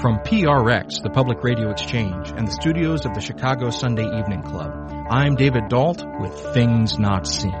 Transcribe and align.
From 0.00 0.18
PRX, 0.20 1.02
the 1.02 1.10
Public 1.10 1.44
Radio 1.44 1.70
Exchange, 1.70 2.30
and 2.30 2.48
the 2.48 2.52
studios 2.52 3.04
of 3.04 3.12
the 3.12 3.20
Chicago 3.20 3.68
Sunday 3.68 4.06
Evening 4.18 4.42
Club, 4.42 4.72
I'm 5.10 5.34
David 5.34 5.68
Dault 5.68 6.02
with 6.18 6.32
Things 6.54 6.98
Not 6.98 7.26
Seen. 7.26 7.52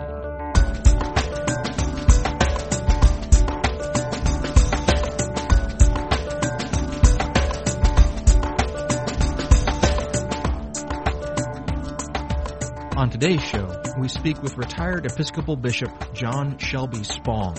On 12.96 13.10
today's 13.10 13.42
show, 13.42 13.82
we 13.98 14.08
speak 14.08 14.42
with 14.42 14.56
retired 14.56 15.04
Episcopal 15.04 15.56
Bishop 15.56 16.14
John 16.14 16.56
Shelby 16.56 17.04
Spong. 17.04 17.58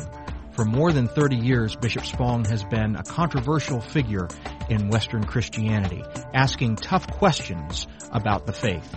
For 0.54 0.66
more 0.66 0.92
than 0.92 1.08
30 1.08 1.38
years, 1.38 1.76
Bishop 1.76 2.04
Spong 2.04 2.46
has 2.46 2.64
been 2.64 2.96
a 2.96 3.04
controversial 3.04 3.80
figure 3.80 4.28
in 4.70 4.90
Western 4.90 5.24
Christianity, 5.24 6.04
asking 6.34 6.78
tough 6.78 7.08
questions 7.08 7.88
about 8.12 8.46
the 8.46 8.54
faith. 8.54 8.96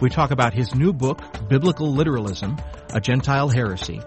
We 0.00 0.10
talk 0.10 0.30
about 0.30 0.52
his 0.52 0.74
new 0.74 0.92
book, 0.92 1.20
Biblical 1.48 1.92
Literalism, 1.92 2.58
a 2.92 3.00
Gentile 3.00 3.48
Heresy, 3.48 4.00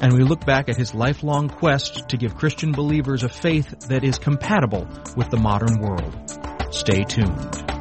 and 0.00 0.12
we 0.12 0.24
look 0.24 0.44
back 0.44 0.68
at 0.68 0.76
his 0.76 0.94
lifelong 0.94 1.48
quest 1.48 2.08
to 2.08 2.16
give 2.16 2.36
Christian 2.36 2.72
believers 2.72 3.22
a 3.22 3.28
faith 3.28 3.88
that 3.88 4.04
is 4.04 4.18
compatible 4.18 4.86
with 5.16 5.30
the 5.30 5.38
modern 5.38 5.80
world. 5.80 6.14
Stay 6.70 7.04
tuned. 7.04 7.71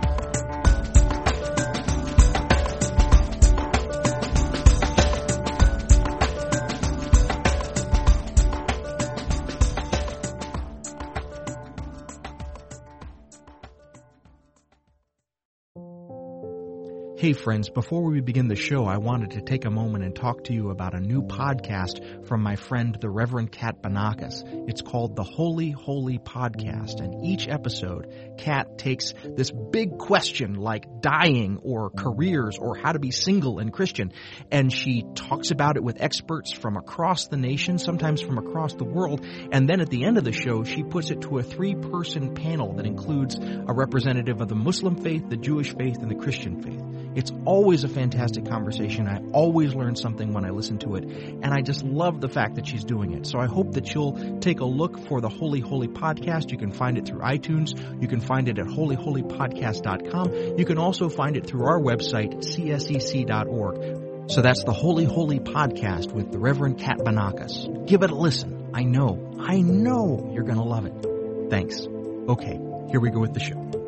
Hey 17.21 17.33
friends, 17.33 17.69
before 17.69 18.01
we 18.01 18.19
begin 18.19 18.47
the 18.47 18.55
show, 18.55 18.85
I 18.85 18.97
wanted 18.97 19.29
to 19.33 19.41
take 19.41 19.65
a 19.65 19.69
moment 19.69 20.03
and 20.03 20.15
talk 20.15 20.45
to 20.45 20.53
you 20.53 20.71
about 20.71 20.95
a 20.95 20.99
new 20.99 21.21
podcast 21.21 22.25
from 22.25 22.41
my 22.41 22.55
friend, 22.55 22.97
the 22.99 23.11
Reverend 23.11 23.51
Kat 23.51 23.79
Banakis. 23.79 24.41
It's 24.67 24.81
called 24.81 25.15
the 25.15 25.21
Holy 25.21 25.69
Holy 25.69 26.17
Podcast, 26.17 26.99
and 26.99 27.23
each 27.23 27.47
episode, 27.47 28.11
Kat 28.39 28.79
takes 28.79 29.13
this 29.35 29.51
big 29.51 29.99
question 29.99 30.55
like 30.55 30.87
dying 30.99 31.59
or 31.61 31.91
careers 31.91 32.57
or 32.57 32.75
how 32.75 32.91
to 32.91 32.97
be 32.97 33.11
single 33.11 33.59
and 33.59 33.71
Christian, 33.71 34.13
and 34.49 34.73
she 34.73 35.05
talks 35.13 35.51
about 35.51 35.77
it 35.77 35.83
with 35.83 36.01
experts 36.01 36.51
from 36.51 36.75
across 36.75 37.27
the 37.27 37.37
nation, 37.37 37.77
sometimes 37.77 38.21
from 38.21 38.39
across 38.39 38.73
the 38.73 38.83
world, 38.83 39.23
and 39.51 39.69
then 39.69 39.79
at 39.79 39.91
the 39.91 40.05
end 40.05 40.17
of 40.17 40.23
the 40.23 40.31
show, 40.31 40.63
she 40.63 40.81
puts 40.81 41.11
it 41.11 41.21
to 41.21 41.37
a 41.37 41.43
three-person 41.43 42.33
panel 42.33 42.73
that 42.77 42.87
includes 42.87 43.37
a 43.37 43.73
representative 43.75 44.41
of 44.41 44.47
the 44.47 44.55
Muslim 44.55 44.95
faith, 44.95 45.29
the 45.29 45.37
Jewish 45.37 45.75
faith, 45.75 45.97
and 46.01 46.09
the 46.09 46.15
Christian 46.15 46.63
faith. 46.63 46.81
It's 47.15 47.31
always 47.45 47.83
a 47.83 47.89
fantastic 47.89 48.45
conversation. 48.45 49.07
I 49.07 49.21
always 49.33 49.75
learn 49.75 49.95
something 49.95 50.33
when 50.33 50.45
I 50.45 50.49
listen 50.51 50.77
to 50.79 50.95
it, 50.95 51.03
and 51.03 51.47
I 51.47 51.61
just 51.61 51.83
love 51.83 52.21
the 52.21 52.29
fact 52.29 52.55
that 52.55 52.65
she's 52.67 52.83
doing 52.83 53.13
it. 53.13 53.27
So 53.27 53.39
I 53.39 53.47
hope 53.47 53.73
that 53.73 53.93
you'll 53.93 54.39
take 54.39 54.61
a 54.61 54.65
look 54.65 54.97
for 55.07 55.21
the 55.21 55.29
Holy 55.29 55.59
Holy 55.59 55.87
Podcast. 55.87 56.51
You 56.51 56.57
can 56.57 56.71
find 56.71 56.97
it 56.97 57.05
through 57.07 57.19
iTunes. 57.19 57.75
You 58.01 58.07
can 58.07 58.21
find 58.21 58.47
it 58.47 58.59
at 58.59 58.65
holyholypodcast.com. 58.65 60.57
You 60.57 60.65
can 60.65 60.77
also 60.77 61.09
find 61.09 61.35
it 61.35 61.47
through 61.47 61.65
our 61.65 61.79
website, 61.79 62.35
csec.org. 62.35 64.29
So 64.31 64.41
that's 64.41 64.63
the 64.63 64.73
Holy 64.73 65.05
Holy 65.05 65.39
Podcast 65.39 66.13
with 66.13 66.31
the 66.31 66.39
Reverend 66.39 66.79
Kat 66.79 66.99
Banakis. 66.99 67.85
Give 67.87 68.03
it 68.03 68.11
a 68.11 68.15
listen. 68.15 68.69
I 68.73 68.83
know, 68.83 69.35
I 69.39 69.59
know 69.59 70.31
you're 70.33 70.45
going 70.45 70.57
to 70.57 70.63
love 70.63 70.85
it. 70.85 71.49
Thanks. 71.49 71.85
Okay, 72.29 72.57
here 72.89 73.01
we 73.01 73.09
go 73.09 73.19
with 73.19 73.33
the 73.33 73.41
show. 73.41 73.80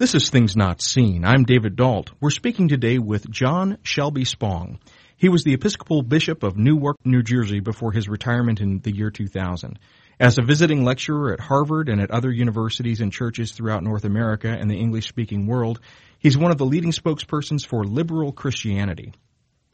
This 0.00 0.14
is 0.14 0.30
Things 0.30 0.54
Not 0.54 0.80
Seen. 0.80 1.24
I'm 1.24 1.42
David 1.42 1.74
Dault. 1.74 2.12
We're 2.20 2.30
speaking 2.30 2.68
today 2.68 2.98
with 2.98 3.28
John 3.28 3.78
Shelby 3.82 4.24
Spong. 4.24 4.78
He 5.16 5.28
was 5.28 5.42
the 5.42 5.54
Episcopal 5.54 6.02
Bishop 6.02 6.44
of 6.44 6.56
Newark, 6.56 6.98
New 7.04 7.24
Jersey 7.24 7.58
before 7.58 7.90
his 7.90 8.08
retirement 8.08 8.60
in 8.60 8.78
the 8.78 8.94
year 8.94 9.10
2000. 9.10 9.76
As 10.20 10.38
a 10.38 10.44
visiting 10.44 10.84
lecturer 10.84 11.32
at 11.32 11.40
Harvard 11.40 11.88
and 11.88 12.00
at 12.00 12.12
other 12.12 12.30
universities 12.30 13.00
and 13.00 13.12
churches 13.12 13.50
throughout 13.50 13.82
North 13.82 14.04
America 14.04 14.46
and 14.48 14.70
the 14.70 14.78
English 14.78 15.08
speaking 15.08 15.48
world, 15.48 15.80
he's 16.20 16.38
one 16.38 16.52
of 16.52 16.58
the 16.58 16.64
leading 16.64 16.92
spokespersons 16.92 17.66
for 17.66 17.82
liberal 17.82 18.30
Christianity. 18.30 19.14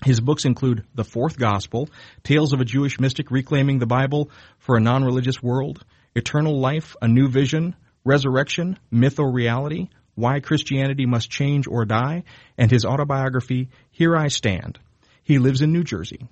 His 0.06 0.22
books 0.22 0.46
include 0.46 0.86
The 0.94 1.04
Fourth 1.04 1.36
Gospel, 1.36 1.90
Tales 2.22 2.54
of 2.54 2.62
a 2.62 2.64
Jewish 2.64 2.98
Mystic 2.98 3.30
Reclaiming 3.30 3.78
the 3.78 3.84
Bible 3.84 4.30
for 4.58 4.78
a 4.78 4.80
Non-Religious 4.80 5.42
World, 5.42 5.84
Eternal 6.14 6.58
Life, 6.58 6.96
A 7.02 7.08
New 7.08 7.28
Vision, 7.28 7.76
Resurrection, 8.06 8.78
Myth 8.90 9.18
or 9.18 9.30
Reality, 9.30 9.90
why 10.14 10.40
Christianity 10.40 11.06
Must 11.06 11.30
Change 11.30 11.66
or 11.66 11.84
Die, 11.84 12.24
and 12.56 12.70
his 12.70 12.84
autobiography, 12.84 13.68
Here 13.90 14.16
I 14.16 14.28
Stand. 14.28 14.78
He 15.22 15.38
lives 15.38 15.62
in 15.62 15.72
New 15.72 15.84
Jersey. 15.84 16.28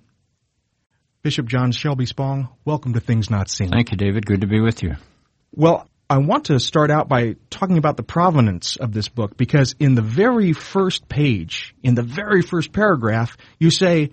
Bishop 1.23 1.47
John 1.47 1.73
Shelby 1.73 2.07
Spong, 2.07 2.49
welcome 2.65 2.95
to 2.95 3.01
Things 3.01 3.31
Not 3.31 3.49
Seen. 3.49 3.71
Thank 3.71 3.93
you, 3.93 3.97
David. 3.97 4.27
Good 4.27 4.41
to 4.41 4.47
be 4.47 4.61
with 4.61 4.83
you. 4.83 4.97
Well, 5.55 5.89
I 6.11 6.19
want 6.19 6.47
to 6.47 6.61
start 6.61 6.91
out 6.91 7.09
by 7.09 7.37
talking 7.49 7.79
about 7.79 7.97
the 7.97 8.03
provenance 8.03 8.77
of 8.77 8.93
this 8.93 9.09
book 9.09 9.37
because 9.37 9.75
in 9.79 9.95
the 9.95 10.03
very 10.03 10.53
first 10.53 11.09
page, 11.09 11.75
in 11.83 11.95
the 11.95 12.03
very 12.03 12.43
first 12.43 12.73
paragraph, 12.73 13.37
you 13.59 13.71
say, 13.71 14.11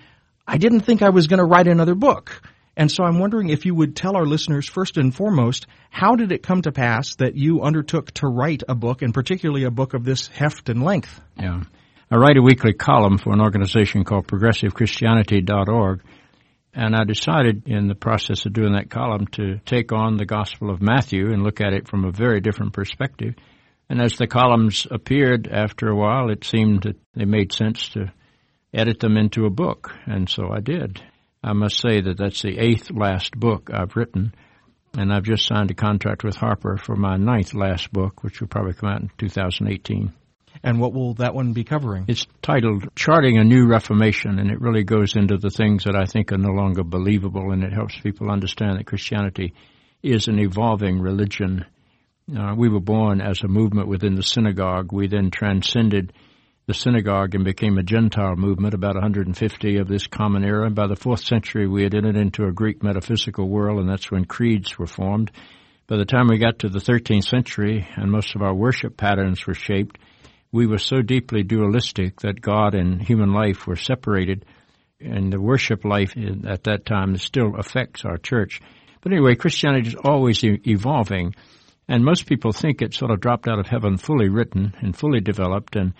I 0.48 0.58
didn't 0.58 0.82
think 0.82 1.02
I 1.02 1.10
was 1.10 1.28
going 1.28 1.40
to 1.40 1.46
write 1.46 1.68
another 1.68 1.96
book. 1.96 2.42
And 2.80 2.90
so 2.90 3.04
I'm 3.04 3.20
wondering 3.20 3.50
if 3.50 3.66
you 3.66 3.76
would 3.76 3.94
tell 3.94 4.16
our 4.16 4.26
listeners 4.26 4.70
first 4.70 4.96
and 4.96 5.14
foremost, 5.14 5.68
how 5.90 6.16
did 6.16 6.32
it 6.32 6.44
come 6.44 6.62
to 6.62 6.72
pass 6.72 7.14
that 7.16 7.36
you 7.36 7.62
undertook 7.62 8.12
to 8.12 8.28
write 8.28 8.64
a 8.70 8.74
book, 8.74 9.02
and 9.02 9.14
particularly 9.14 9.66
a 9.66 9.70
book 9.70 9.94
of 9.94 10.06
this 10.06 10.30
heft 10.30 10.70
and 10.70 10.82
length? 10.82 11.20
Yeah. 11.38 11.64
I 12.10 12.16
write 12.16 12.38
a 12.38 12.42
weekly 12.42 12.72
column 12.72 13.18
for 13.18 13.34
an 13.34 13.42
organization 13.42 14.06
called 14.06 14.28
progressivechristianity.org. 14.28 16.04
And 16.74 16.96
I 16.96 17.04
decided 17.04 17.68
in 17.68 17.90
the 17.90 17.96
process 17.96 18.46
of 18.46 18.54
doing 18.54 18.72
that 18.72 18.90
column 18.90 19.28
to 19.34 19.60
take 19.66 19.92
on 19.92 20.16
the 20.16 20.26
Gospel 20.26 20.70
of 20.70 20.82
Matthew 20.82 21.34
and 21.34 21.44
look 21.44 21.60
at 21.60 21.74
it 21.74 21.90
from 21.90 22.06
a 22.06 22.14
very 22.14 22.40
different 22.40 22.72
perspective. 22.72 23.36
And 23.90 24.02
as 24.02 24.16
the 24.16 24.28
columns 24.28 24.88
appeared 24.90 25.50
after 25.52 25.90
a 25.90 25.96
while, 25.98 26.30
it 26.30 26.46
seemed 26.46 26.84
that 26.84 26.96
they 27.14 27.26
made 27.26 27.52
sense 27.52 27.90
to 27.90 28.14
edit 28.74 29.02
them 29.02 29.18
into 29.18 29.46
a 29.46 29.50
book. 29.50 29.94
And 30.06 30.30
so 30.30 30.50
I 30.50 30.62
did. 30.62 31.04
I 31.44 31.54
must 31.54 31.80
say 31.80 32.02
that 32.02 32.18
that's 32.18 32.42
the 32.42 32.58
eighth 32.60 32.92
last 32.92 33.34
book 33.34 33.70
I've 33.74 33.96
written, 33.96 34.34
and 34.98 35.14
I've 35.14 35.24
just 35.24 35.46
signed 35.46 35.72
a 35.72 35.74
contract 35.74 36.24
with 36.24 36.36
Harper 36.36 36.78
for 36.78 36.96
my 36.96 37.16
ninth 37.16 37.54
last 37.54 37.94
book, 37.94 38.24
which 38.24 38.42
will 38.42 38.50
probably 38.50 38.74
come 38.74 38.90
out 38.90 39.02
in 39.02 39.12
2018. 39.18 40.14
And 40.64 40.80
what 40.80 40.94
will 40.94 41.14
that 41.16 41.34
one 41.34 41.54
be 41.54 41.64
covering? 41.64 42.06
It's 42.10 42.28
titled 42.42 42.94
Charting 42.96 43.38
a 43.38 43.46
New 43.46 43.68
Reformation, 43.68 44.40
and 44.40 44.52
it 44.52 44.60
really 44.60 44.84
goes 44.84 45.16
into 45.16 45.38
the 45.38 45.50
things 45.50 45.86
that 45.86 45.96
I 45.96 46.06
think 46.06 46.34
are 46.34 46.38
no 46.38 46.52
longer 46.52 46.84
believable, 46.84 47.52
and 47.52 47.64
it 47.64 47.72
helps 47.72 47.98
people 47.98 48.30
understand 48.30 48.78
that 48.78 48.88
Christianity 48.88 49.54
is 50.04 50.28
an 50.28 50.40
evolving 50.40 51.00
religion. 51.00 51.66
Uh, 52.38 52.54
we 52.58 52.68
were 52.68 52.82
born 52.82 53.22
as 53.22 53.42
a 53.44 53.48
movement 53.48 53.88
within 53.88 54.16
the 54.16 54.24
synagogue. 54.24 54.92
We 54.92 55.08
then 55.08 55.32
transcended 55.32 56.12
the 56.70 56.76
synagogue 56.76 57.34
and 57.34 57.44
became 57.44 57.80
a 57.80 57.84
Gentile 57.84 58.36
movement, 58.36 58.76
about 58.76 58.94
150 58.94 59.78
of 59.78 59.88
this 59.88 60.06
common 60.06 60.44
era. 60.44 60.68
And 60.68 60.76
By 60.76 60.86
the 60.86 60.96
fourth 60.96 61.22
century, 61.22 61.68
we 61.68 61.82
had 61.82 61.96
entered 61.96 62.16
into 62.16 62.46
a 62.46 62.52
Greek 62.52 62.84
metaphysical 62.84 63.50
world, 63.50 63.80
and 63.80 63.90
that's 63.90 64.12
when 64.12 64.26
creeds 64.26 64.78
were 64.78 64.86
formed. 64.86 65.32
By 65.88 65.98
the 65.98 66.06
time 66.06 66.28
we 66.28 66.38
got 66.38 66.60
to 66.60 66.70
the 66.70 66.78
13th 66.78 67.24
century 67.24 67.88
and 67.96 68.12
most 68.12 68.36
of 68.36 68.44
our 68.44 68.54
worship 68.54 68.98
patterns 68.98 69.48
were 69.48 69.56
shaped, 69.56 69.98
we 70.52 70.68
were 70.68 70.78
so 70.78 71.02
deeply 71.02 71.42
dualistic 71.42 72.22
that 72.22 72.40
God 72.40 72.76
and 72.76 73.02
human 73.02 73.34
life 73.34 73.66
were 73.66 73.76
separated, 73.76 74.46
and 75.02 75.34
the 75.34 75.42
worship 75.42 75.84
life 75.84 76.14
at 76.48 76.66
that 76.66 76.86
time 76.86 77.18
still 77.18 77.56
affects 77.58 78.06
our 78.06 78.18
church. 78.20 78.62
But 79.02 79.12
anyway, 79.12 79.34
Christianity 79.34 79.88
is 79.88 79.96
always 79.96 80.44
evolving, 80.44 81.34
and 81.88 82.06
most 82.06 82.28
people 82.28 82.52
think 82.52 82.84
it 82.84 82.94
sort 82.94 83.10
of 83.10 83.22
dropped 83.22 83.48
out 83.48 83.58
of 83.58 83.66
heaven 83.66 83.98
fully 83.98 84.30
written 84.30 84.76
and 84.82 84.96
fully 84.96 85.20
developed, 85.20 85.76
and 85.76 85.94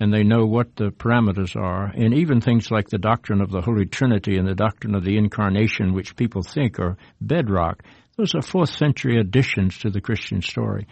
and 0.00 0.12
they 0.12 0.22
know 0.22 0.44
what 0.44 0.76
the 0.76 0.90
parameters 0.90 1.54
are. 1.54 1.86
And 1.86 2.14
even 2.14 2.40
things 2.40 2.70
like 2.70 2.88
the 2.88 2.98
doctrine 2.98 3.40
of 3.40 3.50
the 3.50 3.60
Holy 3.60 3.86
Trinity 3.86 4.36
and 4.36 4.48
the 4.48 4.54
doctrine 4.54 4.94
of 4.94 5.04
the 5.04 5.16
Incarnation, 5.16 5.92
which 5.92 6.16
people 6.16 6.42
think 6.42 6.78
are 6.78 6.96
bedrock, 7.20 7.82
those 8.16 8.34
are 8.34 8.42
fourth 8.42 8.70
century 8.70 9.18
additions 9.18 9.78
to 9.78 9.90
the 9.90 10.00
Christian 10.00 10.42
story. 10.42 10.86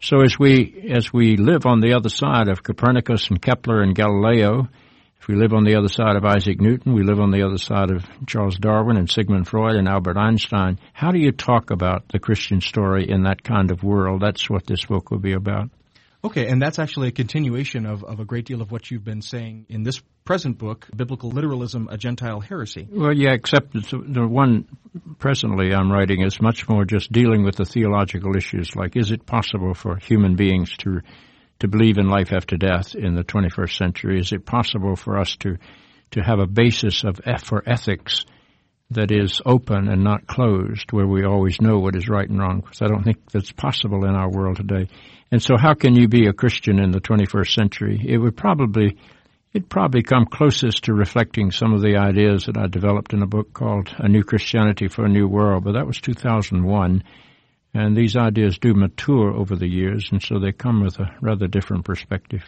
So 0.00 0.20
as 0.20 0.38
we 0.38 0.92
as 0.94 1.12
we 1.12 1.36
live 1.36 1.64
on 1.64 1.80
the 1.80 1.94
other 1.94 2.10
side 2.10 2.48
of 2.48 2.62
Copernicus 2.62 3.30
and 3.30 3.40
Kepler 3.40 3.82
and 3.82 3.94
Galileo, 3.94 4.68
if 5.18 5.28
we 5.28 5.36
live 5.36 5.54
on 5.54 5.64
the 5.64 5.76
other 5.76 5.88
side 5.88 6.16
of 6.16 6.24
Isaac 6.24 6.60
Newton, 6.60 6.92
we 6.92 7.02
live 7.02 7.18
on 7.18 7.30
the 7.30 7.42
other 7.42 7.58
side 7.58 7.90
of 7.90 8.04
Charles 8.26 8.58
Darwin 8.58 8.96
and 8.96 9.10
Sigmund 9.10 9.48
Freud 9.48 9.76
and 9.76 9.88
Albert 9.88 10.18
Einstein. 10.18 10.78
How 10.92 11.10
do 11.10 11.18
you 11.18 11.32
talk 11.32 11.70
about 11.70 12.08
the 12.08 12.18
Christian 12.18 12.60
story 12.60 13.08
in 13.08 13.22
that 13.22 13.42
kind 13.42 13.70
of 13.70 13.82
world? 13.82 14.20
That's 14.20 14.50
what 14.50 14.66
this 14.66 14.84
book 14.84 15.10
will 15.10 15.18
be 15.18 15.32
about. 15.32 15.70
Okay, 16.26 16.48
and 16.48 16.60
that's 16.60 16.80
actually 16.80 17.06
a 17.06 17.12
continuation 17.12 17.86
of, 17.86 18.02
of 18.02 18.18
a 18.18 18.24
great 18.24 18.46
deal 18.46 18.60
of 18.60 18.72
what 18.72 18.90
you've 18.90 19.04
been 19.04 19.22
saying 19.22 19.66
in 19.68 19.84
this 19.84 20.02
present 20.24 20.58
book, 20.58 20.88
Biblical 20.94 21.30
Literalism, 21.30 21.88
a 21.88 21.96
Gentile 21.96 22.40
Heresy. 22.40 22.88
Well, 22.90 23.12
yeah, 23.12 23.32
except 23.32 23.72
the 23.72 24.26
one 24.26 24.66
presently 25.20 25.72
I'm 25.72 25.90
writing 25.92 26.22
is 26.22 26.40
much 26.42 26.68
more 26.68 26.84
just 26.84 27.12
dealing 27.12 27.44
with 27.44 27.54
the 27.54 27.64
theological 27.64 28.36
issues 28.36 28.74
like 28.74 28.96
is 28.96 29.12
it 29.12 29.24
possible 29.24 29.72
for 29.72 29.98
human 29.98 30.34
beings 30.34 30.76
to 30.78 31.00
to 31.60 31.68
believe 31.68 31.96
in 31.96 32.08
life 32.08 32.32
after 32.32 32.56
death 32.56 32.96
in 32.96 33.14
the 33.14 33.22
21st 33.22 33.76
century? 33.76 34.18
Is 34.18 34.32
it 34.32 34.44
possible 34.44 34.96
for 34.96 35.18
us 35.18 35.36
to 35.36 35.58
to 36.10 36.22
have 36.22 36.40
a 36.40 36.46
basis 36.46 37.04
of 37.04 37.20
for 37.44 37.62
ethics 37.68 38.24
that 38.90 39.10
is 39.10 39.40
open 39.44 39.88
and 39.88 40.04
not 40.04 40.26
closed, 40.26 40.92
where 40.92 41.06
we 41.06 41.24
always 41.24 41.60
know 41.60 41.78
what 41.78 41.96
is 41.96 42.08
right 42.08 42.28
and 42.28 42.38
wrong? 42.38 42.60
Because 42.60 42.82
I 42.82 42.86
don't 42.86 43.02
think 43.02 43.30
that's 43.30 43.52
possible 43.52 44.04
in 44.04 44.14
our 44.14 44.30
world 44.30 44.56
today. 44.56 44.88
And 45.30 45.42
so, 45.42 45.56
how 45.56 45.74
can 45.74 45.94
you 45.94 46.08
be 46.08 46.26
a 46.26 46.32
Christian 46.32 46.78
in 46.78 46.92
the 46.92 47.00
21st 47.00 47.52
century? 47.52 48.00
It 48.06 48.18
would 48.18 48.36
probably 48.36 48.96
it'd 49.52 49.70
probably 49.70 50.02
come 50.02 50.26
closest 50.26 50.84
to 50.84 50.92
reflecting 50.92 51.50
some 51.50 51.72
of 51.72 51.80
the 51.80 51.96
ideas 51.96 52.44
that 52.44 52.58
I 52.58 52.66
developed 52.66 53.14
in 53.14 53.22
a 53.22 53.26
book 53.26 53.54
called 53.54 53.88
A 53.96 54.06
New 54.06 54.22
Christianity 54.22 54.86
for 54.88 55.06
a 55.06 55.08
New 55.08 55.26
World, 55.26 55.64
but 55.64 55.72
that 55.72 55.86
was 55.86 55.98
2001. 56.00 57.02
And 57.72 57.96
these 57.96 58.16
ideas 58.16 58.58
do 58.58 58.74
mature 58.74 59.32
over 59.32 59.56
the 59.56 59.68
years, 59.68 60.08
and 60.12 60.22
so 60.22 60.38
they 60.38 60.52
come 60.52 60.82
with 60.82 60.98
a 60.98 61.10
rather 61.22 61.46
different 61.46 61.86
perspective. 61.86 62.42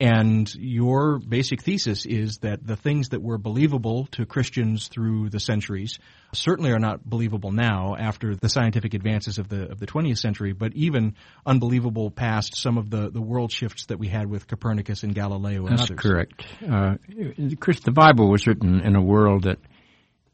And 0.00 0.52
your 0.56 1.20
basic 1.20 1.62
thesis 1.62 2.04
is 2.04 2.38
that 2.38 2.66
the 2.66 2.74
things 2.74 3.10
that 3.10 3.22
were 3.22 3.38
believable 3.38 4.06
to 4.12 4.26
Christians 4.26 4.88
through 4.88 5.30
the 5.30 5.38
centuries 5.38 6.00
certainly 6.32 6.72
are 6.72 6.80
not 6.80 7.08
believable 7.08 7.52
now 7.52 7.94
after 7.96 8.34
the 8.34 8.48
scientific 8.48 8.94
advances 8.94 9.38
of 9.38 9.48
the 9.48 9.70
of 9.70 9.78
the 9.78 9.86
20th 9.86 10.18
century, 10.18 10.52
but 10.52 10.72
even 10.74 11.14
unbelievable 11.46 12.10
past 12.10 12.56
some 12.56 12.76
of 12.76 12.90
the, 12.90 13.08
the 13.08 13.20
world 13.20 13.52
shifts 13.52 13.86
that 13.86 13.98
we 14.00 14.08
had 14.08 14.28
with 14.28 14.48
Copernicus 14.48 15.04
and 15.04 15.14
Galileo 15.14 15.66
and 15.66 15.78
That's 15.78 15.90
others. 15.90 16.00
correct. 16.00 16.44
Uh, 16.60 16.96
the 17.06 17.92
Bible 17.94 18.28
was 18.28 18.48
written 18.48 18.80
in 18.80 18.96
a 18.96 19.02
world 19.02 19.44
that 19.44 19.58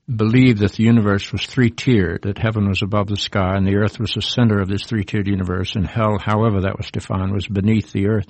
believed 0.09 0.61
that 0.61 0.73
the 0.73 0.85
universe 0.85 1.31
was 1.31 1.45
three 1.45 1.71
tiered, 1.71 2.23
that 2.23 2.39
heaven 2.39 2.67
was 2.67 2.81
above 2.83 3.09
the 3.09 3.17
sky 3.17 3.57
and 3.57 3.67
the 3.67 3.77
earth 3.77 4.01
was 4.01 4.13
the 4.13 4.23
center 4.23 4.61
of 4.61 4.69
this 4.69 4.85
three 4.85 5.05
tiered 5.05 5.29
universe, 5.29 5.77
and 5.77 5.87
hell, 5.87 6.17
however 6.19 6.63
that 6.63 6.79
was 6.79 6.91
defined, 6.91 7.33
was 7.33 7.47
beneath 7.47 7.93
the 7.93 8.09
earth. 8.09 8.27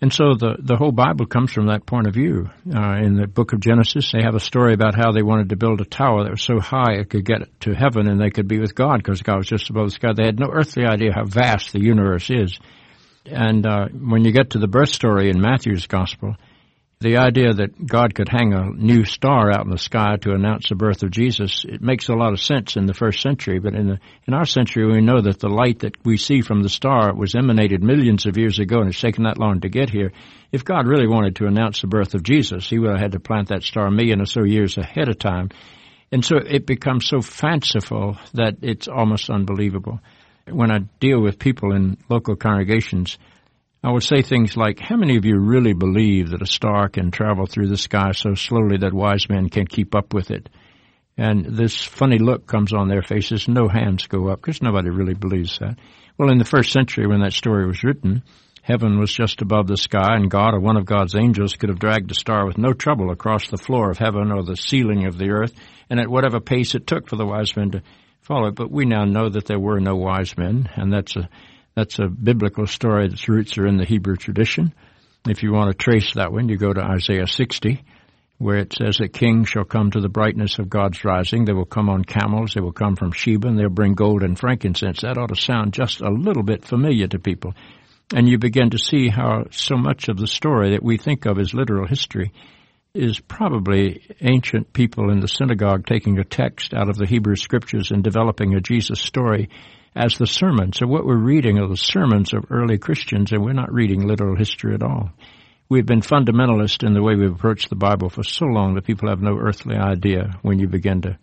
And 0.00 0.12
so 0.12 0.34
the, 0.34 0.56
the 0.60 0.76
whole 0.76 0.92
Bible 0.92 1.26
comes 1.26 1.52
from 1.52 1.66
that 1.66 1.84
point 1.84 2.06
of 2.06 2.14
view. 2.14 2.48
Uh, 2.72 2.98
in 3.02 3.16
the 3.16 3.26
book 3.26 3.52
of 3.52 3.60
Genesis, 3.60 4.12
they 4.12 4.22
have 4.22 4.36
a 4.36 4.40
story 4.40 4.72
about 4.72 4.94
how 4.94 5.10
they 5.10 5.22
wanted 5.22 5.48
to 5.48 5.56
build 5.56 5.80
a 5.80 5.84
tower 5.84 6.22
that 6.22 6.30
was 6.30 6.42
so 6.42 6.60
high 6.60 6.94
it 6.94 7.10
could 7.10 7.24
get 7.24 7.60
to 7.62 7.74
heaven 7.74 8.08
and 8.08 8.20
they 8.20 8.30
could 8.30 8.46
be 8.46 8.60
with 8.60 8.76
God 8.76 8.98
because 8.98 9.22
God 9.22 9.38
was 9.38 9.48
just 9.48 9.70
above 9.70 9.86
the 9.86 9.90
sky. 9.90 10.12
They 10.14 10.26
had 10.26 10.38
no 10.38 10.50
earthly 10.52 10.84
idea 10.84 11.12
how 11.12 11.24
vast 11.24 11.72
the 11.72 11.80
universe 11.80 12.30
is. 12.30 12.58
And 13.26 13.66
uh, 13.66 13.88
when 13.88 14.24
you 14.24 14.30
get 14.30 14.50
to 14.50 14.58
the 14.58 14.68
birth 14.68 14.90
story 14.90 15.30
in 15.30 15.40
Matthew's 15.40 15.88
gospel, 15.88 16.36
the 17.00 17.18
idea 17.18 17.52
that 17.52 17.86
God 17.86 18.12
could 18.12 18.28
hang 18.28 18.52
a 18.52 18.70
new 18.70 19.04
star 19.04 19.52
out 19.52 19.64
in 19.64 19.70
the 19.70 19.78
sky 19.78 20.16
to 20.22 20.32
announce 20.32 20.68
the 20.68 20.74
birth 20.74 21.04
of 21.04 21.12
Jesus, 21.12 21.64
it 21.64 21.80
makes 21.80 22.08
a 22.08 22.14
lot 22.14 22.32
of 22.32 22.40
sense 22.40 22.76
in 22.76 22.86
the 22.86 22.94
first 22.94 23.20
century, 23.22 23.60
but 23.60 23.74
in 23.74 23.86
the, 23.86 23.98
in 24.26 24.34
our 24.34 24.44
century 24.44 24.84
we 24.84 25.00
know 25.00 25.20
that 25.20 25.38
the 25.38 25.48
light 25.48 25.80
that 25.80 25.94
we 26.04 26.16
see 26.16 26.40
from 26.40 26.60
the 26.60 26.68
star 26.68 27.14
was 27.14 27.36
emanated 27.36 27.84
millions 27.84 28.26
of 28.26 28.36
years 28.36 28.58
ago 28.58 28.80
and 28.80 28.88
it's 28.88 29.00
taken 29.00 29.24
that 29.24 29.38
long 29.38 29.60
to 29.60 29.68
get 29.68 29.90
here. 29.90 30.10
If 30.50 30.64
God 30.64 30.88
really 30.88 31.06
wanted 31.06 31.36
to 31.36 31.46
announce 31.46 31.82
the 31.82 31.86
birth 31.86 32.14
of 32.14 32.24
Jesus, 32.24 32.68
he 32.68 32.80
would 32.80 32.90
have 32.90 33.00
had 33.00 33.12
to 33.12 33.20
plant 33.20 33.50
that 33.50 33.62
star 33.62 33.86
a 33.86 33.92
million 33.92 34.20
or 34.20 34.26
so 34.26 34.42
years 34.42 34.76
ahead 34.76 35.08
of 35.08 35.20
time. 35.20 35.50
And 36.10 36.24
so 36.24 36.38
it 36.38 36.66
becomes 36.66 37.06
so 37.06 37.20
fanciful 37.20 38.16
that 38.34 38.56
it's 38.62 38.88
almost 38.88 39.30
unbelievable. 39.30 40.00
When 40.50 40.72
I 40.72 40.78
deal 40.98 41.20
with 41.20 41.38
people 41.38 41.76
in 41.76 41.98
local 42.08 42.34
congregations, 42.34 43.18
I 43.82 43.92
would 43.92 44.02
say 44.02 44.22
things 44.22 44.56
like, 44.56 44.80
how 44.80 44.96
many 44.96 45.16
of 45.16 45.24
you 45.24 45.38
really 45.38 45.72
believe 45.72 46.30
that 46.30 46.42
a 46.42 46.46
star 46.46 46.88
can 46.88 47.12
travel 47.12 47.46
through 47.46 47.68
the 47.68 47.76
sky 47.76 48.10
so 48.12 48.34
slowly 48.34 48.78
that 48.78 48.92
wise 48.92 49.28
men 49.28 49.48
can 49.48 49.66
keep 49.66 49.94
up 49.94 50.12
with 50.12 50.32
it? 50.32 50.48
And 51.16 51.56
this 51.56 51.82
funny 51.84 52.18
look 52.18 52.46
comes 52.46 52.72
on 52.72 52.88
their 52.88 53.02
faces. 53.02 53.46
No 53.46 53.68
hands 53.68 54.06
go 54.06 54.28
up 54.28 54.40
because 54.40 54.62
nobody 54.62 54.90
really 54.90 55.14
believes 55.14 55.58
that. 55.58 55.78
Well, 56.16 56.30
in 56.30 56.38
the 56.38 56.44
first 56.44 56.72
century 56.72 57.06
when 57.06 57.20
that 57.20 57.32
story 57.32 57.66
was 57.66 57.84
written, 57.84 58.24
heaven 58.62 58.98
was 58.98 59.12
just 59.12 59.42
above 59.42 59.68
the 59.68 59.76
sky 59.76 60.16
and 60.16 60.30
God 60.30 60.54
or 60.54 60.60
one 60.60 60.76
of 60.76 60.84
God's 60.84 61.14
angels 61.14 61.54
could 61.54 61.68
have 61.68 61.78
dragged 61.78 62.10
a 62.10 62.14
star 62.14 62.46
with 62.46 62.58
no 62.58 62.72
trouble 62.72 63.12
across 63.12 63.48
the 63.48 63.56
floor 63.56 63.90
of 63.90 63.98
heaven 63.98 64.32
or 64.32 64.42
the 64.42 64.56
ceiling 64.56 65.06
of 65.06 65.18
the 65.18 65.30
earth 65.30 65.54
and 65.88 66.00
at 66.00 66.08
whatever 66.08 66.40
pace 66.40 66.74
it 66.74 66.86
took 66.86 67.08
for 67.08 67.16
the 67.16 67.26
wise 67.26 67.56
men 67.56 67.70
to 67.70 67.82
follow 68.20 68.48
it. 68.48 68.56
But 68.56 68.72
we 68.72 68.86
now 68.86 69.04
know 69.04 69.28
that 69.28 69.46
there 69.46 69.60
were 69.60 69.80
no 69.80 69.94
wise 69.94 70.36
men 70.36 70.68
and 70.74 70.92
that's 70.92 71.14
a 71.16 71.28
that's 71.78 72.00
a 72.00 72.08
biblical 72.08 72.66
story. 72.66 73.06
Its 73.06 73.28
roots 73.28 73.56
are 73.56 73.64
in 73.64 73.76
the 73.76 73.84
Hebrew 73.84 74.16
tradition. 74.16 74.74
If 75.28 75.44
you 75.44 75.52
want 75.52 75.70
to 75.70 75.76
trace 75.76 76.14
that 76.14 76.32
one, 76.32 76.48
you 76.48 76.56
go 76.56 76.72
to 76.72 76.82
Isaiah 76.82 77.28
60, 77.28 77.84
where 78.38 78.56
it 78.56 78.74
says, 78.76 78.98
A 78.98 79.06
king 79.06 79.44
shall 79.44 79.62
come 79.62 79.92
to 79.92 80.00
the 80.00 80.08
brightness 80.08 80.58
of 80.58 80.68
God's 80.68 81.04
rising. 81.04 81.44
They 81.44 81.52
will 81.52 81.64
come 81.64 81.88
on 81.88 82.04
camels. 82.04 82.54
They 82.54 82.60
will 82.60 82.72
come 82.72 82.96
from 82.96 83.12
Sheba, 83.12 83.46
and 83.46 83.56
they'll 83.56 83.68
bring 83.68 83.94
gold 83.94 84.24
and 84.24 84.36
frankincense. 84.36 85.02
That 85.02 85.18
ought 85.18 85.28
to 85.28 85.40
sound 85.40 85.72
just 85.72 86.00
a 86.00 86.10
little 86.10 86.42
bit 86.42 86.64
familiar 86.64 87.06
to 87.06 87.20
people. 87.20 87.54
And 88.12 88.28
you 88.28 88.38
begin 88.38 88.70
to 88.70 88.78
see 88.78 89.08
how 89.08 89.44
so 89.52 89.76
much 89.76 90.08
of 90.08 90.16
the 90.16 90.26
story 90.26 90.72
that 90.72 90.82
we 90.82 90.98
think 90.98 91.26
of 91.26 91.38
as 91.38 91.54
literal 91.54 91.86
history 91.86 92.32
is 92.92 93.20
probably 93.20 94.02
ancient 94.20 94.72
people 94.72 95.12
in 95.12 95.20
the 95.20 95.28
synagogue 95.28 95.86
taking 95.86 96.18
a 96.18 96.24
text 96.24 96.74
out 96.74 96.88
of 96.88 96.96
the 96.96 97.06
Hebrew 97.06 97.36
scriptures 97.36 97.92
and 97.92 98.02
developing 98.02 98.54
a 98.54 98.60
Jesus 98.60 99.00
story 99.00 99.48
as 99.98 100.16
the 100.16 100.26
sermons. 100.26 100.78
So 100.78 100.86
what 100.86 101.04
we're 101.04 101.16
reading 101.16 101.58
are 101.58 101.66
the 101.66 101.76
sermons 101.76 102.32
of 102.32 102.46
early 102.50 102.78
Christians, 102.78 103.32
and 103.32 103.44
we're 103.44 103.52
not 103.52 103.72
reading 103.72 104.06
literal 104.06 104.36
history 104.36 104.74
at 104.74 104.82
all. 104.82 105.10
We've 105.68 105.84
been 105.84 106.02
fundamentalist 106.02 106.86
in 106.86 106.94
the 106.94 107.02
way 107.02 107.16
we've 107.16 107.34
approached 107.34 107.68
the 107.68 107.76
Bible 107.76 108.08
for 108.08 108.22
so 108.22 108.46
long 108.46 108.74
that 108.74 108.86
people 108.86 109.08
have 109.08 109.20
no 109.20 109.36
earthly 109.36 109.76
idea 109.76 110.38
when 110.42 110.60
you 110.60 110.68
begin 110.68 111.02
to 111.02 111.18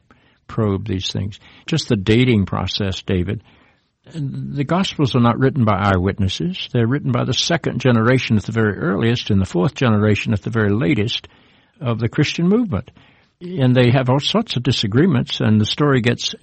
probe 0.48 0.86
these 0.86 1.10
things. 1.12 1.40
Just 1.66 1.88
the 1.88 1.96
dating 1.96 2.46
process, 2.46 3.02
David. 3.02 3.44
The 4.14 4.66
Gospels 4.66 5.16
are 5.16 5.22
not 5.22 5.40
written 5.40 5.64
by 5.64 5.78
eyewitnesses. 5.78 6.68
They're 6.72 6.86
written 6.86 7.12
by 7.12 7.24
the 7.24 7.34
second 7.34 7.80
generation 7.80 8.36
at 8.36 8.44
the 8.44 8.52
very 8.52 8.78
earliest 8.78 9.32
and 9.32 9.42
the 9.42 9.46
fourth 9.46 9.74
generation 9.74 10.34
at 10.34 10.44
the 10.44 10.52
very 10.52 10.70
latest 10.70 11.28
of 11.80 12.00
the 12.00 12.10
Christian 12.10 12.48
movement. 12.48 12.92
And 13.42 13.76
they 13.76 13.90
have 13.92 14.10
all 14.10 14.20
sorts 14.20 14.58
of 14.58 14.64
disagreements, 14.64 15.40
and 15.40 15.60
the 15.60 15.66
story 15.66 16.02
gets 16.02 16.36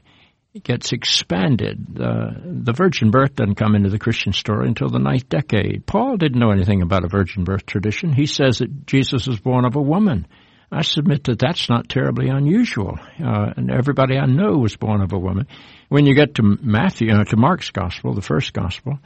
gets 0.61 0.93
expanded. 0.93 1.99
Uh, 1.99 2.31
the 2.45 2.75
virgin 2.75 3.11
birth 3.11 3.37
doesn't 3.37 3.55
come 3.55 3.75
into 3.75 3.89
the 3.89 3.99
Christian 3.99 4.33
story 4.33 4.69
until 4.69 4.91
the 4.91 4.99
ninth 4.99 5.29
decade. 5.29 5.87
Paul 5.87 6.19
didn't 6.19 6.39
know 6.39 6.51
anything 6.51 6.83
about 6.83 7.05
a 7.05 7.09
virgin 7.09 7.45
birth 7.45 7.65
tradition. 7.65 8.13
He 8.13 8.27
says 8.27 8.59
that 8.59 8.87
Jesus 8.87 9.27
was 9.27 9.41
born 9.41 9.65
of 9.65 9.77
a 9.77 9.83
woman. 9.83 10.27
I 10.71 10.83
submit 10.83 11.25
that 11.25 11.39
that's 11.39 11.69
not 11.69 11.89
terribly 11.89 12.29
unusual, 12.29 12.99
uh, 13.23 13.53
and 13.57 13.71
everybody 13.71 14.17
I 14.17 14.27
know 14.27 14.57
was 14.57 14.77
born 14.77 15.03
of 15.03 15.13
a 15.13 15.19
woman. 15.19 15.47
When 15.89 16.07
you 16.07 16.15
get 16.15 16.37
to 16.37 16.43
Matthew, 16.43 17.13
uh, 17.13 17.25
to 17.25 17.37
Mark's 17.37 17.71
gospel, 17.71 18.15
the 18.15 18.23
first 18.23 18.55
gospel, 18.55 18.99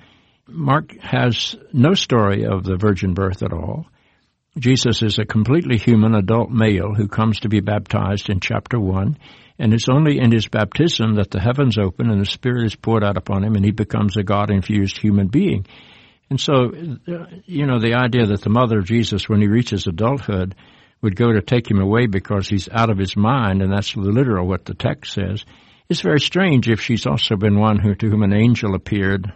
Mark 0.46 0.96
has 1.00 1.56
no 1.72 1.94
story 1.94 2.44
of 2.46 2.62
the 2.62 2.76
virgin 2.76 3.14
birth 3.14 3.42
at 3.42 3.52
all. 3.52 3.86
Jesus 4.58 5.02
is 5.02 5.18
a 5.18 5.24
completely 5.24 5.76
human 5.76 6.14
adult 6.14 6.50
male 6.50 6.94
who 6.94 7.08
comes 7.08 7.40
to 7.40 7.48
be 7.48 7.60
baptized 7.60 8.30
in 8.30 8.38
chapter 8.38 8.78
1 8.78 9.18
and 9.58 9.72
it's 9.72 9.88
only 9.88 10.18
in 10.18 10.32
his 10.32 10.48
baptism 10.48 11.14
that 11.14 11.30
the 11.30 11.40
heavens 11.40 11.78
open 11.78 12.10
and 12.10 12.20
the 12.20 12.26
Spirit 12.26 12.66
is 12.66 12.76
poured 12.76 13.02
out 13.02 13.16
upon 13.16 13.42
him 13.44 13.54
and 13.54 13.64
he 13.64 13.70
becomes 13.70 14.16
a 14.16 14.22
God 14.22 14.50
infused 14.50 14.98
human 14.98 15.28
being. 15.28 15.66
And 16.28 16.40
so, 16.40 16.72
you 17.46 17.66
know, 17.66 17.78
the 17.78 17.94
idea 17.94 18.26
that 18.26 18.42
the 18.42 18.50
mother 18.50 18.78
of 18.78 18.84
Jesus, 18.84 19.28
when 19.28 19.40
he 19.40 19.46
reaches 19.46 19.86
adulthood, 19.86 20.54
would 21.02 21.16
go 21.16 21.32
to 21.32 21.40
take 21.40 21.70
him 21.70 21.80
away 21.80 22.06
because 22.06 22.48
he's 22.48 22.68
out 22.68 22.90
of 22.90 22.98
his 22.98 23.16
mind, 23.16 23.62
and 23.62 23.72
that's 23.72 23.96
literal 23.96 24.46
what 24.46 24.64
the 24.64 24.74
text 24.74 25.12
says, 25.12 25.44
is 25.88 26.00
very 26.00 26.20
strange 26.20 26.68
if 26.68 26.80
she's 26.80 27.06
also 27.06 27.36
been 27.36 27.58
one 27.58 27.78
who, 27.78 27.94
to 27.94 28.08
whom 28.08 28.22
an 28.22 28.34
angel 28.34 28.74
appeared 28.74 29.32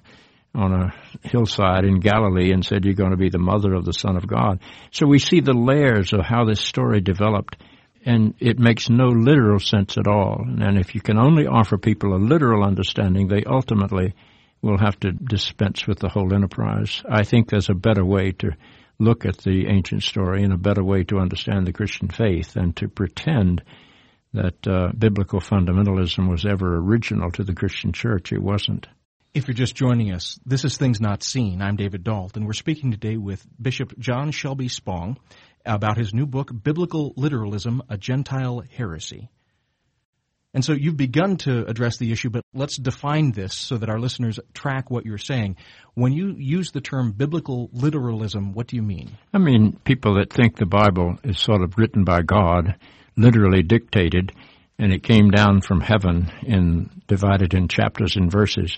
on 0.53 0.73
a 0.73 0.93
hillside 1.23 1.85
in 1.85 2.01
Galilee 2.01 2.53
and 2.53 2.65
said, 2.65 2.85
You're 2.85 2.95
going 2.95 3.13
to 3.13 3.17
be 3.17 3.31
the 3.31 3.39
mother 3.39 3.73
of 3.75 3.85
the 3.85 3.93
Son 3.93 4.17
of 4.17 4.27
God. 4.27 4.61
So 4.91 5.07
we 5.07 5.21
see 5.21 5.41
the 5.41 5.55
layers 5.55 6.13
of 6.13 6.23
how 6.23 6.45
this 6.45 6.61
story 6.61 7.01
developed 7.01 7.57
and 8.05 8.35
it 8.39 8.59
makes 8.59 8.89
no 8.89 9.09
literal 9.09 9.61
sense 9.61 9.99
at 9.99 10.07
all. 10.07 10.45
And 10.47 10.79
if 10.79 10.95
you 10.95 11.01
can 11.01 11.19
only 11.19 11.47
offer 11.47 11.77
people 11.77 12.15
a 12.15 12.17
literal 12.17 12.65
understanding, 12.65 13.29
they 13.29 13.45
ultimately 13.45 14.15
will 14.63 14.79
have 14.79 14.99
to 15.01 15.13
dispense 15.13 15.87
with 15.87 15.99
the 15.99 16.09
whole 16.09 16.35
enterprise. 16.35 17.03
I 17.09 17.25
think 17.25 17.49
there's 17.49 17.71
a 17.71 17.75
better 17.75 18.05
way 18.05 18.33
to 18.33 18.53
look 18.99 19.25
at 19.25 19.39
the 19.39 19.67
ancient 19.69 20.03
story 20.03 20.43
and 20.43 20.53
a 20.53 20.59
better 20.59 20.85
way 20.85 21.05
to 21.05 21.19
understand 21.19 21.67
the 21.67 21.73
Christian 21.73 22.09
faith 22.09 22.53
than 22.53 22.73
to 22.75 22.89
pretend 22.89 23.63
that 24.33 24.67
uh, 24.67 24.93
biblical 24.97 25.41
fundamentalism 25.41 26.31
was 26.31 26.45
ever 26.47 26.77
original 26.77 27.31
to 27.33 27.43
the 27.43 27.55
Christian 27.55 27.93
church. 27.93 28.33
It 28.33 28.43
wasn't. 28.43 28.87
If 29.33 29.47
you're 29.47 29.55
just 29.55 29.75
joining 29.75 30.13
us, 30.13 30.39
this 30.45 30.65
is 30.65 30.77
Things 30.77 31.01
Not 31.01 31.23
Seen. 31.23 31.63
I'm 31.63 31.77
David 31.77 32.05
Dault, 32.05 32.37
and 32.37 32.47
we're 32.47 32.53
speaking 32.53 32.91
today 32.91 33.17
with 33.17 33.45
Bishop 33.61 33.99
John 33.99 34.33
Shelby 34.33 34.69
Spong 34.69 35.19
about 35.65 35.99
his 35.99 36.15
new 36.15 36.27
book, 36.27 36.51
Biblical 36.63 37.13
Literalism, 37.17 37.83
A 37.89 37.97
Gentile 37.97 38.63
Heresy. 38.77 39.31
And 40.53 40.65
so 40.65 40.73
you've 40.73 40.97
begun 40.97 41.37
to 41.39 41.65
address 41.67 41.99
the 41.99 42.11
issue, 42.11 42.29
but 42.29 42.45
let's 42.53 42.77
define 42.77 43.31
this 43.31 43.55
so 43.55 43.77
that 43.79 43.89
our 43.89 44.01
listeners 44.01 44.41
track 44.53 44.91
what 44.91 45.07
you're 45.07 45.17
saying. 45.17 45.57
When 45.95 46.13
you 46.13 46.35
use 46.37 46.73
the 46.73 46.81
term 46.81 47.13
biblical 47.13 47.71
literalism, 47.73 48.53
what 48.53 48.67
do 48.67 48.75
you 48.75 48.83
mean? 48.83 49.17
I 49.33 49.39
mean 49.39 49.79
people 49.85 50.17
that 50.17 50.33
think 50.33 50.57
the 50.57 50.67
Bible 50.67 51.19
is 51.23 51.39
sort 51.39 51.63
of 51.63 51.79
written 51.79 52.03
by 52.03 52.23
God, 52.23 52.75
literally 53.17 53.63
dictated, 53.63 54.33
and 54.77 54.93
it 54.93 55.05
came 55.05 55.31
down 55.31 55.61
from 55.61 55.81
heaven 55.81 56.33
and 56.45 56.91
divided 57.07 57.55
in 57.55 57.69
chapters 57.69 58.17
and 58.17 58.31
verses. 58.31 58.77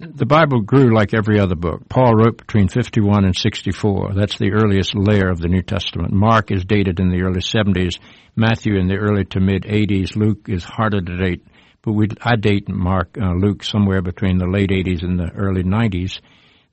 The 0.00 0.26
Bible 0.26 0.60
grew 0.60 0.92
like 0.92 1.14
every 1.14 1.38
other 1.38 1.54
book. 1.54 1.88
Paul 1.88 2.16
wrote 2.16 2.38
between 2.38 2.66
51 2.66 3.24
and 3.24 3.36
64. 3.36 4.14
That's 4.14 4.36
the 4.36 4.50
earliest 4.50 4.92
layer 4.96 5.30
of 5.30 5.38
the 5.38 5.46
New 5.46 5.62
Testament. 5.62 6.12
Mark 6.12 6.50
is 6.50 6.64
dated 6.64 6.98
in 6.98 7.10
the 7.10 7.22
early 7.22 7.38
70s. 7.38 8.00
Matthew 8.34 8.76
in 8.76 8.88
the 8.88 8.96
early 8.96 9.24
to 9.26 9.38
mid 9.38 9.62
80s. 9.62 10.16
Luke 10.16 10.48
is 10.48 10.64
harder 10.64 11.00
to 11.00 11.16
date, 11.16 11.46
but 11.82 11.92
we 11.92 12.08
I 12.20 12.34
date 12.34 12.68
Mark 12.68 13.16
uh, 13.16 13.34
Luke 13.34 13.62
somewhere 13.62 14.02
between 14.02 14.38
the 14.38 14.48
late 14.48 14.70
80s 14.70 15.04
and 15.04 15.16
the 15.16 15.30
early 15.30 15.62
90s. 15.62 16.20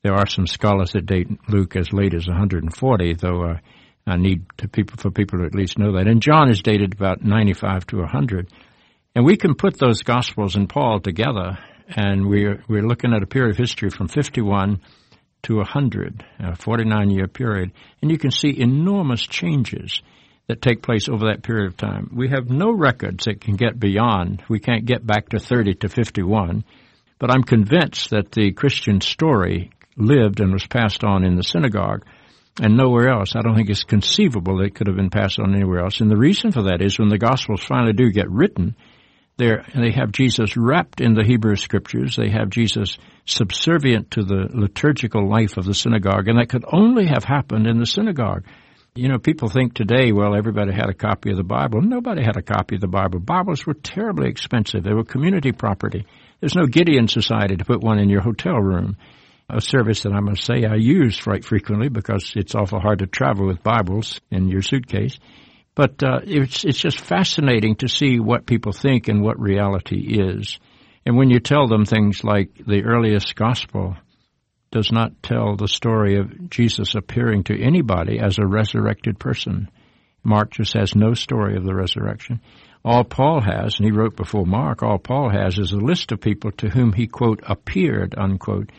There 0.01 0.15
are 0.15 0.27
some 0.27 0.47
scholars 0.47 0.93
that 0.93 1.05
date 1.05 1.27
Luke 1.47 1.75
as 1.75 1.93
late 1.93 2.15
as 2.15 2.25
140, 2.27 3.13
though 3.13 3.43
uh, 3.43 3.57
I 4.07 4.17
need 4.17 4.45
to 4.57 4.67
people 4.67 4.97
for 4.97 5.11
people 5.11 5.39
to 5.39 5.45
at 5.45 5.53
least 5.53 5.77
know 5.77 5.95
that. 5.95 6.07
And 6.07 6.23
John 6.23 6.49
is 6.49 6.63
dated 6.63 6.93
about 6.93 7.23
95 7.23 7.85
to 7.87 7.97
100. 7.97 8.49
And 9.13 9.25
we 9.25 9.37
can 9.37 9.53
put 9.53 9.77
those 9.77 10.01
Gospels 10.01 10.55
and 10.55 10.67
Paul 10.67 11.01
together, 11.01 11.59
and 11.95 12.27
we're, 12.27 12.63
we're 12.67 12.88
looking 12.88 13.13
at 13.13 13.24
a 13.24 13.27
period 13.27 13.51
of 13.51 13.57
history 13.57 13.89
from 13.89 14.07
51 14.07 14.81
to 15.43 15.57
100, 15.57 16.25
a 16.39 16.55
49 16.55 17.10
year 17.10 17.27
period, 17.27 17.71
and 18.01 18.12
you 18.12 18.17
can 18.17 18.31
see 18.31 18.60
enormous 18.60 19.21
changes 19.21 20.01
that 20.48 20.62
take 20.62 20.81
place 20.81 21.07
over 21.10 21.27
that 21.27 21.43
period 21.43 21.67
of 21.67 21.77
time. 21.77 22.12
We 22.13 22.29
have 22.29 22.50
no 22.50 22.71
records 22.71 23.25
that 23.25 23.41
can 23.41 23.55
get 23.55 23.79
beyond, 23.79 24.43
we 24.50 24.60
can't 24.60 24.86
get 24.86 25.05
back 25.05 25.29
to 25.29 25.39
30 25.39 25.75
to 25.75 25.89
51, 25.89 26.63
but 27.19 27.31
I'm 27.31 27.43
convinced 27.43 28.10
that 28.10 28.31
the 28.31 28.51
Christian 28.51 29.01
story 29.01 29.71
lived 29.98 30.39
and 30.39 30.51
was 30.51 30.65
passed 30.65 31.03
on 31.03 31.24
in 31.24 31.36
the 31.36 31.43
synagogue 31.43 32.05
and 32.62 32.75
nowhere 32.75 33.10
else. 33.10 33.36
I 33.36 33.41
don't 33.41 33.55
think 33.55 33.69
it's 33.69 33.83
conceivable 33.83 34.57
that 34.57 34.65
it 34.65 34.75
could 34.75 34.88
have 34.88 34.95
been 34.95 35.10
passed 35.10 35.39
on 35.39 35.55
anywhere 35.55 35.79
else. 35.79 36.01
And 36.01 36.10
the 36.10 36.17
reason 36.17 36.51
for 36.51 36.63
that 36.63 36.81
is 36.81 37.00
when 37.00 37.10
the 37.10 37.17
Gospels 37.17 37.63
finally 37.63 37.93
do 37.93 38.12
get 38.12 38.29
written, 38.29 38.75
they 39.38 39.91
have 39.91 40.11
Jesus 40.11 40.55
wrapped 40.55 41.01
in 41.01 41.13
the 41.13 41.23
Hebrew 41.23 41.55
Scriptures. 41.55 42.15
They 42.15 42.29
have 42.29 42.50
Jesus 42.50 42.97
subservient 43.25 44.11
to 44.11 44.23
the 44.23 44.47
liturgical 44.53 45.27
life 45.27 45.57
of 45.57 45.65
the 45.65 45.73
synagogue, 45.73 46.27
and 46.27 46.38
that 46.38 46.50
could 46.50 46.65
only 46.71 47.07
have 47.07 47.23
happened 47.23 47.67
in 47.67 47.79
the 47.79 47.85
synagogue. 47.85 48.45
You 48.93 49.07
know, 49.07 49.19
people 49.19 49.47
think 49.47 49.73
today, 49.73 50.11
well, 50.11 50.35
everybody 50.35 50.73
had 50.73 50.89
a 50.89 50.93
copy 50.93 51.31
of 51.31 51.38
the 51.38 51.43
Bible. 51.43 51.81
Nobody 51.81 52.23
had 52.23 52.35
a 52.35 52.41
copy 52.41 52.75
of 52.75 52.81
the 52.81 52.88
Bible. 52.88 53.19
Bibles 53.19 53.65
were 53.65 53.73
terribly 53.73 54.29
expensive. 54.29 54.83
They 54.83 54.93
were 54.93 55.05
community 55.05 55.53
property. 55.53 56.05
There's 56.39 56.55
no 56.55 56.65
Gideon 56.65 57.07
Society 57.07 57.55
to 57.55 57.65
put 57.65 57.81
one 57.81 58.00
in 58.00 58.09
your 58.09 58.21
hotel 58.21 58.57
room 58.57 58.97
a 59.51 59.61
service 59.61 60.03
that 60.03 60.13
I 60.13 60.19
must 60.19 60.43
say 60.43 60.65
I 60.65 60.75
use 60.75 61.19
quite 61.19 61.43
frequently 61.43 61.89
because 61.89 62.33
it's 62.35 62.55
awful 62.55 62.79
hard 62.79 63.00
to 63.00 63.07
travel 63.07 63.47
with 63.47 63.63
Bibles 63.63 64.21
in 64.29 64.47
your 64.47 64.61
suitcase. 64.61 65.19
But 65.75 66.03
uh, 66.03 66.19
it's 66.23 66.65
it's 66.65 66.79
just 66.79 66.99
fascinating 66.99 67.77
to 67.77 67.87
see 67.87 68.19
what 68.19 68.45
people 68.45 68.73
think 68.73 69.07
and 69.07 69.21
what 69.21 69.39
reality 69.39 70.19
is. 70.19 70.59
And 71.05 71.17
when 71.17 71.29
you 71.29 71.39
tell 71.39 71.67
them 71.67 71.85
things 71.85 72.23
like 72.23 72.49
the 72.65 72.83
earliest 72.83 73.35
gospel 73.35 73.95
does 74.71 74.91
not 74.91 75.21
tell 75.21 75.55
the 75.55 75.67
story 75.67 76.17
of 76.17 76.49
Jesus 76.49 76.95
appearing 76.95 77.43
to 77.43 77.61
anybody 77.61 78.19
as 78.19 78.37
a 78.37 78.45
resurrected 78.45 79.19
person. 79.19 79.69
Mark 80.23 80.51
just 80.51 80.73
has 80.73 80.95
no 80.95 81.13
story 81.13 81.57
of 81.57 81.65
the 81.65 81.75
resurrection. 81.75 82.39
All 82.83 83.03
Paul 83.03 83.41
has, 83.41 83.77
and 83.77 83.85
he 83.85 83.91
wrote 83.91 84.15
before 84.15 84.45
Mark, 84.45 84.81
all 84.81 84.97
Paul 84.97 85.29
has 85.29 85.57
is 85.59 85.71
a 85.71 85.77
list 85.77 86.11
of 86.11 86.21
people 86.21 86.51
to 86.53 86.69
whom 86.69 86.93
he, 86.93 87.07
quote, 87.07 87.41
appeared, 87.45 88.15
unquote. 88.17 88.71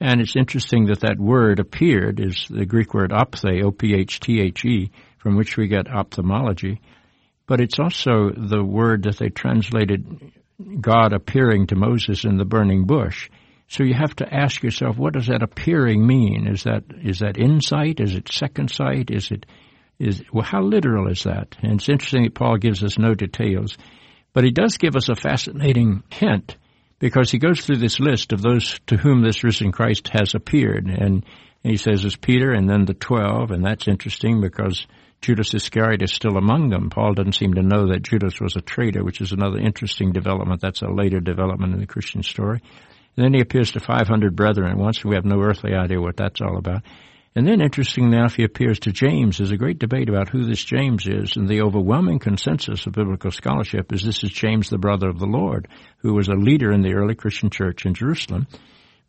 And 0.00 0.20
it's 0.20 0.36
interesting 0.36 0.86
that 0.86 1.00
that 1.00 1.18
word 1.18 1.58
appeared 1.58 2.20
is 2.20 2.46
the 2.48 2.66
Greek 2.66 2.94
word 2.94 3.12
ophthe, 3.12 3.62
O-P-H-T-H-E, 3.62 4.90
from 5.20 5.36
which 5.36 5.56
we 5.56 5.68
get 5.68 5.88
ophthalmology. 5.88 6.80
But 7.46 7.60
it's 7.60 7.78
also 7.78 8.30
the 8.30 8.64
word 8.64 9.04
that 9.04 9.18
they 9.18 9.28
translated 9.28 10.32
God 10.80 11.12
appearing 11.12 11.68
to 11.68 11.76
Moses 11.76 12.24
in 12.24 12.36
the 12.36 12.44
burning 12.44 12.86
bush. 12.86 13.30
So 13.68 13.84
you 13.84 13.94
have 13.94 14.16
to 14.16 14.34
ask 14.34 14.62
yourself, 14.62 14.96
what 14.96 15.12
does 15.12 15.28
that 15.28 15.42
appearing 15.42 16.04
mean? 16.06 16.48
Is 16.48 16.64
that 16.64 16.84
is 17.02 17.20
that 17.20 17.38
insight? 17.38 18.00
Is 18.00 18.14
it 18.14 18.32
second 18.32 18.70
sight? 18.70 19.10
Is 19.10 19.30
it 19.30 19.46
is 19.98 20.22
well, 20.32 20.44
how 20.44 20.62
literal 20.62 21.08
is 21.08 21.22
that? 21.24 21.56
And 21.62 21.74
it's 21.74 21.88
interesting 21.88 22.24
that 22.24 22.34
Paul 22.34 22.56
gives 22.56 22.82
us 22.82 22.98
no 22.98 23.14
details, 23.14 23.76
but 24.32 24.44
he 24.44 24.50
does 24.50 24.76
give 24.76 24.96
us 24.96 25.08
a 25.08 25.14
fascinating 25.14 26.02
hint 26.10 26.56
because 26.98 27.30
he 27.30 27.38
goes 27.38 27.64
through 27.64 27.76
this 27.76 28.00
list 28.00 28.32
of 28.32 28.42
those 28.42 28.80
to 28.88 28.96
whom 28.96 29.22
this 29.22 29.44
risen 29.44 29.72
Christ 29.72 30.08
has 30.08 30.34
appeared. 30.34 30.86
And 30.86 31.24
he 31.62 31.76
says 31.76 32.04
it's 32.04 32.16
Peter 32.16 32.52
and 32.52 32.68
then 32.68 32.86
the 32.86 32.94
twelve, 32.94 33.50
and 33.50 33.64
that's 33.64 33.88
interesting 33.88 34.40
because 34.40 34.86
Judas 35.20 35.52
Iscariot 35.52 36.02
is 36.02 36.12
still 36.12 36.38
among 36.38 36.70
them. 36.70 36.88
Paul 36.88 37.12
doesn't 37.12 37.34
seem 37.34 37.54
to 37.54 37.62
know 37.62 37.88
that 37.88 38.02
Judas 38.02 38.40
was 38.40 38.56
a 38.56 38.62
traitor, 38.62 39.04
which 39.04 39.20
is 39.20 39.32
another 39.32 39.58
interesting 39.58 40.12
development. 40.12 40.62
That's 40.62 40.80
a 40.80 40.88
later 40.88 41.20
development 41.20 41.74
in 41.74 41.80
the 41.80 41.86
Christian 41.86 42.22
story. 42.22 42.62
And 43.16 43.24
then 43.24 43.34
he 43.34 43.40
appears 43.40 43.72
to 43.72 43.80
500 43.80 44.34
brethren 44.34 44.78
once. 44.78 45.04
We 45.04 45.16
have 45.16 45.26
no 45.26 45.40
earthly 45.42 45.74
idea 45.74 46.00
what 46.00 46.16
that's 46.16 46.40
all 46.40 46.56
about. 46.56 46.82
And 47.36 47.46
then, 47.46 47.60
interestingly 47.60 48.16
enough, 48.16 48.34
he 48.34 48.44
appears 48.44 48.80
to 48.80 48.92
James. 48.92 49.38
There's 49.38 49.52
a 49.52 49.56
great 49.56 49.78
debate 49.78 50.08
about 50.08 50.30
who 50.30 50.44
this 50.44 50.64
James 50.64 51.06
is, 51.06 51.36
and 51.36 51.48
the 51.48 51.62
overwhelming 51.62 52.18
consensus 52.18 52.86
of 52.86 52.94
biblical 52.94 53.30
scholarship 53.30 53.92
is 53.92 54.02
this 54.02 54.24
is 54.24 54.32
James, 54.32 54.68
the 54.68 54.78
brother 54.78 55.08
of 55.08 55.20
the 55.20 55.26
Lord, 55.26 55.68
who 55.98 56.14
was 56.14 56.26
a 56.28 56.34
leader 56.34 56.72
in 56.72 56.80
the 56.80 56.94
early 56.94 57.14
Christian 57.14 57.50
church 57.50 57.86
in 57.86 57.94
Jerusalem, 57.94 58.48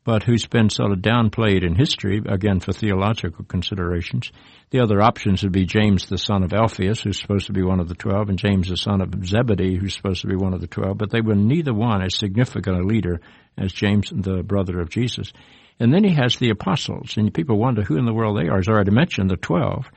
but 0.03 0.23
who's 0.23 0.47
been 0.47 0.69
sort 0.69 0.91
of 0.91 0.99
downplayed 0.99 1.63
in 1.63 1.75
history, 1.75 2.21
again, 2.27 2.59
for 2.59 2.73
theological 2.73 3.45
considerations. 3.45 4.31
The 4.71 4.81
other 4.81 5.01
options 5.01 5.43
would 5.43 5.51
be 5.51 5.65
James, 5.65 6.07
the 6.07 6.17
son 6.17 6.43
of 6.43 6.53
Alphaeus, 6.53 7.01
who's 7.01 7.19
supposed 7.19 7.47
to 7.47 7.53
be 7.53 7.61
one 7.61 7.79
of 7.79 7.87
the 7.87 7.95
twelve, 7.95 8.29
and 8.29 8.39
James, 8.39 8.69
the 8.69 8.77
son 8.77 9.01
of 9.01 9.13
Zebedee, 9.25 9.77
who's 9.77 9.95
supposed 9.95 10.21
to 10.21 10.27
be 10.27 10.35
one 10.35 10.53
of 10.53 10.61
the 10.61 10.67
twelve, 10.67 10.97
but 10.97 11.11
they 11.11 11.21
were 11.21 11.35
neither 11.35 11.73
one 11.73 12.01
as 12.01 12.17
significant 12.17 12.77
a 12.77 12.83
leader 12.83 13.21
as 13.57 13.71
James, 13.73 14.11
the 14.15 14.43
brother 14.43 14.79
of 14.79 14.89
Jesus. 14.89 15.31
And 15.79 15.93
then 15.93 16.03
he 16.03 16.13
has 16.15 16.35
the 16.37 16.51
apostles, 16.51 17.17
and 17.17 17.33
people 17.33 17.57
wonder 17.57 17.83
who 17.83 17.97
in 17.97 18.05
the 18.05 18.13
world 18.13 18.37
they 18.37 18.47
are. 18.47 18.59
As 18.59 18.67
I 18.67 18.71
already 18.71 18.91
mentioned, 18.91 19.29
the 19.29 19.37
twelve. 19.37 19.89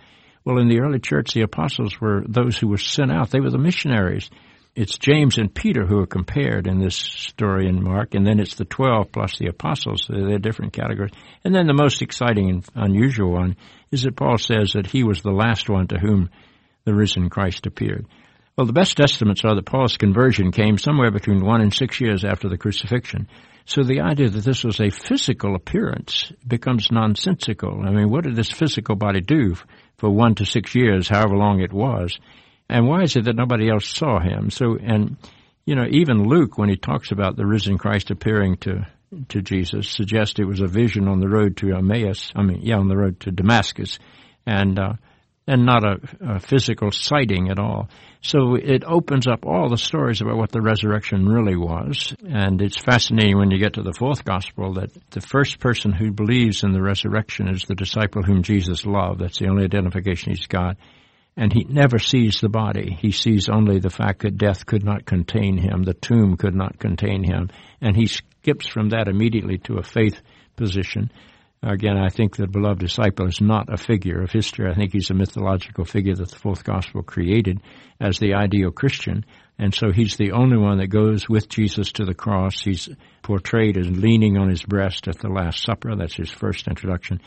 Well, 0.44 0.58
in 0.58 0.68
the 0.68 0.80
early 0.80 0.98
church, 0.98 1.32
the 1.32 1.42
apostles 1.42 1.98
were 2.00 2.22
those 2.28 2.58
who 2.58 2.68
were 2.68 2.78
sent 2.78 3.10
out. 3.10 3.30
They 3.30 3.40
were 3.40 3.50
the 3.50 3.58
missionaries. 3.58 4.28
It's 4.76 4.98
James 4.98 5.38
and 5.38 5.54
Peter 5.54 5.86
who 5.86 6.00
are 6.00 6.06
compared 6.06 6.66
in 6.66 6.80
this 6.80 6.96
story 6.96 7.68
in 7.68 7.84
Mark, 7.84 8.14
and 8.14 8.26
then 8.26 8.40
it's 8.40 8.56
the 8.56 8.64
twelve 8.64 9.12
plus 9.12 9.38
the 9.38 9.46
apostles. 9.46 10.06
They're 10.08 10.38
different 10.40 10.72
categories. 10.72 11.12
And 11.44 11.54
then 11.54 11.68
the 11.68 11.80
most 11.80 12.02
exciting 12.02 12.50
and 12.50 12.64
unusual 12.74 13.30
one 13.30 13.56
is 13.92 14.02
that 14.02 14.16
Paul 14.16 14.36
says 14.36 14.72
that 14.72 14.88
he 14.88 15.04
was 15.04 15.22
the 15.22 15.30
last 15.30 15.70
one 15.70 15.86
to 15.88 15.98
whom 16.00 16.28
the 16.84 16.92
risen 16.92 17.30
Christ 17.30 17.66
appeared. 17.66 18.06
Well, 18.56 18.66
the 18.66 18.72
best 18.72 18.98
estimates 18.98 19.44
are 19.44 19.54
that 19.54 19.64
Paul's 19.64 19.96
conversion 19.96 20.50
came 20.50 20.76
somewhere 20.76 21.12
between 21.12 21.44
one 21.44 21.60
and 21.60 21.72
six 21.72 22.00
years 22.00 22.24
after 22.24 22.48
the 22.48 22.58
crucifixion. 22.58 23.28
So 23.66 23.84
the 23.84 24.00
idea 24.00 24.28
that 24.28 24.44
this 24.44 24.64
was 24.64 24.80
a 24.80 24.90
physical 24.90 25.54
appearance 25.54 26.32
becomes 26.44 26.90
nonsensical. 26.90 27.80
I 27.86 27.90
mean, 27.90 28.10
what 28.10 28.24
did 28.24 28.34
this 28.34 28.50
physical 28.50 28.96
body 28.96 29.20
do 29.20 29.54
for 29.98 30.10
one 30.10 30.34
to 30.34 30.44
six 30.44 30.74
years, 30.74 31.08
however 31.08 31.36
long 31.36 31.60
it 31.60 31.72
was? 31.72 32.18
And 32.68 32.86
why 32.86 33.02
is 33.02 33.16
it 33.16 33.24
that 33.24 33.36
nobody 33.36 33.70
else 33.70 33.86
saw 33.86 34.20
him? 34.20 34.50
So, 34.50 34.76
and, 34.76 35.16
you 35.66 35.74
know, 35.74 35.86
even 35.90 36.28
Luke, 36.28 36.56
when 36.56 36.68
he 36.68 36.76
talks 36.76 37.12
about 37.12 37.36
the 37.36 37.46
risen 37.46 37.78
Christ 37.78 38.10
appearing 38.10 38.56
to, 38.58 38.86
to 39.28 39.42
Jesus, 39.42 39.88
suggests 39.88 40.38
it 40.38 40.44
was 40.44 40.60
a 40.60 40.66
vision 40.66 41.08
on 41.08 41.20
the 41.20 41.28
road 41.28 41.58
to 41.58 41.74
Emmaus, 41.74 42.32
I 42.34 42.42
mean, 42.42 42.60
yeah, 42.62 42.78
on 42.78 42.88
the 42.88 42.96
road 42.96 43.20
to 43.20 43.30
Damascus. 43.30 43.98
And, 44.46 44.78
uh, 44.78 44.94
and 45.46 45.66
not 45.66 45.84
a, 45.84 45.96
a, 46.20 46.40
physical 46.40 46.90
sighting 46.90 47.50
at 47.50 47.58
all. 47.58 47.88
So 48.22 48.54
it 48.54 48.82
opens 48.86 49.26
up 49.26 49.44
all 49.44 49.68
the 49.68 49.76
stories 49.76 50.22
about 50.22 50.38
what 50.38 50.50
the 50.50 50.62
resurrection 50.62 51.28
really 51.28 51.56
was. 51.56 52.14
And 52.26 52.62
it's 52.62 52.78
fascinating 52.78 53.36
when 53.36 53.50
you 53.50 53.58
get 53.58 53.74
to 53.74 53.82
the 53.82 53.92
fourth 53.92 54.24
gospel 54.24 54.74
that 54.74 54.90
the 55.10 55.20
first 55.20 55.60
person 55.60 55.92
who 55.92 56.12
believes 56.12 56.64
in 56.64 56.72
the 56.72 56.80
resurrection 56.80 57.48
is 57.48 57.64
the 57.64 57.74
disciple 57.74 58.22
whom 58.22 58.42
Jesus 58.42 58.86
loved. 58.86 59.20
That's 59.20 59.38
the 59.38 59.48
only 59.48 59.64
identification 59.64 60.32
he's 60.32 60.46
got. 60.46 60.78
And 61.36 61.52
he 61.52 61.64
never 61.64 61.98
sees 61.98 62.40
the 62.40 62.48
body. 62.48 62.96
He 63.00 63.10
sees 63.10 63.48
only 63.48 63.80
the 63.80 63.90
fact 63.90 64.22
that 64.22 64.38
death 64.38 64.66
could 64.66 64.84
not 64.84 65.04
contain 65.04 65.58
him, 65.58 65.82
the 65.82 65.94
tomb 65.94 66.36
could 66.36 66.54
not 66.54 66.78
contain 66.78 67.24
him. 67.24 67.50
And 67.80 67.96
he 67.96 68.06
skips 68.06 68.68
from 68.68 68.90
that 68.90 69.08
immediately 69.08 69.58
to 69.64 69.78
a 69.78 69.82
faith 69.82 70.20
position. 70.56 71.10
Again, 71.66 71.96
I 71.96 72.10
think 72.10 72.36
the 72.36 72.46
beloved 72.46 72.80
disciple 72.80 73.26
is 73.26 73.40
not 73.40 73.72
a 73.72 73.78
figure 73.78 74.22
of 74.22 74.30
history. 74.30 74.70
I 74.70 74.74
think 74.74 74.92
he's 74.92 75.10
a 75.10 75.14
mythological 75.14 75.86
figure 75.86 76.14
that 76.14 76.30
the 76.30 76.38
fourth 76.38 76.62
gospel 76.62 77.02
created 77.02 77.62
as 77.98 78.18
the 78.18 78.34
ideal 78.34 78.70
Christian. 78.70 79.24
And 79.58 79.74
so 79.74 79.90
he's 79.90 80.16
the 80.16 80.32
only 80.32 80.58
one 80.58 80.78
that 80.78 80.88
goes 80.88 81.26
with 81.26 81.48
Jesus 81.48 81.92
to 81.92 82.04
the 82.04 82.14
cross. 82.14 82.60
He's 82.60 82.90
portrayed 83.22 83.78
as 83.78 83.88
leaning 83.88 84.36
on 84.36 84.50
his 84.50 84.62
breast 84.62 85.08
at 85.08 85.18
the 85.18 85.30
Last 85.30 85.64
Supper. 85.64 85.96
That's 85.96 86.16
his 86.16 86.30
first 86.30 86.68
introduction. 86.68 87.20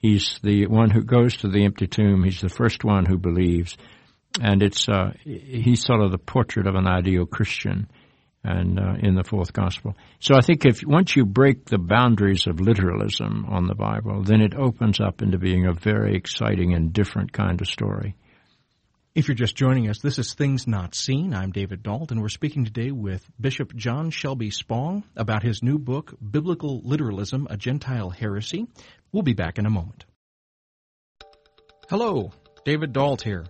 He's 0.00 0.40
the 0.42 0.66
one 0.66 0.90
who 0.90 1.02
goes 1.02 1.36
to 1.38 1.48
the 1.48 1.64
empty 1.64 1.86
tomb. 1.86 2.24
He's 2.24 2.40
the 2.40 2.48
first 2.48 2.84
one 2.84 3.04
who 3.04 3.18
believes. 3.18 3.76
And 4.40 4.62
it's, 4.62 4.88
uh, 4.88 5.12
he's 5.24 5.84
sort 5.84 6.00
of 6.00 6.10
the 6.10 6.18
portrait 6.18 6.66
of 6.66 6.74
an 6.74 6.86
ideal 6.86 7.26
Christian 7.26 7.88
and 8.42 8.78
uh, 8.78 8.94
in 9.02 9.14
the 9.14 9.24
fourth 9.24 9.52
gospel. 9.52 9.94
So 10.18 10.34
I 10.34 10.40
think 10.40 10.64
if 10.64 10.80
once 10.82 11.14
you 11.14 11.26
break 11.26 11.66
the 11.66 11.78
boundaries 11.78 12.46
of 12.46 12.60
literalism 12.60 13.44
on 13.46 13.66
the 13.66 13.74
Bible, 13.74 14.22
then 14.22 14.40
it 14.40 14.54
opens 14.54 15.00
up 15.00 15.20
into 15.20 15.36
being 15.36 15.66
a 15.66 15.74
very 15.74 16.16
exciting 16.16 16.72
and 16.72 16.92
different 16.92 17.32
kind 17.32 17.60
of 17.60 17.66
story. 17.66 18.14
If 19.12 19.26
you're 19.26 19.34
just 19.34 19.56
joining 19.56 19.88
us, 19.88 19.98
this 19.98 20.20
is 20.20 20.34
Things 20.34 20.68
Not 20.68 20.94
Seen. 20.94 21.34
I'm 21.34 21.50
David 21.50 21.82
Dault, 21.82 22.12
and 22.12 22.22
we're 22.22 22.28
speaking 22.28 22.64
today 22.64 22.92
with 22.92 23.28
Bishop 23.40 23.74
John 23.74 24.10
Shelby 24.10 24.50
Spong 24.50 25.02
about 25.16 25.42
his 25.42 25.64
new 25.64 25.80
book, 25.80 26.14
Biblical 26.22 26.80
Literalism, 26.84 27.48
a 27.50 27.56
Gentile 27.56 28.10
Heresy. 28.10 28.68
We'll 29.10 29.24
be 29.24 29.32
back 29.32 29.58
in 29.58 29.66
a 29.66 29.70
moment. 29.70 30.04
Hello, 31.88 32.30
David 32.64 32.92
Dault 32.92 33.22
here. 33.22 33.46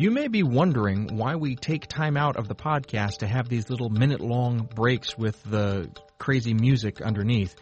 You 0.00 0.10
may 0.10 0.26
be 0.26 0.42
wondering 0.42 1.16
why 1.16 1.36
we 1.36 1.54
take 1.54 1.86
time 1.86 2.16
out 2.16 2.36
of 2.36 2.48
the 2.48 2.56
podcast 2.56 3.18
to 3.18 3.28
have 3.28 3.48
these 3.48 3.70
little 3.70 3.90
minute 3.90 4.20
long 4.20 4.68
breaks 4.74 5.16
with 5.16 5.40
the 5.44 5.92
crazy 6.18 6.54
music 6.54 7.00
underneath. 7.00 7.54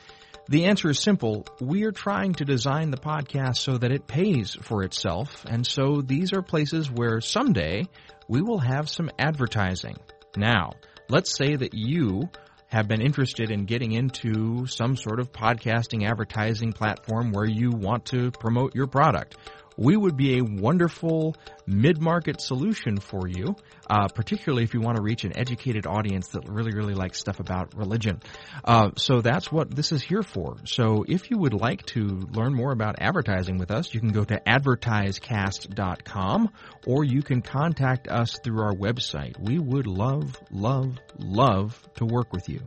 The 0.48 0.66
answer 0.66 0.90
is 0.90 1.00
simple. 1.00 1.44
We 1.60 1.84
are 1.86 1.92
trying 1.92 2.34
to 2.34 2.44
design 2.44 2.92
the 2.92 2.96
podcast 2.96 3.56
so 3.56 3.78
that 3.78 3.90
it 3.90 4.06
pays 4.06 4.54
for 4.54 4.84
itself, 4.84 5.44
and 5.44 5.66
so 5.66 6.02
these 6.02 6.32
are 6.32 6.42
places 6.42 6.88
where 6.88 7.20
someday 7.20 7.82
we 8.28 8.42
will 8.42 8.60
have 8.60 8.88
some 8.88 9.10
advertising. 9.18 9.96
Now, 10.36 10.74
let's 11.08 11.36
say 11.36 11.56
that 11.56 11.74
you 11.74 12.28
have 12.68 12.86
been 12.86 13.00
interested 13.00 13.50
in 13.50 13.64
getting 13.64 13.90
into 13.90 14.66
some 14.66 14.96
sort 14.96 15.18
of 15.18 15.32
podcasting 15.32 16.08
advertising 16.08 16.72
platform 16.72 17.32
where 17.32 17.48
you 17.48 17.70
want 17.70 18.06
to 18.06 18.30
promote 18.30 18.72
your 18.72 18.86
product 18.86 19.36
we 19.76 19.96
would 19.96 20.16
be 20.16 20.38
a 20.38 20.44
wonderful 20.44 21.36
mid-market 21.66 22.40
solution 22.40 22.98
for 22.98 23.28
you, 23.28 23.54
uh, 23.88 24.08
particularly 24.08 24.64
if 24.64 24.74
you 24.74 24.80
want 24.80 24.96
to 24.96 25.02
reach 25.02 25.22
an 25.24 25.36
educated 25.36 25.86
audience 25.86 26.28
that 26.28 26.48
really, 26.48 26.72
really 26.72 26.94
likes 26.94 27.18
stuff 27.18 27.40
about 27.40 27.76
religion. 27.76 28.22
Uh, 28.64 28.92
so 28.96 29.20
that's 29.20 29.52
what 29.52 29.74
this 29.74 29.92
is 29.92 30.02
here 30.02 30.22
for. 30.22 30.56
So 30.64 31.04
if 31.06 31.30
you 31.30 31.36
would 31.38 31.54
like 31.54 31.84
to 31.86 32.04
learn 32.32 32.54
more 32.54 32.72
about 32.72 32.96
advertising 33.00 33.58
with 33.58 33.70
us, 33.70 33.92
you 33.92 34.00
can 34.00 34.12
go 34.12 34.24
to 34.24 34.40
advertisecast.com 34.40 36.50
or 36.86 37.04
you 37.04 37.22
can 37.22 37.42
contact 37.42 38.08
us 38.08 38.38
through 38.42 38.62
our 38.62 38.74
website. 38.74 39.38
We 39.38 39.58
would 39.58 39.86
love, 39.86 40.40
love, 40.50 40.98
love 41.18 41.78
to 41.96 42.06
work 42.06 42.32
with 42.32 42.48
you. 42.48 42.62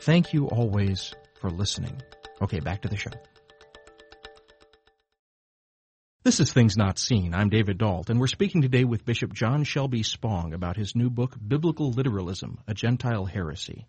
Thank 0.00 0.32
you 0.32 0.46
always 0.48 1.12
for 1.40 1.50
listening. 1.50 2.00
Okay, 2.42 2.60
back 2.60 2.82
to 2.82 2.88
the 2.88 2.96
show. 2.96 3.10
This 6.24 6.40
is 6.40 6.54
Things 6.54 6.74
Not 6.74 6.98
Seen. 6.98 7.34
I'm 7.34 7.50
David 7.50 7.76
Dault, 7.76 8.08
and 8.08 8.18
we're 8.18 8.28
speaking 8.28 8.62
today 8.62 8.84
with 8.84 9.04
Bishop 9.04 9.34
John 9.34 9.62
Shelby 9.62 10.02
Spong 10.02 10.54
about 10.54 10.74
his 10.74 10.96
new 10.96 11.10
book, 11.10 11.36
Biblical 11.46 11.90
Literalism, 11.90 12.60
a 12.66 12.72
Gentile 12.72 13.26
Heresy. 13.26 13.86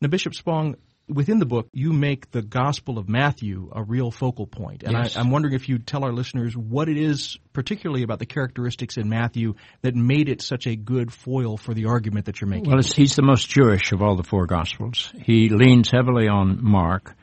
Now, 0.00 0.08
Bishop 0.08 0.34
Spong, 0.34 0.74
within 1.06 1.38
the 1.38 1.46
book, 1.46 1.68
you 1.72 1.92
make 1.92 2.32
the 2.32 2.42
Gospel 2.42 2.98
of 2.98 3.08
Matthew 3.08 3.70
a 3.72 3.84
real 3.84 4.10
focal 4.10 4.48
point. 4.48 4.82
And 4.82 4.94
yes. 4.94 5.16
I, 5.16 5.20
am 5.20 5.30
wondering 5.30 5.54
if 5.54 5.68
you'd 5.68 5.86
tell 5.86 6.02
our 6.02 6.12
listeners 6.12 6.56
what 6.56 6.88
it 6.88 6.96
is, 6.96 7.38
particularly 7.52 8.02
about 8.02 8.18
the 8.18 8.26
characteristics 8.26 8.96
in 8.96 9.08
Matthew, 9.08 9.54
that 9.82 9.94
made 9.94 10.28
it 10.28 10.42
such 10.42 10.66
a 10.66 10.74
good 10.74 11.12
foil 11.12 11.56
for 11.56 11.72
the 11.72 11.84
argument 11.84 12.26
that 12.26 12.40
you're 12.40 12.50
making. 12.50 12.68
Well, 12.68 12.82
he's 12.82 13.14
the 13.14 13.22
most 13.22 13.48
Jewish 13.48 13.92
of 13.92 14.02
all 14.02 14.16
the 14.16 14.24
four 14.24 14.46
Gospels. 14.46 15.12
He 15.22 15.50
leans 15.50 15.88
heavily 15.88 16.26
on 16.26 16.58
Mark 16.60 17.14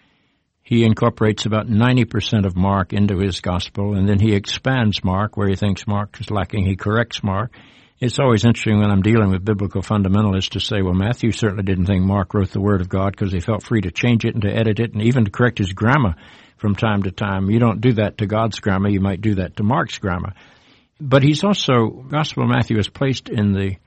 he 0.67 0.83
incorporates 0.83 1.45
about 1.45 1.69
90% 1.69 2.45
of 2.45 2.57
Mark 2.57 2.91
into 2.91 3.19
his 3.19 3.39
gospel, 3.39 3.95
and 3.95 4.05
then 4.05 4.19
he 4.19 4.36
expands 4.36 5.01
Mark 5.01 5.38
where 5.38 5.47
he 5.47 5.55
thinks 5.55 5.88
Mark 5.88 6.19
is 6.19 6.29
lacking. 6.29 6.65
He 6.65 6.75
corrects 6.75 7.24
Mark. 7.24 7.53
It's 8.01 8.19
always 8.19 8.43
interesting 8.43 8.81
when 8.81 8.91
I'm 8.91 9.01
dealing 9.01 9.31
with 9.31 9.45
biblical 9.45 9.81
fundamentalists 9.81 10.50
to 10.50 10.59
say, 10.59 10.81
well, 10.81 10.93
Matthew 10.93 11.31
certainly 11.31 11.63
didn't 11.63 11.86
think 11.86 12.03
Mark 12.03 12.33
wrote 12.33 12.51
the 12.51 12.59
Word 12.59 12.81
of 12.81 12.89
God 12.89 13.12
because 13.12 13.31
he 13.31 13.39
felt 13.39 13.63
free 13.63 13.79
to 13.79 13.91
change 13.91 14.25
it 14.25 14.33
and 14.33 14.41
to 14.41 14.53
edit 14.53 14.81
it 14.81 14.91
and 14.91 15.01
even 15.03 15.24
to 15.24 15.31
correct 15.31 15.59
his 15.59 15.71
grammar 15.71 16.15
from 16.57 16.75
time 16.75 17.03
to 17.03 17.12
time. 17.12 17.50
You 17.50 17.59
don't 17.59 17.79
do 17.79 17.93
that 17.93 18.17
to 18.17 18.25
God's 18.25 18.59
grammar. 18.59 18.89
You 18.89 19.00
might 19.00 19.21
do 19.21 19.36
that 19.36 19.55
to 19.55 19.63
Mark's 19.63 20.00
grammar. 20.00 20.33
But 21.00 21.24
he's 21.24 21.45
also, 21.45 21.88
Gospel 22.09 22.43
of 22.43 22.50
Matthew 22.50 22.77
is 22.77 22.89
placed 22.89 23.29
in 23.29 23.53
the, 23.53 23.77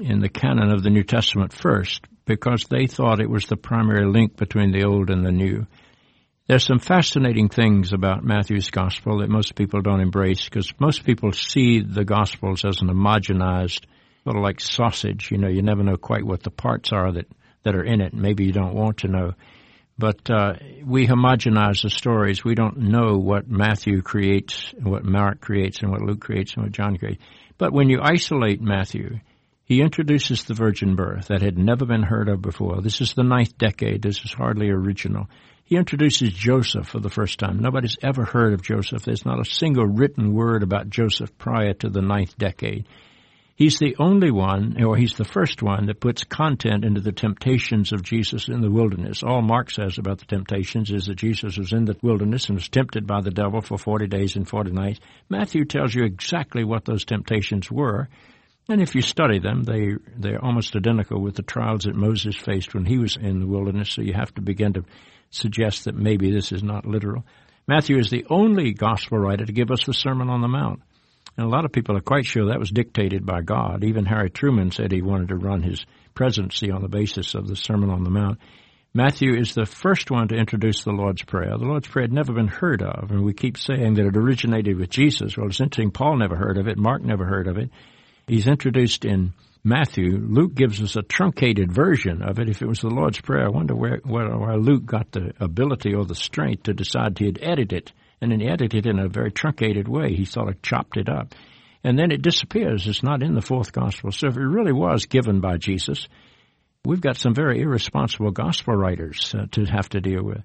in 0.00 0.18
the 0.18 0.28
canon 0.28 0.72
of 0.72 0.82
the 0.82 0.90
New 0.90 1.04
Testament 1.04 1.52
first 1.52 2.04
because 2.24 2.64
they 2.64 2.88
thought 2.88 3.20
it 3.20 3.30
was 3.30 3.46
the 3.46 3.56
primary 3.56 4.04
link 4.04 4.36
between 4.36 4.72
the 4.72 4.82
Old 4.82 5.10
and 5.10 5.24
the 5.24 5.30
New. 5.30 5.68
There's 6.48 6.64
some 6.64 6.78
fascinating 6.78 7.50
things 7.50 7.92
about 7.92 8.24
Matthew's 8.24 8.70
gospel 8.70 9.18
that 9.18 9.28
most 9.28 9.54
people 9.54 9.82
don't 9.82 10.00
embrace 10.00 10.44
because 10.44 10.72
most 10.80 11.04
people 11.04 11.30
see 11.32 11.80
the 11.82 12.06
gospels 12.06 12.64
as 12.64 12.80
an 12.80 12.88
homogenized, 12.88 13.84
sort 14.24 14.36
of 14.36 14.42
like 14.42 14.58
sausage. 14.58 15.30
You 15.30 15.36
know, 15.36 15.48
you 15.48 15.60
never 15.60 15.82
know 15.82 15.98
quite 15.98 16.24
what 16.24 16.42
the 16.42 16.50
parts 16.50 16.90
are 16.90 17.12
that, 17.12 17.26
that 17.64 17.74
are 17.74 17.84
in 17.84 18.00
it. 18.00 18.14
Maybe 18.14 18.46
you 18.46 18.52
don't 18.52 18.74
want 18.74 18.98
to 18.98 19.08
know. 19.08 19.32
But 19.98 20.30
uh, 20.30 20.54
we 20.86 21.06
homogenize 21.06 21.82
the 21.82 21.90
stories. 21.90 22.42
We 22.42 22.54
don't 22.54 22.78
know 22.78 23.18
what 23.18 23.46
Matthew 23.50 24.00
creates, 24.00 24.72
and 24.72 24.90
what 24.90 25.04
Mark 25.04 25.42
creates, 25.42 25.82
and 25.82 25.90
what 25.90 26.00
Luke 26.00 26.20
creates, 26.20 26.54
and 26.54 26.62
what 26.62 26.72
John 26.72 26.96
creates. 26.96 27.22
But 27.58 27.74
when 27.74 27.90
you 27.90 28.00
isolate 28.00 28.62
Matthew, 28.62 29.18
he 29.68 29.82
introduces 29.82 30.44
the 30.44 30.54
virgin 30.54 30.96
birth 30.96 31.28
that 31.28 31.42
had 31.42 31.58
never 31.58 31.84
been 31.84 32.02
heard 32.02 32.30
of 32.30 32.40
before. 32.40 32.80
This 32.80 33.02
is 33.02 33.12
the 33.12 33.22
ninth 33.22 33.58
decade. 33.58 34.00
This 34.00 34.24
is 34.24 34.32
hardly 34.32 34.70
original. 34.70 35.28
He 35.64 35.76
introduces 35.76 36.32
Joseph 36.32 36.88
for 36.88 37.00
the 37.00 37.10
first 37.10 37.38
time. 37.38 37.60
Nobody's 37.60 37.98
ever 38.02 38.24
heard 38.24 38.54
of 38.54 38.62
Joseph. 38.62 39.02
There's 39.02 39.26
not 39.26 39.40
a 39.40 39.44
single 39.44 39.84
written 39.84 40.32
word 40.32 40.62
about 40.62 40.88
Joseph 40.88 41.36
prior 41.36 41.74
to 41.74 41.90
the 41.90 42.00
ninth 42.00 42.38
decade. 42.38 42.86
He's 43.56 43.78
the 43.78 43.94
only 43.98 44.30
one, 44.30 44.82
or 44.82 44.96
he's 44.96 45.16
the 45.16 45.24
first 45.26 45.62
one, 45.62 45.84
that 45.86 46.00
puts 46.00 46.24
content 46.24 46.86
into 46.86 47.02
the 47.02 47.12
temptations 47.12 47.92
of 47.92 48.02
Jesus 48.02 48.48
in 48.48 48.62
the 48.62 48.70
wilderness. 48.70 49.22
All 49.22 49.42
Mark 49.42 49.70
says 49.70 49.98
about 49.98 50.20
the 50.20 50.24
temptations 50.24 50.90
is 50.90 51.06
that 51.06 51.16
Jesus 51.16 51.58
was 51.58 51.74
in 51.74 51.84
the 51.84 51.96
wilderness 52.00 52.46
and 52.48 52.56
was 52.56 52.70
tempted 52.70 53.06
by 53.06 53.20
the 53.20 53.30
devil 53.30 53.60
for 53.60 53.76
40 53.76 54.06
days 54.06 54.36
and 54.36 54.48
40 54.48 54.70
nights. 54.70 55.00
Matthew 55.28 55.66
tells 55.66 55.94
you 55.94 56.04
exactly 56.04 56.64
what 56.64 56.86
those 56.86 57.04
temptations 57.04 57.70
were. 57.70 58.08
And 58.68 58.82
if 58.82 58.94
you 58.94 59.00
study 59.00 59.38
them, 59.38 59.64
they, 59.64 59.92
they're 60.16 60.44
almost 60.44 60.76
identical 60.76 61.22
with 61.22 61.36
the 61.36 61.42
trials 61.42 61.84
that 61.84 61.94
Moses 61.94 62.36
faced 62.36 62.74
when 62.74 62.84
he 62.84 62.98
was 62.98 63.16
in 63.16 63.40
the 63.40 63.46
wilderness. 63.46 63.92
So 63.92 64.02
you 64.02 64.12
have 64.12 64.34
to 64.34 64.42
begin 64.42 64.74
to 64.74 64.84
suggest 65.30 65.84
that 65.84 65.94
maybe 65.94 66.30
this 66.30 66.52
is 66.52 66.62
not 66.62 66.84
literal. 66.84 67.24
Matthew 67.66 67.98
is 67.98 68.10
the 68.10 68.26
only 68.28 68.72
gospel 68.72 69.18
writer 69.18 69.46
to 69.46 69.52
give 69.52 69.70
us 69.70 69.84
the 69.84 69.94
Sermon 69.94 70.28
on 70.28 70.42
the 70.42 70.48
Mount. 70.48 70.82
And 71.36 71.46
a 71.46 71.50
lot 71.50 71.64
of 71.64 71.72
people 71.72 71.96
are 71.96 72.02
quite 72.02 72.26
sure 72.26 72.46
that 72.46 72.58
was 72.58 72.70
dictated 72.70 73.24
by 73.24 73.40
God. 73.40 73.84
Even 73.84 74.04
Harry 74.04 74.28
Truman 74.28 74.70
said 74.70 74.92
he 74.92 75.02
wanted 75.02 75.28
to 75.28 75.36
run 75.36 75.62
his 75.62 75.86
presidency 76.14 76.70
on 76.70 76.82
the 76.82 76.88
basis 76.88 77.34
of 77.34 77.46
the 77.46 77.56
Sermon 77.56 77.90
on 77.90 78.04
the 78.04 78.10
Mount. 78.10 78.38
Matthew 78.92 79.34
is 79.34 79.54
the 79.54 79.66
first 79.66 80.10
one 80.10 80.28
to 80.28 80.34
introduce 80.34 80.82
the 80.82 80.92
Lord's 80.92 81.22
Prayer. 81.22 81.56
The 81.56 81.64
Lord's 81.64 81.88
Prayer 81.88 82.04
had 82.04 82.12
never 82.12 82.32
been 82.32 82.48
heard 82.48 82.82
of, 82.82 83.10
and 83.10 83.22
we 83.22 83.32
keep 83.32 83.56
saying 83.56 83.94
that 83.94 84.06
it 84.06 84.16
originated 84.16 84.76
with 84.76 84.90
Jesus. 84.90 85.36
Well, 85.36 85.46
it's 85.46 85.60
interesting, 85.60 85.90
Paul 85.90 86.16
never 86.16 86.36
heard 86.36 86.58
of 86.58 86.68
it, 86.68 86.76
Mark 86.76 87.02
never 87.02 87.24
heard 87.24 87.46
of 87.46 87.58
it. 87.58 87.70
He's 88.28 88.46
introduced 88.46 89.04
in 89.04 89.32
Matthew, 89.64 90.18
Luke 90.18 90.54
gives 90.54 90.80
us 90.82 90.96
a 90.96 91.02
truncated 91.02 91.72
version 91.72 92.22
of 92.22 92.38
it. 92.38 92.48
If 92.48 92.62
it 92.62 92.68
was 92.68 92.80
the 92.80 92.88
Lord's 92.88 93.20
Prayer, 93.20 93.46
I 93.46 93.50
wonder 93.50 93.74
where, 93.74 94.00
where, 94.04 94.28
where 94.36 94.56
Luke 94.56 94.86
got 94.86 95.10
the 95.12 95.32
ability 95.40 95.94
or 95.94 96.04
the 96.04 96.14
strength 96.14 96.64
to 96.64 96.74
decide 96.74 97.18
he'd 97.18 97.40
edit 97.42 97.72
it. 97.72 97.92
And 98.20 98.32
then 98.32 98.40
he 98.40 98.48
edited 98.48 98.86
it 98.86 98.90
in 98.90 98.98
a 98.98 99.08
very 99.08 99.30
truncated 99.30 99.88
way. 99.88 100.14
He 100.14 100.24
sort 100.24 100.48
of 100.48 100.62
chopped 100.62 100.96
it 100.96 101.08
up. 101.08 101.34
And 101.84 101.98
then 101.98 102.10
it 102.10 102.22
disappears. 102.22 102.86
It's 102.86 103.02
not 103.02 103.22
in 103.22 103.34
the 103.34 103.42
fourth 103.42 103.72
gospel. 103.72 104.10
So 104.12 104.28
if 104.28 104.36
it 104.36 104.40
really 104.40 104.72
was 104.72 105.06
given 105.06 105.40
by 105.40 105.56
Jesus, 105.56 106.08
we've 106.84 107.00
got 107.00 107.16
some 107.16 107.34
very 107.34 107.60
irresponsible 107.60 108.30
gospel 108.30 108.74
writers 108.74 109.34
uh, 109.36 109.46
to 109.52 109.64
have 109.64 109.88
to 109.90 110.00
deal 110.00 110.22
with. 110.22 110.42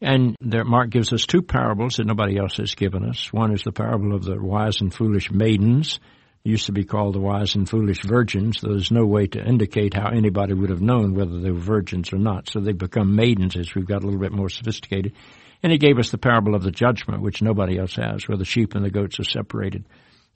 And 0.00 0.36
there, 0.40 0.64
Mark 0.64 0.90
gives 0.90 1.12
us 1.12 1.24
two 1.24 1.42
parables 1.42 1.96
that 1.96 2.06
nobody 2.06 2.36
else 2.36 2.56
has 2.58 2.74
given 2.74 3.08
us. 3.08 3.32
One 3.32 3.52
is 3.52 3.62
the 3.62 3.72
parable 3.72 4.14
of 4.14 4.24
the 4.24 4.38
wise 4.40 4.80
and 4.80 4.92
foolish 4.92 5.30
maidens, 5.30 6.00
used 6.46 6.66
to 6.66 6.72
be 6.72 6.84
called 6.84 7.14
the 7.14 7.20
wise 7.20 7.54
and 7.54 7.68
foolish 7.68 8.02
virgins. 8.02 8.60
There's 8.62 8.90
no 8.90 9.04
way 9.04 9.26
to 9.26 9.44
indicate 9.44 9.94
how 9.94 10.10
anybody 10.10 10.54
would 10.54 10.70
have 10.70 10.80
known 10.80 11.14
whether 11.14 11.40
they 11.40 11.50
were 11.50 11.58
virgins 11.58 12.12
or 12.12 12.18
not. 12.18 12.48
So 12.48 12.60
they 12.60 12.72
become 12.72 13.16
maidens 13.16 13.56
as 13.56 13.74
we've 13.74 13.86
got 13.86 14.02
a 14.02 14.06
little 14.06 14.20
bit 14.20 14.32
more 14.32 14.48
sophisticated. 14.48 15.14
And 15.62 15.72
he 15.72 15.78
gave 15.78 15.98
us 15.98 16.10
the 16.10 16.18
parable 16.18 16.54
of 16.54 16.62
the 16.62 16.70
judgment, 16.70 17.22
which 17.22 17.42
nobody 17.42 17.78
else 17.78 17.96
has, 17.96 18.28
where 18.28 18.38
the 18.38 18.44
sheep 18.44 18.74
and 18.74 18.84
the 18.84 18.90
goats 18.90 19.18
are 19.18 19.24
separated. 19.24 19.86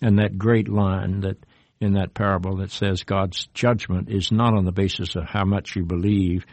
And 0.02 0.18
that 0.18 0.38
great 0.38 0.68
line 0.68 1.20
that 1.20 1.36
in 1.80 1.94
that 1.94 2.14
parable 2.14 2.56
that 2.56 2.70
says 2.70 3.04
God's 3.04 3.46
judgment 3.54 4.10
is 4.10 4.32
not 4.32 4.54
on 4.54 4.64
the 4.64 4.72
basis 4.72 5.16
of 5.16 5.24
how 5.24 5.44
much 5.44 5.76
you 5.76 5.84
believe, 5.84 6.44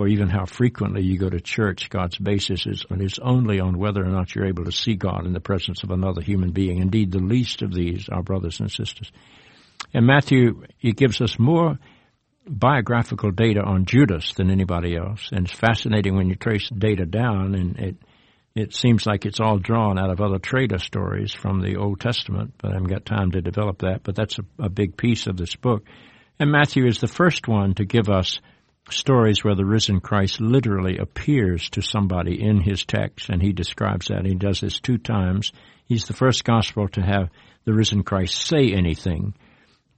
or 0.00 0.08
even 0.08 0.30
how 0.30 0.46
frequently 0.46 1.02
you 1.02 1.18
go 1.18 1.28
to 1.28 1.40
church, 1.40 1.90
God's 1.90 2.16
basis 2.16 2.64
is, 2.64 2.86
is 2.90 3.18
only 3.20 3.60
on 3.60 3.76
whether 3.76 4.02
or 4.02 4.08
not 4.08 4.34
you're 4.34 4.46
able 4.46 4.64
to 4.64 4.72
see 4.72 4.94
God 4.94 5.26
in 5.26 5.34
the 5.34 5.40
presence 5.40 5.82
of 5.82 5.90
another 5.90 6.22
human 6.22 6.52
being. 6.52 6.78
Indeed, 6.78 7.12
the 7.12 7.18
least 7.18 7.60
of 7.60 7.74
these 7.74 8.08
are 8.08 8.22
brothers 8.22 8.60
and 8.60 8.70
sisters. 8.70 9.12
And 9.92 10.06
Matthew, 10.06 10.62
he 10.78 10.92
gives 10.92 11.20
us 11.20 11.38
more 11.38 11.78
biographical 12.46 13.30
data 13.30 13.60
on 13.60 13.84
Judas 13.84 14.32
than 14.32 14.50
anybody 14.50 14.96
else. 14.96 15.28
And 15.32 15.44
it's 15.44 15.54
fascinating 15.54 16.16
when 16.16 16.30
you 16.30 16.34
trace 16.34 16.70
data 16.70 17.04
down 17.04 17.54
and 17.54 17.78
it, 17.78 17.96
it 18.54 18.74
seems 18.74 19.04
like 19.04 19.26
it's 19.26 19.38
all 19.38 19.58
drawn 19.58 19.98
out 19.98 20.08
of 20.08 20.22
other 20.22 20.38
traitor 20.38 20.78
stories 20.78 21.34
from 21.34 21.60
the 21.60 21.76
Old 21.76 22.00
Testament, 22.00 22.54
but 22.56 22.70
I 22.70 22.74
haven't 22.76 22.88
got 22.88 23.04
time 23.04 23.32
to 23.32 23.42
develop 23.42 23.80
that. 23.80 24.00
But 24.02 24.16
that's 24.16 24.38
a, 24.38 24.64
a 24.64 24.70
big 24.70 24.96
piece 24.96 25.26
of 25.26 25.36
this 25.36 25.56
book. 25.56 25.84
And 26.38 26.50
Matthew 26.50 26.86
is 26.86 27.00
the 27.00 27.06
first 27.06 27.46
one 27.46 27.74
to 27.74 27.84
give 27.84 28.08
us 28.08 28.40
stories 28.88 29.44
where 29.44 29.54
the 29.54 29.64
risen 29.64 30.00
Christ 30.00 30.40
literally 30.40 30.98
appears 30.98 31.68
to 31.70 31.82
somebody 31.82 32.42
in 32.42 32.60
his 32.60 32.84
text, 32.84 33.28
and 33.28 33.42
he 33.42 33.52
describes 33.52 34.08
that. 34.08 34.24
He 34.24 34.34
does 34.34 34.60
this 34.60 34.80
two 34.80 34.98
times. 34.98 35.52
He's 35.84 36.04
the 36.04 36.14
first 36.14 36.44
gospel 36.44 36.88
to 36.88 37.02
have 37.02 37.30
the 37.64 37.74
risen 37.74 38.02
Christ 38.02 38.46
say 38.46 38.72
anything. 38.72 39.34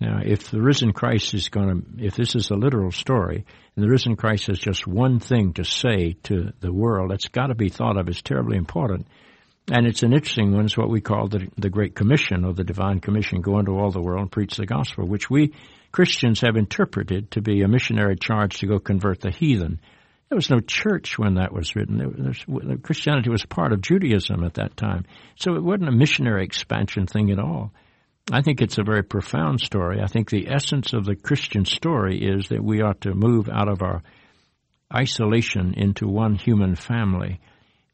Now, 0.00 0.20
if 0.24 0.50
the 0.50 0.60
risen 0.60 0.92
Christ 0.92 1.32
is 1.32 1.48
going 1.48 1.68
to, 1.68 2.04
if 2.04 2.16
this 2.16 2.34
is 2.34 2.50
a 2.50 2.56
literal 2.56 2.90
story, 2.90 3.44
and 3.76 3.84
the 3.84 3.88
risen 3.88 4.16
Christ 4.16 4.48
has 4.48 4.58
just 4.58 4.86
one 4.86 5.20
thing 5.20 5.52
to 5.54 5.64
say 5.64 6.16
to 6.24 6.52
the 6.60 6.72
world, 6.72 7.12
it's 7.12 7.28
got 7.28 7.46
to 7.46 7.54
be 7.54 7.68
thought 7.68 7.96
of 7.96 8.08
as 8.08 8.20
terribly 8.20 8.56
important. 8.56 9.06
And 9.70 9.86
it's 9.86 10.02
an 10.02 10.12
interesting 10.12 10.52
one. 10.52 10.64
It's 10.64 10.76
what 10.76 10.90
we 10.90 11.00
call 11.00 11.28
the, 11.28 11.46
the 11.56 11.70
Great 11.70 11.94
Commission 11.94 12.44
or 12.44 12.52
the 12.52 12.64
Divine 12.64 12.98
Commission. 12.98 13.42
Go 13.42 13.60
into 13.60 13.78
all 13.78 13.92
the 13.92 14.02
world 14.02 14.22
and 14.22 14.32
preach 14.32 14.56
the 14.56 14.66
gospel, 14.66 15.06
which 15.06 15.30
we 15.30 15.52
Christians 15.92 16.40
have 16.40 16.56
interpreted 16.56 17.30
to 17.32 17.42
be 17.42 17.60
a 17.60 17.68
missionary 17.68 18.16
charge 18.16 18.58
to 18.58 18.66
go 18.66 18.78
convert 18.78 19.20
the 19.20 19.30
heathen. 19.30 19.78
There 20.30 20.36
was 20.36 20.48
no 20.48 20.60
church 20.60 21.18
when 21.18 21.34
that 21.34 21.52
was 21.52 21.76
written. 21.76 22.34
Was, 22.48 22.80
Christianity 22.82 23.28
was 23.28 23.44
part 23.44 23.74
of 23.74 23.82
Judaism 23.82 24.42
at 24.44 24.54
that 24.54 24.78
time. 24.78 25.04
So 25.36 25.54
it 25.54 25.62
wasn't 25.62 25.90
a 25.90 25.92
missionary 25.92 26.44
expansion 26.44 27.06
thing 27.06 27.30
at 27.30 27.38
all. 27.38 27.72
I 28.32 28.40
think 28.40 28.62
it's 28.62 28.78
a 28.78 28.84
very 28.84 29.02
profound 29.02 29.60
story. 29.60 30.00
I 30.00 30.06
think 30.06 30.30
the 30.30 30.48
essence 30.48 30.94
of 30.94 31.04
the 31.04 31.16
Christian 31.16 31.66
story 31.66 32.18
is 32.22 32.48
that 32.48 32.64
we 32.64 32.80
ought 32.80 33.02
to 33.02 33.14
move 33.14 33.50
out 33.50 33.68
of 33.68 33.82
our 33.82 34.02
isolation 34.94 35.74
into 35.76 36.08
one 36.08 36.36
human 36.36 36.74
family. 36.74 37.40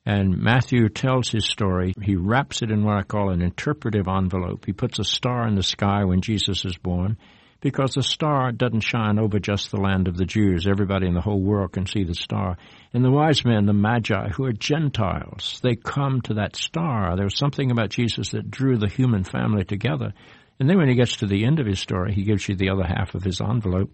And 0.07 0.39
Matthew 0.39 0.89
tells 0.89 1.31
his 1.31 1.47
story. 1.47 1.95
He 2.01 2.15
wraps 2.15 2.63
it 2.63 2.71
in 2.71 2.85
what 2.85 2.99
I 2.99 3.03
call 3.03 3.31
an 3.31 3.43
interpretive 3.43 4.07
envelope. 4.07 4.67
He 4.67 4.73
puts 4.73 5.01
a 5.01 5.05
star 5.05 5.49
in 5.49 5.57
the 5.57 5.63
sky 5.65 6.05
when 6.05 6.21
Jesus 6.21 6.65
is 6.65 6.77
born 6.77 7.17
because 7.61 7.95
the 7.95 8.03
star 8.03 8.53
doesn't 8.53 8.81
shine 8.81 9.19
over 9.19 9.39
just 9.39 9.71
the 9.71 9.81
land 9.81 10.07
of 10.07 10.17
the 10.17 10.25
Jews. 10.25 10.67
Everybody 10.67 11.07
in 11.07 11.15
the 11.15 11.21
whole 11.21 11.41
world 11.41 11.73
can 11.73 11.87
see 11.87 12.05
the 12.05 12.15
star. 12.15 12.57
And 12.93 13.05
the 13.05 13.11
wise 13.11 13.45
men, 13.45 13.67
the 13.67 13.73
Magi, 13.73 14.29
who 14.29 14.45
are 14.45 14.53
Gentiles, 14.53 15.61
they 15.63 15.75
come 15.75 16.21
to 16.23 16.35
that 16.35 16.55
star. 16.55 17.17
There 17.17 17.25
was 17.25 17.37
something 17.37 17.71
about 17.71 17.91
Jesus 17.91 18.31
that 18.31 18.51
drew 18.51 18.77
the 18.77 18.89
human 18.89 19.25
family 19.25 19.65
together. 19.65 20.13
And 20.61 20.69
then 20.69 20.79
when 20.79 20.89
he 20.89 20.95
gets 20.95 21.17
to 21.19 21.27
the 21.27 21.45
end 21.45 21.61
of 21.61 21.67
his 21.67 21.81
story, 21.81 22.15
he 22.15 22.23
gives 22.23 22.49
you 22.49 22.55
the 22.55 22.71
other 22.71 22.85
half 22.85 23.15
of 23.15 23.25
his 23.25 23.41
envelope. 23.41 23.91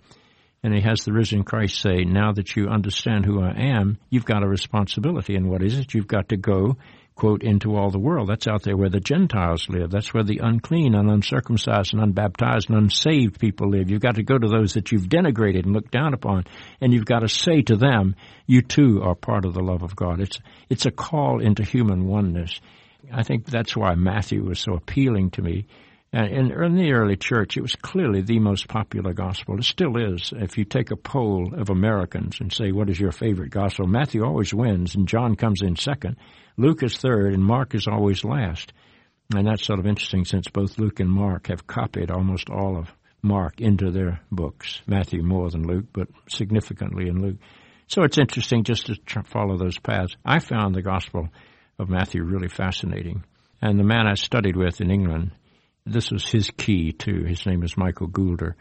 And 0.63 0.75
he 0.75 0.81
has 0.81 1.05
the 1.05 1.13
risen 1.13 1.45
Christ 1.45 1.79
say, 1.79 2.05
Now 2.05 2.33
that 2.33 2.57
you 2.57 2.69
understand 2.69 3.27
who 3.27 3.43
I 3.43 3.53
am, 3.53 3.99
you've 4.09 4.25
got 4.25 4.43
a 4.43 4.49
responsibility. 4.49 5.37
And 5.37 5.51
what 5.51 5.63
is 5.63 5.79
it? 5.79 5.93
You've 5.93 6.07
got 6.07 6.31
to 6.31 6.39
go 6.39 6.79
quote, 7.15 7.43
into 7.43 7.77
all 7.77 7.91
the 7.91 7.99
world. 7.99 8.29
That's 8.29 8.49
out 8.49 8.63
there 8.63 8.77
where 8.77 8.89
the 8.89 9.01
Gentiles 9.01 9.69
live. 9.69 9.91
That's 9.91 10.13
where 10.13 10.25
the 10.25 10.41
unclean 10.43 10.95
and 10.95 11.11
uncircumcised 11.11 11.95
and 11.95 12.03
unbaptized 12.03 12.69
and 12.69 12.79
unsaved 12.79 13.39
people 13.39 13.71
live. 13.71 13.91
You've 13.91 14.01
got 14.01 14.17
to 14.17 14.23
go 14.23 14.37
to 14.37 14.49
those 14.49 14.75
that 14.75 14.91
you've 14.91 15.09
denigrated 15.09 15.65
and 15.65 15.73
looked 15.73 15.93
down 15.93 16.15
upon, 16.15 16.45
and 16.81 16.93
you've 16.93 17.05
got 17.05 17.21
to 17.21 17.29
say 17.29 17.63
to 17.63 17.77
them, 17.77 18.17
you 18.47 18.63
too 18.63 19.01
are 19.03 19.15
part 19.15 19.45
of 19.45 19.55
the 19.55 19.63
love 19.63 19.83
of 19.83 19.95
God. 19.95 20.21
It's, 20.21 20.39
it's 20.69 20.87
a 20.87 20.91
call 20.91 21.41
into 21.41 21.63
human 21.63 22.07
oneness. 22.07 22.61
I 23.13 23.23
think 23.23 23.47
that's 23.47 23.77
why 23.77 23.95
Matthew 23.95 24.43
was 24.45 24.59
so 24.59 24.75
appealing 24.75 25.31
to 25.33 25.43
me. 25.43 25.67
And 26.13 26.51
in 26.53 26.77
the 26.77 26.93
early 26.93 27.17
church, 27.17 27.57
it 27.57 27.61
was 27.61 27.75
clearly 27.75 28.23
the 28.23 28.39
most 28.39 28.69
popular 28.69 29.13
gospel. 29.13 29.59
It 29.59 29.65
still 29.65 29.97
is. 29.97 30.33
If 30.35 30.57
you 30.57 30.65
take 30.65 30.93
a 30.93 30.97
poll 30.97 31.53
of 31.57 31.71
Americans 31.71 32.39
and 32.41 32.53
say, 32.53 32.71
what 32.71 32.89
is 32.89 33.01
your 33.01 33.11
favorite 33.11 33.51
gospel? 33.51 33.89
Matthew 33.89 34.25
always 34.25 34.55
wins, 34.55 34.95
and 34.95 35.09
John 35.09 35.35
comes 35.35 35.61
in 35.61 35.75
second. 35.75 36.17
Luke 36.57 36.83
is 36.83 36.97
third, 36.97 37.35
and 37.35 37.45
Mark 37.45 37.75
is 37.75 37.87
always 37.87 38.25
last. 38.25 38.73
And 39.35 39.47
that's 39.47 39.65
sort 39.65 39.79
of 39.79 39.87
interesting 39.87 40.25
since 40.25 40.49
both 40.49 40.79
Luke 40.79 41.01
and 41.01 41.11
Mark 41.11 41.49
have 41.49 41.67
copied 41.67 42.11
almost 42.11 42.51
all 42.51 42.77
of 42.77 42.93
Mark 43.23 43.61
into 43.61 43.91
their 43.91 44.21
books. 44.31 44.83
Matthew 44.87 45.23
more 45.23 45.51
than 45.51 45.67
Luke, 45.67 45.87
but 45.93 46.09
significantly 46.29 47.09
in 47.09 47.23
Luke. 47.23 47.39
So 47.87 48.03
it's 48.03 48.19
interesting 48.19 48.65
just 48.65 48.87
to 48.87 49.23
follow 49.25 49.57
those 49.57 49.79
paths. 49.79 50.15
I 50.25 50.39
found 50.39 50.75
the 50.75 50.83
Gospel 50.83 51.29
of 51.79 51.89
Matthew 51.89 52.23
really 52.23 52.49
fascinating. 52.49 53.25
And 53.61 53.79
the 53.79 53.85
man 53.85 54.07
I 54.07 54.15
studied 54.15 54.57
with 54.57 54.81
in 54.81 54.91
England, 54.91 55.33
this 55.87 56.11
was 56.11 56.27
his 56.29 56.51
key 56.57 56.93
too. 56.93 57.25
His 57.25 57.47
name 57.47 57.63
is 57.63 57.77
Michael 57.77 58.09
Goulder. 58.09 58.55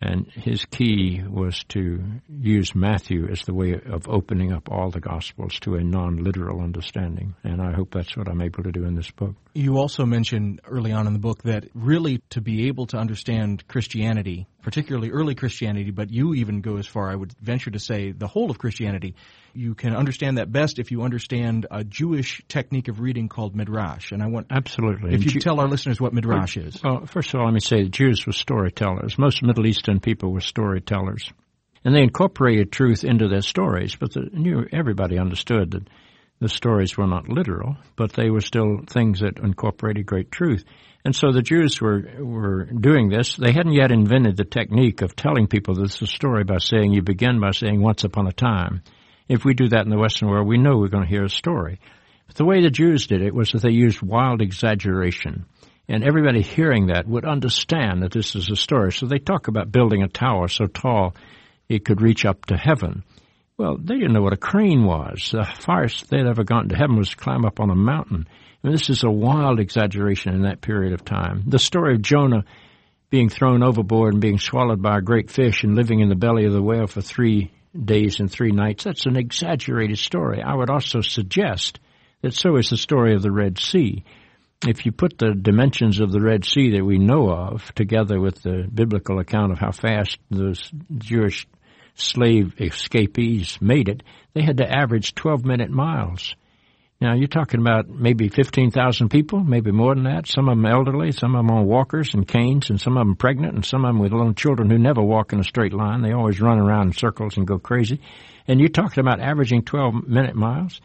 And 0.00 0.28
his 0.30 0.64
key 0.64 1.22
was 1.26 1.64
to 1.70 2.00
use 2.28 2.74
Matthew 2.74 3.28
as 3.28 3.42
the 3.42 3.54
way 3.54 3.74
of 3.74 4.08
opening 4.08 4.52
up 4.52 4.70
all 4.70 4.90
the 4.90 5.00
Gospels 5.00 5.58
to 5.60 5.74
a 5.74 5.82
non 5.82 6.22
literal 6.22 6.60
understanding. 6.60 7.34
And 7.42 7.60
I 7.60 7.72
hope 7.72 7.92
that's 7.92 8.16
what 8.16 8.28
I'm 8.28 8.40
able 8.40 8.62
to 8.62 8.70
do 8.70 8.84
in 8.84 8.94
this 8.94 9.10
book. 9.10 9.34
You 9.54 9.78
also 9.78 10.06
mentioned 10.06 10.60
early 10.64 10.92
on 10.92 11.08
in 11.08 11.14
the 11.14 11.18
book 11.18 11.42
that 11.42 11.64
really 11.74 12.22
to 12.30 12.40
be 12.40 12.68
able 12.68 12.86
to 12.88 12.96
understand 12.96 13.66
Christianity, 13.66 14.46
particularly 14.68 15.10
early 15.10 15.34
Christianity, 15.34 15.90
but 15.90 16.10
you 16.10 16.34
even 16.34 16.60
go 16.60 16.76
as 16.76 16.86
far, 16.86 17.10
I 17.10 17.14
would 17.14 17.32
venture 17.40 17.70
to 17.70 17.78
say, 17.78 18.12
the 18.12 18.26
whole 18.26 18.50
of 18.50 18.58
Christianity, 18.58 19.14
you 19.54 19.74
can 19.74 19.96
understand 19.96 20.36
that 20.36 20.52
best 20.52 20.78
if 20.78 20.90
you 20.90 21.04
understand 21.04 21.66
a 21.70 21.84
Jewish 21.84 22.42
technique 22.48 22.88
of 22.88 23.00
reading 23.00 23.30
called 23.30 23.56
midrash. 23.56 24.12
And 24.12 24.22
I 24.22 24.26
want 24.26 24.48
absolutely 24.50 25.14
if 25.14 25.24
you 25.24 25.30
Ju- 25.30 25.40
tell 25.40 25.58
our 25.58 25.68
listeners 25.68 25.98
what 26.02 26.12
midrash 26.12 26.58
well, 26.58 26.66
is. 26.66 26.82
Well, 26.84 27.06
first 27.06 27.32
of 27.32 27.40
all, 27.40 27.46
let 27.46 27.54
me 27.54 27.60
say 27.60 27.84
the 27.84 27.88
Jews 27.88 28.26
were 28.26 28.34
storytellers. 28.34 29.18
Most 29.18 29.42
Middle 29.42 29.66
Eastern 29.66 30.00
people 30.00 30.32
were 30.32 30.42
storytellers, 30.42 31.32
and 31.82 31.94
they 31.94 32.02
incorporated 32.02 32.70
truth 32.70 33.04
into 33.04 33.26
their 33.26 33.40
stories. 33.40 33.96
But 33.96 34.12
the, 34.12 34.28
knew 34.34 34.66
everybody 34.70 35.18
understood 35.18 35.70
that 35.70 35.88
the 36.40 36.50
stories 36.50 36.94
were 36.94 37.06
not 37.06 37.26
literal, 37.26 37.78
but 37.96 38.12
they 38.12 38.28
were 38.28 38.42
still 38.42 38.80
things 38.86 39.20
that 39.20 39.38
incorporated 39.38 40.04
great 40.04 40.30
truth. 40.30 40.66
And 41.04 41.14
so 41.14 41.32
the 41.32 41.42
Jews 41.42 41.80
were 41.80 42.02
were 42.18 42.64
doing 42.64 43.08
this. 43.08 43.36
They 43.36 43.52
hadn't 43.52 43.72
yet 43.72 43.92
invented 43.92 44.36
the 44.36 44.44
technique 44.44 45.00
of 45.00 45.16
telling 45.16 45.46
people 45.46 45.74
this 45.74 45.96
is 45.96 46.02
a 46.02 46.06
story 46.06 46.44
by 46.44 46.58
saying 46.58 46.92
you 46.92 47.02
begin 47.02 47.40
by 47.40 47.52
saying 47.52 47.80
once 47.80 48.04
upon 48.04 48.26
a 48.26 48.32
time. 48.32 48.82
If 49.28 49.44
we 49.44 49.54
do 49.54 49.68
that 49.68 49.84
in 49.84 49.90
the 49.90 49.98
Western 49.98 50.28
world, 50.28 50.48
we 50.48 50.58
know 50.58 50.76
we're 50.76 50.88
going 50.88 51.04
to 51.04 51.08
hear 51.08 51.24
a 51.24 51.30
story. 51.30 51.80
But 52.26 52.36
the 52.36 52.44
way 52.44 52.62
the 52.62 52.70
Jews 52.70 53.06
did 53.06 53.22
it 53.22 53.34
was 53.34 53.50
that 53.50 53.62
they 53.62 53.70
used 53.70 54.02
wild 54.02 54.42
exaggeration. 54.42 55.46
And 55.88 56.04
everybody 56.04 56.42
hearing 56.42 56.88
that 56.88 57.06
would 57.06 57.24
understand 57.24 58.02
that 58.02 58.12
this 58.12 58.34
is 58.34 58.50
a 58.50 58.56
story. 58.56 58.92
So 58.92 59.06
they 59.06 59.18
talk 59.18 59.48
about 59.48 59.72
building 59.72 60.02
a 60.02 60.08
tower 60.08 60.48
so 60.48 60.66
tall 60.66 61.14
it 61.68 61.84
could 61.84 62.02
reach 62.02 62.24
up 62.24 62.46
to 62.46 62.56
heaven. 62.56 63.04
Well, 63.56 63.76
they 63.76 63.94
didn't 63.94 64.12
know 64.12 64.22
what 64.22 64.34
a 64.34 64.38
crane 64.38 64.84
was. 64.84 65.30
The 65.32 65.44
farthest 65.44 66.10
they'd 66.10 66.26
ever 66.26 66.44
gotten 66.44 66.68
to 66.68 66.76
heaven 66.76 66.96
was 66.96 67.10
to 67.10 67.16
climb 67.16 67.44
up 67.44 67.60
on 67.60 67.70
a 67.70 67.74
mountain. 67.74 68.28
And 68.62 68.72
this 68.72 68.90
is 68.90 69.04
a 69.04 69.10
wild 69.10 69.60
exaggeration 69.60 70.34
in 70.34 70.42
that 70.42 70.60
period 70.60 70.92
of 70.92 71.04
time. 71.04 71.44
The 71.46 71.58
story 71.58 71.94
of 71.94 72.02
Jonah 72.02 72.44
being 73.10 73.28
thrown 73.28 73.62
overboard 73.62 74.14
and 74.14 74.20
being 74.20 74.38
swallowed 74.38 74.82
by 74.82 74.98
a 74.98 75.02
great 75.02 75.30
fish 75.30 75.64
and 75.64 75.74
living 75.74 76.00
in 76.00 76.08
the 76.08 76.14
belly 76.14 76.44
of 76.44 76.52
the 76.52 76.62
whale 76.62 76.86
for 76.86 77.00
three 77.00 77.50
days 77.84 78.20
and 78.20 78.30
three 78.30 78.52
nights, 78.52 78.84
that's 78.84 79.06
an 79.06 79.16
exaggerated 79.16 79.98
story. 79.98 80.42
I 80.42 80.54
would 80.54 80.70
also 80.70 81.00
suggest 81.00 81.78
that 82.22 82.34
so 82.34 82.56
is 82.56 82.70
the 82.70 82.76
story 82.76 83.14
of 83.14 83.22
the 83.22 83.30
Red 83.30 83.58
Sea. 83.58 84.04
If 84.66 84.84
you 84.84 84.92
put 84.92 85.18
the 85.18 85.34
dimensions 85.34 86.00
of 86.00 86.10
the 86.10 86.20
Red 86.20 86.44
Sea 86.44 86.72
that 86.72 86.84
we 86.84 86.98
know 86.98 87.30
of 87.30 87.72
together 87.74 88.20
with 88.20 88.42
the 88.42 88.68
biblical 88.72 89.20
account 89.20 89.52
of 89.52 89.58
how 89.58 89.70
fast 89.70 90.18
those 90.30 90.70
Jewish 90.96 91.46
slave 91.94 92.54
escapees 92.60 93.58
made 93.60 93.88
it, 93.88 94.02
they 94.34 94.42
had 94.42 94.56
to 94.58 94.68
average 94.68 95.14
12 95.14 95.44
minute 95.44 95.70
miles. 95.70 96.34
Now 97.00 97.14
you're 97.14 97.28
talking 97.28 97.60
about 97.60 97.88
maybe 97.88 98.28
15,000 98.28 99.08
people, 99.08 99.38
maybe 99.44 99.70
more 99.70 99.94
than 99.94 100.04
that. 100.04 100.26
Some 100.26 100.48
of 100.48 100.56
them 100.56 100.66
elderly, 100.66 101.12
some 101.12 101.36
of 101.36 101.46
them 101.46 101.50
on 101.56 101.64
walkers 101.64 102.12
and 102.12 102.26
canes, 102.26 102.70
and 102.70 102.80
some 102.80 102.96
of 102.96 103.06
them 103.06 103.14
pregnant, 103.14 103.54
and 103.54 103.64
some 103.64 103.84
of 103.84 103.90
them 103.90 104.00
with 104.00 104.12
little 104.12 104.34
children 104.34 104.68
who 104.68 104.78
never 104.78 105.00
walk 105.00 105.32
in 105.32 105.38
a 105.38 105.44
straight 105.44 105.72
line. 105.72 106.02
They 106.02 106.12
always 106.12 106.40
run 106.40 106.58
around 106.58 106.88
in 106.88 106.92
circles 106.94 107.36
and 107.36 107.46
go 107.46 107.60
crazy. 107.60 108.00
And 108.48 108.58
you're 108.58 108.68
talking 108.68 109.00
about 109.00 109.20
averaging 109.20 109.62
12 109.62 110.08
minute 110.08 110.34
miles. 110.34 110.80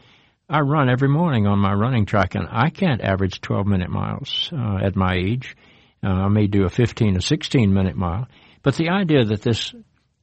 I 0.47 0.59
run 0.59 0.87
every 0.87 1.09
morning 1.09 1.47
on 1.47 1.57
my 1.57 1.73
running 1.73 2.05
track, 2.05 2.35
and 2.35 2.47
I 2.47 2.69
can't 2.69 3.01
average 3.01 3.41
12 3.41 3.65
minute 3.65 3.89
miles 3.89 4.51
uh, 4.53 4.85
at 4.85 4.95
my 4.95 5.15
age. 5.15 5.57
Uh, 6.03 6.09
I 6.09 6.27
may 6.27 6.45
do 6.45 6.65
a 6.65 6.69
15 6.69 7.17
or 7.17 7.21
16 7.21 7.73
minute 7.73 7.95
mile. 7.95 8.27
But 8.61 8.75
the 8.75 8.89
idea 8.89 9.25
that 9.25 9.41
this 9.41 9.73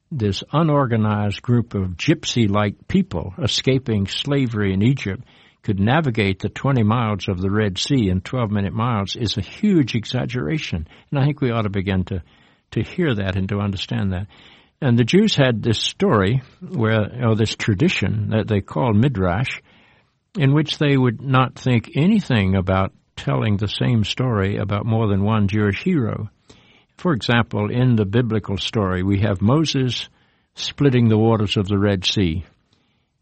this 0.09 0.43
unorganized 0.51 1.41
group 1.41 1.73
of 1.73 1.91
gypsy-like 1.91 2.87
people 2.87 3.33
escaping 3.41 4.07
slavery 4.07 4.73
in 4.73 4.81
Egypt 4.81 5.23
could 5.63 5.79
navigate 5.79 6.39
the 6.39 6.49
20 6.49 6.83
miles 6.83 7.27
of 7.27 7.39
the 7.39 7.51
Red 7.51 7.77
Sea 7.77 8.09
in 8.09 8.21
12 8.21 8.51
minute 8.51 8.73
miles 8.73 9.15
is 9.15 9.37
a 9.37 9.41
huge 9.41 9.95
exaggeration. 9.95 10.87
And 11.09 11.19
I 11.19 11.25
think 11.25 11.41
we 11.41 11.51
ought 11.51 11.63
to 11.63 11.69
begin 11.69 12.03
to, 12.05 12.23
to 12.71 12.81
hear 12.81 13.13
that 13.13 13.35
and 13.35 13.47
to 13.49 13.59
understand 13.59 14.13
that. 14.13 14.27
And 14.81 14.97
the 14.97 15.03
Jews 15.03 15.35
had 15.35 15.61
this 15.61 15.79
story 15.79 16.41
where, 16.59 17.27
or 17.27 17.35
this 17.35 17.55
tradition 17.55 18.29
that 18.31 18.47
they 18.47 18.61
called 18.61 18.95
Midrash, 18.95 19.61
in 20.37 20.53
which 20.53 20.79
they 20.79 20.97
would 20.97 21.21
not 21.21 21.59
think 21.59 21.91
anything 21.95 22.55
about 22.55 22.93
telling 23.15 23.57
the 23.57 23.67
same 23.67 24.03
story 24.03 24.57
about 24.57 24.85
more 24.85 25.07
than 25.07 25.23
one 25.23 25.47
Jewish 25.47 25.83
hero. 25.83 26.29
For 26.97 27.13
example, 27.13 27.69
in 27.69 27.95
the 27.95 28.05
biblical 28.05 28.57
story, 28.57 29.03
we 29.03 29.21
have 29.21 29.41
Moses 29.41 30.09
splitting 30.55 31.07
the 31.07 31.17
waters 31.17 31.57
of 31.57 31.67
the 31.67 31.77
Red 31.77 32.05
Sea. 32.05 32.45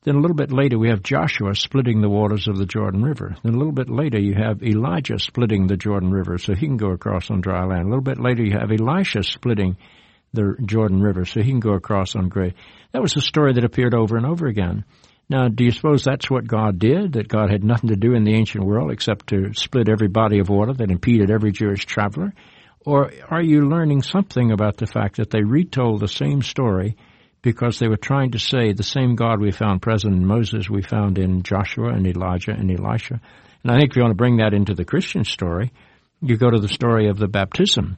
Then 0.04 0.16
a 0.16 0.20
little 0.20 0.36
bit 0.36 0.52
later, 0.52 0.80
we 0.80 0.90
have 0.90 1.04
Joshua 1.04 1.54
splitting 1.56 2.00
the 2.00 2.10
waters 2.10 2.48
of 2.48 2.58
the 2.58 2.66
Jordan 2.66 3.04
River. 3.04 3.36
Then 3.44 3.54
a 3.54 3.58
little 3.58 3.74
bit 3.74 3.90
later, 3.90 4.18
you 4.18 4.34
have 4.34 4.64
Elijah 4.64 5.20
splitting 5.20 5.68
the 5.68 5.76
Jordan 5.76 6.10
River 6.10 6.38
so 6.38 6.54
he 6.54 6.68
can 6.68 6.78
go 6.78 6.92
across 6.92 7.30
on 7.30 7.42
dry 7.42 7.66
land. 7.66 7.82
A 7.82 7.90
little 7.90 8.02
bit 8.02 8.20
later, 8.20 8.44
you 8.44 8.54
have 8.54 8.72
Elisha 8.72 9.24
splitting 9.24 9.76
the 10.32 10.56
Jordan 10.66 11.02
River 11.02 11.26
so 11.26 11.42
he 11.42 11.50
can 11.50 11.60
go 11.60 11.74
across 11.74 12.16
on 12.16 12.30
gray. 12.30 12.54
That 12.94 13.02
was 13.02 13.18
a 13.18 13.22
story 13.22 13.54
that 13.54 13.66
appeared 13.66 13.94
over 13.94 14.16
and 14.16 14.26
over 14.26 14.48
again. 14.48 14.86
Now, 15.30 15.48
do 15.48 15.66
you 15.66 15.72
suppose 15.72 16.04
that's 16.04 16.30
what 16.30 16.48
God 16.48 16.80
did? 16.80 17.14
That 17.14 17.28
God 17.28 17.52
had 17.52 17.64
nothing 17.64 17.90
to 17.90 17.96
do 17.96 18.14
in 18.14 18.24
the 18.24 18.34
ancient 18.34 18.64
world 18.64 18.92
except 18.92 19.28
to 19.28 19.54
split 19.54 19.90
every 19.90 20.08
body 20.08 20.40
of 20.40 20.50
water 20.50 20.74
that 20.74 20.92
impeded 20.92 21.30
every 21.30 21.52
Jewish 21.52 21.86
traveler? 21.86 22.34
Or 22.86 23.12
are 23.30 23.42
you 23.42 23.62
learning 23.62 24.04
something 24.04 24.52
about 24.52 24.78
the 24.78 24.88
fact 24.88 25.18
that 25.18 25.30
they 25.30 25.44
retold 25.44 26.00
the 26.00 26.08
same 26.08 26.42
story 26.42 26.96
because 27.42 27.80
they 27.80 27.88
were 27.88 27.98
trying 27.98 28.32
to 28.32 28.40
say 28.40 28.74
the 28.74 28.84
same 28.84 29.16
God 29.16 29.40
we 29.40 29.52
found 29.52 29.82
present 29.82 30.16
in 30.16 30.26
Moses 30.26 30.70
we 30.70 30.82
found 30.82 31.18
in 31.18 31.44
Joshua 31.44 31.90
and 31.90 32.06
Elijah 32.06 32.52
and 32.52 32.72
Elisha? 32.72 33.22
And 33.64 33.72
I 33.72 33.78
think 33.78 33.92
if 33.92 33.96
you 33.96 34.02
want 34.02 34.12
to 34.12 34.16
bring 34.16 34.38
that 34.38 34.54
into 34.54 34.74
the 34.74 34.86
Christian 34.86 35.24
story, 35.24 35.72
you 36.22 36.38
go 36.38 36.50
to 36.50 36.60
the 36.60 36.68
story 36.68 37.10
of 37.10 37.18
the 37.18 37.28
baptism. 37.28 37.98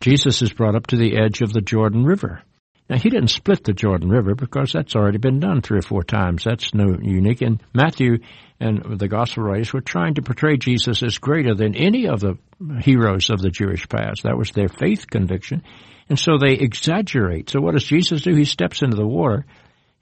Jesus 0.00 0.40
is 0.42 0.52
brought 0.52 0.74
up 0.74 0.86
to 0.88 0.96
the 0.96 1.16
edge 1.16 1.42
of 1.42 1.52
the 1.52 1.60
Jordan 1.60 2.04
River. 2.04 2.42
Now, 2.88 2.98
he 2.98 3.08
didn't 3.08 3.28
split 3.28 3.62
the 3.62 3.72
Jordan 3.72 4.08
River 4.08 4.34
because 4.34 4.72
that's 4.72 4.96
already 4.96 5.18
been 5.18 5.38
done 5.38 5.60
three 5.60 5.78
or 5.78 5.82
four 5.82 6.02
times. 6.02 6.42
That's 6.42 6.74
no 6.74 6.96
unique. 7.00 7.40
And 7.40 7.62
Matthew 7.72 8.18
and 8.58 8.98
the 8.98 9.06
gospel 9.06 9.44
writers 9.44 9.72
were 9.72 9.80
trying 9.80 10.14
to 10.14 10.22
portray 10.22 10.56
Jesus 10.56 11.02
as 11.02 11.18
greater 11.18 11.54
than 11.54 11.76
any 11.76 12.08
of 12.08 12.18
the 12.18 12.36
heroes 12.80 13.30
of 13.30 13.40
the 13.40 13.50
Jewish 13.50 13.88
past. 13.88 14.24
That 14.24 14.36
was 14.36 14.50
their 14.50 14.68
faith 14.68 15.08
conviction. 15.08 15.62
And 16.10 16.18
so 16.18 16.36
they 16.36 16.54
exaggerate. 16.54 17.50
So 17.50 17.60
what 17.60 17.72
does 17.72 17.84
Jesus 17.84 18.22
do? 18.22 18.34
He 18.34 18.44
steps 18.44 18.82
into 18.82 18.96
the 18.96 19.06
water, 19.06 19.46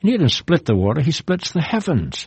and 0.01 0.11
he 0.11 0.13
didn't 0.13 0.31
split 0.31 0.65
the 0.65 0.75
water, 0.75 1.03
he 1.03 1.13
splits 1.13 1.53
the 1.53 1.61
heavens. 1.61 2.27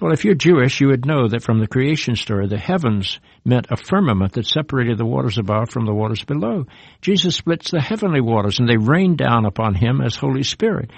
Well, 0.00 0.12
if 0.12 0.24
you're 0.24 0.34
Jewish, 0.34 0.80
you 0.80 0.88
would 0.88 1.04
know 1.04 1.28
that 1.28 1.42
from 1.42 1.58
the 1.58 1.66
creation 1.66 2.14
story, 2.14 2.46
the 2.46 2.56
heavens 2.56 3.18
meant 3.44 3.66
a 3.70 3.76
firmament 3.76 4.32
that 4.32 4.46
separated 4.46 4.96
the 4.96 5.04
waters 5.04 5.38
above 5.38 5.70
from 5.70 5.86
the 5.86 5.94
waters 5.94 6.24
below. 6.24 6.66
Jesus 7.02 7.36
splits 7.36 7.70
the 7.72 7.80
heavenly 7.80 8.20
waters 8.20 8.60
and 8.60 8.68
they 8.68 8.76
rain 8.76 9.16
down 9.16 9.44
upon 9.44 9.74
him 9.74 10.00
as 10.00 10.14
Holy 10.14 10.44
Spirit. 10.44 10.92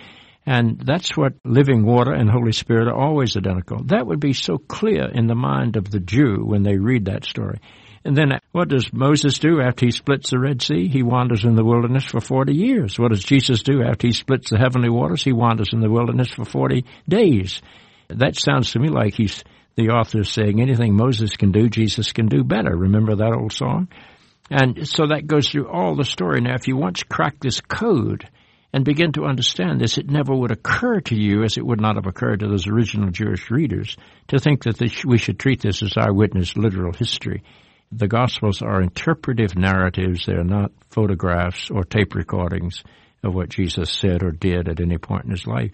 And 0.45 0.79
that's 0.79 1.16
what 1.16 1.33
living 1.45 1.85
water 1.85 2.12
and 2.12 2.29
Holy 2.29 2.53
Spirit 2.53 2.88
are 2.88 2.95
always 2.95 3.37
identical. 3.37 3.85
That 3.85 4.07
would 4.07 4.21
be 4.21 4.35
so 4.35 4.59
clear 4.59 5.09
in 5.09 5.27
the 5.27 5.35
mind 5.35 5.77
of 5.77 5.90
the 5.90 6.01
Jew 6.01 6.45
when 6.45 6.62
they 6.62 6.77
read 6.77 7.07
that 7.07 7.25
story. 7.25 7.59
And 8.05 8.17
then 8.17 8.39
what 8.53 8.69
does 8.69 8.93
Moses 8.93 9.39
do 9.39 9.61
after 9.61 9.85
he 9.85 9.93
splits 9.93 10.31
the 10.31 10.39
Red 10.39 10.63
Sea? 10.63 10.89
He 10.89 11.03
wanders 11.03 11.45
in 11.45 11.55
the 11.55 11.65
wilderness 11.65 12.05
for 12.05 12.21
40 12.21 12.55
years. 12.55 12.99
What 12.99 13.11
does 13.11 13.23
Jesus 13.23 13.63
do 13.63 13.83
after 13.83 14.07
he 14.07 14.13
splits 14.13 14.51
the 14.51 14.59
heavenly 14.59 14.89
waters? 14.89 15.23
He 15.23 15.33
wanders 15.33 15.71
in 15.73 15.81
the 15.81 15.91
wilderness 15.91 16.31
for 16.31 16.45
40 16.45 16.85
days. 17.09 17.61
That 18.09 18.37
sounds 18.37 18.73
to 18.73 18.79
me 18.79 18.89
like 18.89 19.15
he's 19.15 19.45
the 19.77 19.91
author 19.91 20.21
is 20.21 20.31
saying 20.31 20.61
anything 20.61 20.95
Moses 20.95 21.37
can 21.37 21.53
do, 21.53 21.69
Jesus 21.69 22.13
can 22.13 22.27
do 22.27 22.43
better. 22.43 22.77
Remember 22.77 23.17
that 23.17 23.33
old 23.33 23.53
song? 23.53 23.89
And 24.51 24.87
so 24.87 25.07
that 25.07 25.27
goes 25.27 25.49
through 25.49 25.69
all 25.69 25.95
the 25.95 26.05
story. 26.05 26.41
Now, 26.41 26.55
if 26.55 26.67
you 26.67 26.77
once 26.77 27.05
crack 27.05 27.37
this 27.41 27.61
code 27.61 28.29
and 28.73 28.85
begin 28.85 29.13
to 29.13 29.25
understand 29.25 29.81
this, 29.81 29.97
it 29.97 30.11
never 30.11 30.35
would 30.35 30.51
occur 30.51 31.01
to 31.03 31.15
you, 31.15 31.45
as 31.45 31.57
it 31.57 31.65
would 31.65 31.81
not 31.81 31.95
have 31.95 32.07
occurred 32.07 32.41
to 32.41 32.49
those 32.49 32.67
original 32.67 33.11
Jewish 33.11 33.51
readers, 33.51 33.97
to 34.29 34.39
think 34.39 34.65
that 34.65 34.77
this, 34.77 35.05
we 35.05 35.19
should 35.19 35.39
treat 35.39 35.63
this 35.63 35.83
as 35.83 35.97
eyewitness 35.97 36.57
literal 36.57 36.93
history. 36.93 37.43
The 37.92 38.09
Gospels 38.09 38.62
are 38.62 38.81
interpretive 38.81 39.57
narratives. 39.57 40.24
They're 40.24 40.44
not 40.44 40.70
photographs 40.90 41.70
or 41.70 41.83
tape 41.83 42.14
recordings 42.14 42.85
of 43.24 43.35
what 43.35 43.48
Jesus 43.48 43.90
said 43.92 44.22
or 44.22 44.31
did 44.31 44.68
at 44.68 44.81
any 44.81 44.96
point 44.96 45.24
in 45.24 45.33
his 45.33 45.46
life. 45.46 45.72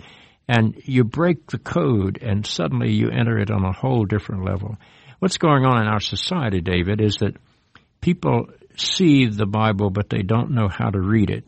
And 0.48 0.80
you 0.84 1.04
break 1.04 1.46
the 1.46 1.58
code 1.58 2.18
and 2.22 2.46
suddenly 2.46 2.92
you 2.92 3.10
enter 3.10 3.38
it 3.38 3.50
on 3.50 3.64
a 3.64 3.72
whole 3.72 4.04
different 4.04 4.44
level. 4.44 4.76
What's 5.18 5.38
going 5.38 5.66
on 5.66 5.82
in 5.82 5.88
our 5.88 6.00
society, 6.00 6.60
David, 6.60 7.00
is 7.00 7.16
that 7.16 7.36
people 8.00 8.46
see 8.76 9.26
the 9.26 9.46
Bible 9.46 9.90
but 9.90 10.08
they 10.08 10.22
don't 10.22 10.52
know 10.52 10.68
how 10.68 10.90
to 10.90 11.00
read 11.00 11.30
it. 11.30 11.44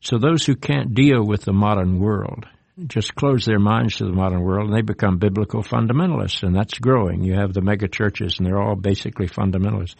So 0.00 0.18
those 0.18 0.44
who 0.44 0.56
can't 0.56 0.94
deal 0.94 1.24
with 1.24 1.42
the 1.42 1.52
modern 1.52 2.00
world 2.00 2.46
just 2.86 3.14
close 3.14 3.44
their 3.44 3.58
minds 3.58 3.96
to 3.96 4.04
the 4.04 4.12
modern 4.12 4.42
world 4.42 4.68
and 4.68 4.76
they 4.76 4.82
become 4.82 5.18
biblical 5.18 5.62
fundamentalists 5.62 6.42
and 6.42 6.54
that's 6.54 6.78
growing. 6.78 7.22
You 7.22 7.34
have 7.34 7.52
the 7.52 7.60
mega 7.60 7.88
churches 7.88 8.36
and 8.38 8.46
they're 8.46 8.60
all 8.60 8.76
basically 8.76 9.28
fundamentalists. 9.28 9.94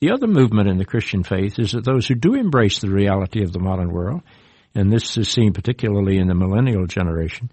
The 0.00 0.10
other 0.10 0.26
movement 0.26 0.68
in 0.68 0.78
the 0.78 0.84
Christian 0.84 1.22
faith 1.22 1.58
is 1.58 1.72
that 1.72 1.84
those 1.84 2.06
who 2.06 2.14
do 2.14 2.34
embrace 2.34 2.80
the 2.80 2.90
reality 2.90 3.42
of 3.42 3.52
the 3.52 3.60
modern 3.60 3.92
world, 3.92 4.22
and 4.74 4.92
this 4.92 5.16
is 5.16 5.28
seen 5.28 5.52
particularly 5.52 6.18
in 6.18 6.28
the 6.28 6.34
millennial 6.34 6.86
generation, 6.86 7.50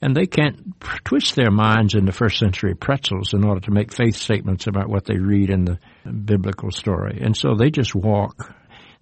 and 0.00 0.14
they 0.14 0.26
can't 0.26 0.78
twist 1.04 1.34
their 1.34 1.50
minds 1.50 1.94
into 1.94 2.12
first 2.12 2.38
century 2.38 2.74
pretzels 2.74 3.32
in 3.34 3.44
order 3.44 3.60
to 3.62 3.72
make 3.72 3.92
faith 3.92 4.14
statements 4.14 4.66
about 4.66 4.88
what 4.88 5.06
they 5.06 5.16
read 5.16 5.50
in 5.50 5.64
the 5.64 5.78
biblical 6.12 6.70
story. 6.70 7.18
And 7.20 7.36
so 7.36 7.54
they 7.56 7.70
just 7.70 7.94
walk. 7.94 8.54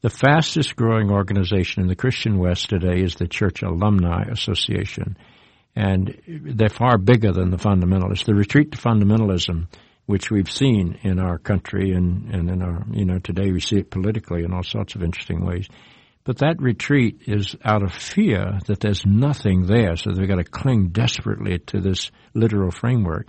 The 0.02 0.11
fastest 0.11 0.76
growing 0.76 1.11
organization 1.11 1.82
in 1.82 1.88
the 1.88 1.96
Christian 1.96 2.38
West 2.38 2.68
today 2.68 3.02
is 3.02 3.14
the 3.14 3.26
Church 3.26 3.62
Alumni 3.62 4.24
Association. 4.30 5.16
And 5.74 6.20
they're 6.26 6.68
far 6.68 6.98
bigger 6.98 7.32
than 7.32 7.50
the 7.50 7.56
fundamentalists. 7.56 8.24
The 8.24 8.35
retreat 8.35 8.72
to 8.72 8.78
fundamentalism, 8.78 9.66
which 10.06 10.30
we've 10.30 10.50
seen 10.50 10.98
in 11.02 11.18
our 11.18 11.38
country 11.38 11.92
and, 11.92 12.32
and 12.35 12.50
in 12.50 12.62
our, 12.62 12.85
you 12.92 13.04
know, 13.04 13.18
today 13.18 13.50
we 13.50 13.61
see 13.61 13.78
it 13.78 13.90
politically 13.90 14.44
in 14.44 14.52
all 14.52 14.62
sorts 14.62 14.94
of 14.94 15.02
interesting 15.02 15.44
ways 15.44 15.68
but 16.26 16.38
that 16.38 16.61
retreat 16.61 17.22
is 17.26 17.54
out 17.64 17.85
of 17.85 17.92
fear 17.92 18.59
that 18.66 18.80
there's 18.80 19.06
nothing 19.06 19.66
there, 19.66 19.94
so 19.94 20.11
they've 20.11 20.26
got 20.26 20.37
to 20.37 20.44
cling 20.44 20.88
desperately 20.88 21.61
to 21.61 21.80
this 21.80 22.11
literal 22.35 22.72
framework. 22.72 23.28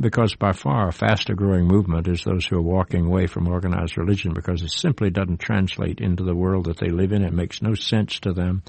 Because 0.00 0.34
by 0.34 0.52
far 0.52 0.88
a 0.88 0.92
faster 0.92 1.34
growing 1.34 1.66
movement 1.66 2.08
is 2.08 2.24
those 2.24 2.46
who 2.46 2.56
are 2.56 2.62
walking 2.62 3.04
away 3.04 3.26
from 3.26 3.46
organized 3.46 3.98
religion 3.98 4.32
because 4.32 4.62
it 4.62 4.70
simply 4.70 5.10
doesn't 5.10 5.38
translate 5.40 6.00
into 6.00 6.24
the 6.24 6.34
world 6.34 6.64
that 6.64 6.78
they 6.78 6.88
live 6.88 7.12
in. 7.12 7.22
It 7.22 7.34
makes 7.34 7.60
no 7.60 7.74
sense 7.74 8.18
to 8.20 8.32
them. 8.32 8.62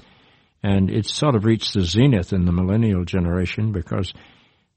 And 0.62 0.90
it's 0.90 1.14
sort 1.14 1.34
of 1.34 1.46
reached 1.46 1.72
the 1.72 1.82
zenith 1.82 2.34
in 2.34 2.44
the 2.44 2.52
millennial 2.52 3.04
generation 3.04 3.72
because 3.72 4.12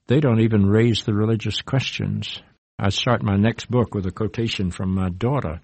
they 0.07 0.21
don't 0.21 0.39
even 0.39 0.65
raise 0.65 1.03
the 1.03 1.13
religious 1.13 1.61
questions. 1.61 2.41
I 2.79 2.89
start 2.89 3.23
my 3.23 3.35
next 3.35 3.69
book 3.69 3.93
with 3.93 4.05
a 4.05 4.11
quotation 4.11 4.71
from 4.71 4.93
my 4.93 5.09
daughter 5.09 5.59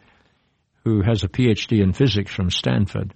who 0.83 1.01
has 1.01 1.23
a 1.23 1.29
PhD 1.29 1.81
in 1.81 1.93
physics 1.93 2.33
from 2.33 2.49
Stanford. 2.49 3.13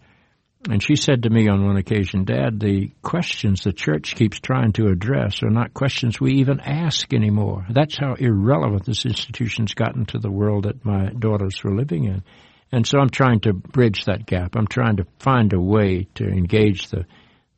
And 0.70 0.84
she 0.84 0.98
said 0.98 1.24
to 1.24 1.30
me 1.30 1.48
on 1.48 1.66
one 1.66 1.78
occasion, 1.78 2.26
Dad, 2.26 2.60
the 2.60 2.92
questions 3.02 3.64
the 3.64 3.72
church 3.72 4.16
keeps 4.16 4.40
trying 4.40 4.74
to 4.74 4.88
address 4.88 5.42
are 5.42 5.50
not 5.50 5.74
questions 5.74 6.20
we 6.20 6.34
even 6.36 6.60
ask 6.60 7.14
anymore. 7.14 7.66
That's 7.70 7.98
how 7.98 8.16
irrelevant 8.16 8.86
this 8.86 9.06
institution's 9.06 9.74
gotten 9.74 10.06
to 10.08 10.20
the 10.20 10.32
world 10.32 10.66
that 10.66 10.84
my 10.84 11.10
daughters 11.18 11.64
were 11.64 11.74
living 11.74 12.06
in. 12.06 12.24
And 12.72 12.86
so 12.86 13.00
I'm 13.00 13.10
trying 13.10 13.40
to 13.42 13.54
bridge 13.54 14.06
that 14.06 14.26
gap. 14.26 14.58
I'm 14.58 14.68
trying 14.68 14.98
to 14.98 15.08
find 15.20 15.54
a 15.54 15.62
way 15.62 16.08
to 16.16 16.26
engage 16.26 16.90
the, 16.90 17.06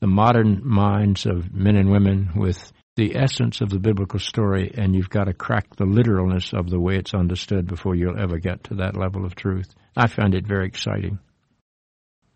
the 0.02 0.08
modern 0.08 0.62
minds 0.63 1.26
of 1.26 1.52
men 1.52 1.78
and 1.78 1.89
women 1.89 2.34
with 2.36 2.72
the 2.95 3.15
essence 3.15 3.62
of 3.62 3.69
the 3.69 3.80
biblical 3.80 4.19
story, 4.19 4.72
and 4.78 4.93
you've 4.93 5.10
got 5.10 5.24
to 5.24 5.34
crack 5.34 5.76
the 5.78 5.86
literalness 5.86 6.54
of 6.54 6.69
the 6.69 6.80
way 6.80 6.98
it's 6.98 7.13
understood 7.13 7.65
before 7.65 7.95
you'll 7.95 8.19
ever 8.19 8.38
get 8.38 8.65
to 8.65 8.76
that 8.76 8.95
level 8.95 9.26
of 9.26 9.34
truth. 9.34 9.74
I 9.95 10.08
find 10.08 10.36
it 10.36 10.45
very 10.45 10.67
exciting. 10.67 11.17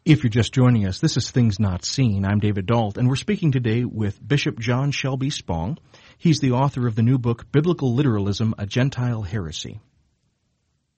If 0.06 0.22
you're 0.22 0.30
just 0.30 0.54
joining 0.54 0.86
us, 0.86 1.00
this 1.00 1.16
is 1.16 1.32
Things 1.32 1.62
Not 1.62 1.86
Seen. 1.86 2.26
I'm 2.26 2.40
David 2.40 2.66
Dault, 2.66 2.98
and 2.98 3.08
we're 3.08 3.16
speaking 3.16 3.54
today 3.54 3.86
with 3.86 4.20
Bishop 4.26 4.60
John 4.60 4.92
Shelby 4.92 5.30
Spong. 5.30 5.78
He's 6.18 6.42
the 6.42 6.52
author 6.52 6.88
of 6.88 6.96
the 6.96 7.04
new 7.04 7.18
book, 7.18 7.50
Biblical 7.54 7.94
Literalism, 7.94 8.54
A 8.58 8.66
Gentile 8.66 9.22
Heresy. 9.22 9.80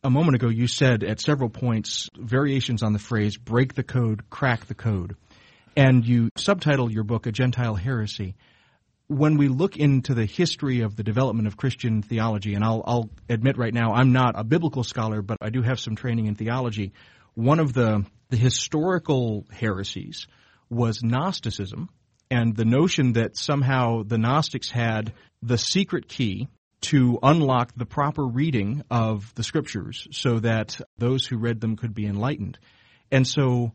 A 0.03 0.09
moment 0.09 0.33
ago, 0.33 0.49
you 0.49 0.65
said 0.65 1.03
at 1.03 1.21
several 1.21 1.49
points 1.49 2.09
variations 2.17 2.81
on 2.81 2.93
the 2.93 2.99
phrase 2.99 3.37
break 3.37 3.75
the 3.75 3.83
code, 3.83 4.27
crack 4.31 4.65
the 4.65 4.73
code. 4.73 5.15
And 5.77 6.03
you 6.03 6.31
subtitle 6.35 6.91
your 6.91 7.03
book, 7.03 7.27
A 7.27 7.31
Gentile 7.31 7.75
Heresy 7.75 8.35
when 9.07 9.37
we 9.37 9.49
look 9.49 9.77
into 9.77 10.15
the 10.15 10.25
history 10.25 10.81
of 10.81 10.95
the 10.95 11.03
development 11.03 11.47
of 11.47 11.55
Christian 11.55 12.01
theology, 12.01 12.55
and 12.55 12.63
I'll, 12.63 12.83
I'll, 12.87 13.09
admit 13.29 13.55
right 13.55 13.71
now 13.71 13.93
I'm 13.93 14.13
not 14.13 14.33
a 14.35 14.43
biblical 14.43 14.83
scholar, 14.83 15.21
but 15.21 15.37
I 15.41 15.51
do 15.51 15.61
have 15.61 15.79
some 15.79 15.95
training 15.95 16.25
in 16.25 16.33
theology. 16.33 16.93
One 17.35 17.59
of 17.59 17.71
the, 17.71 18.03
the 18.29 18.37
historical 18.37 19.45
heresies 19.51 20.27
was 20.69 21.03
Gnosticism, 21.03 21.89
and 22.31 22.55
the 22.55 22.65
notion 22.65 23.13
that 23.13 23.37
somehow 23.37 24.03
the 24.03 24.17
Gnostics 24.17 24.69
had 24.69 25.13
the 25.41 25.57
secret 25.57 26.07
key 26.07 26.47
to 26.81 27.19
unlock 27.23 27.71
the 27.75 27.85
proper 27.85 28.25
reading 28.25 28.83
of 28.89 29.33
the 29.35 29.43
scriptures 29.43 30.07
so 30.11 30.39
that 30.39 30.79
those 30.97 31.25
who 31.25 31.37
read 31.37 31.61
them 31.61 31.77
could 31.77 31.93
be 31.93 32.05
enlightened. 32.05 32.59
And 33.11 33.27
so 33.27 33.73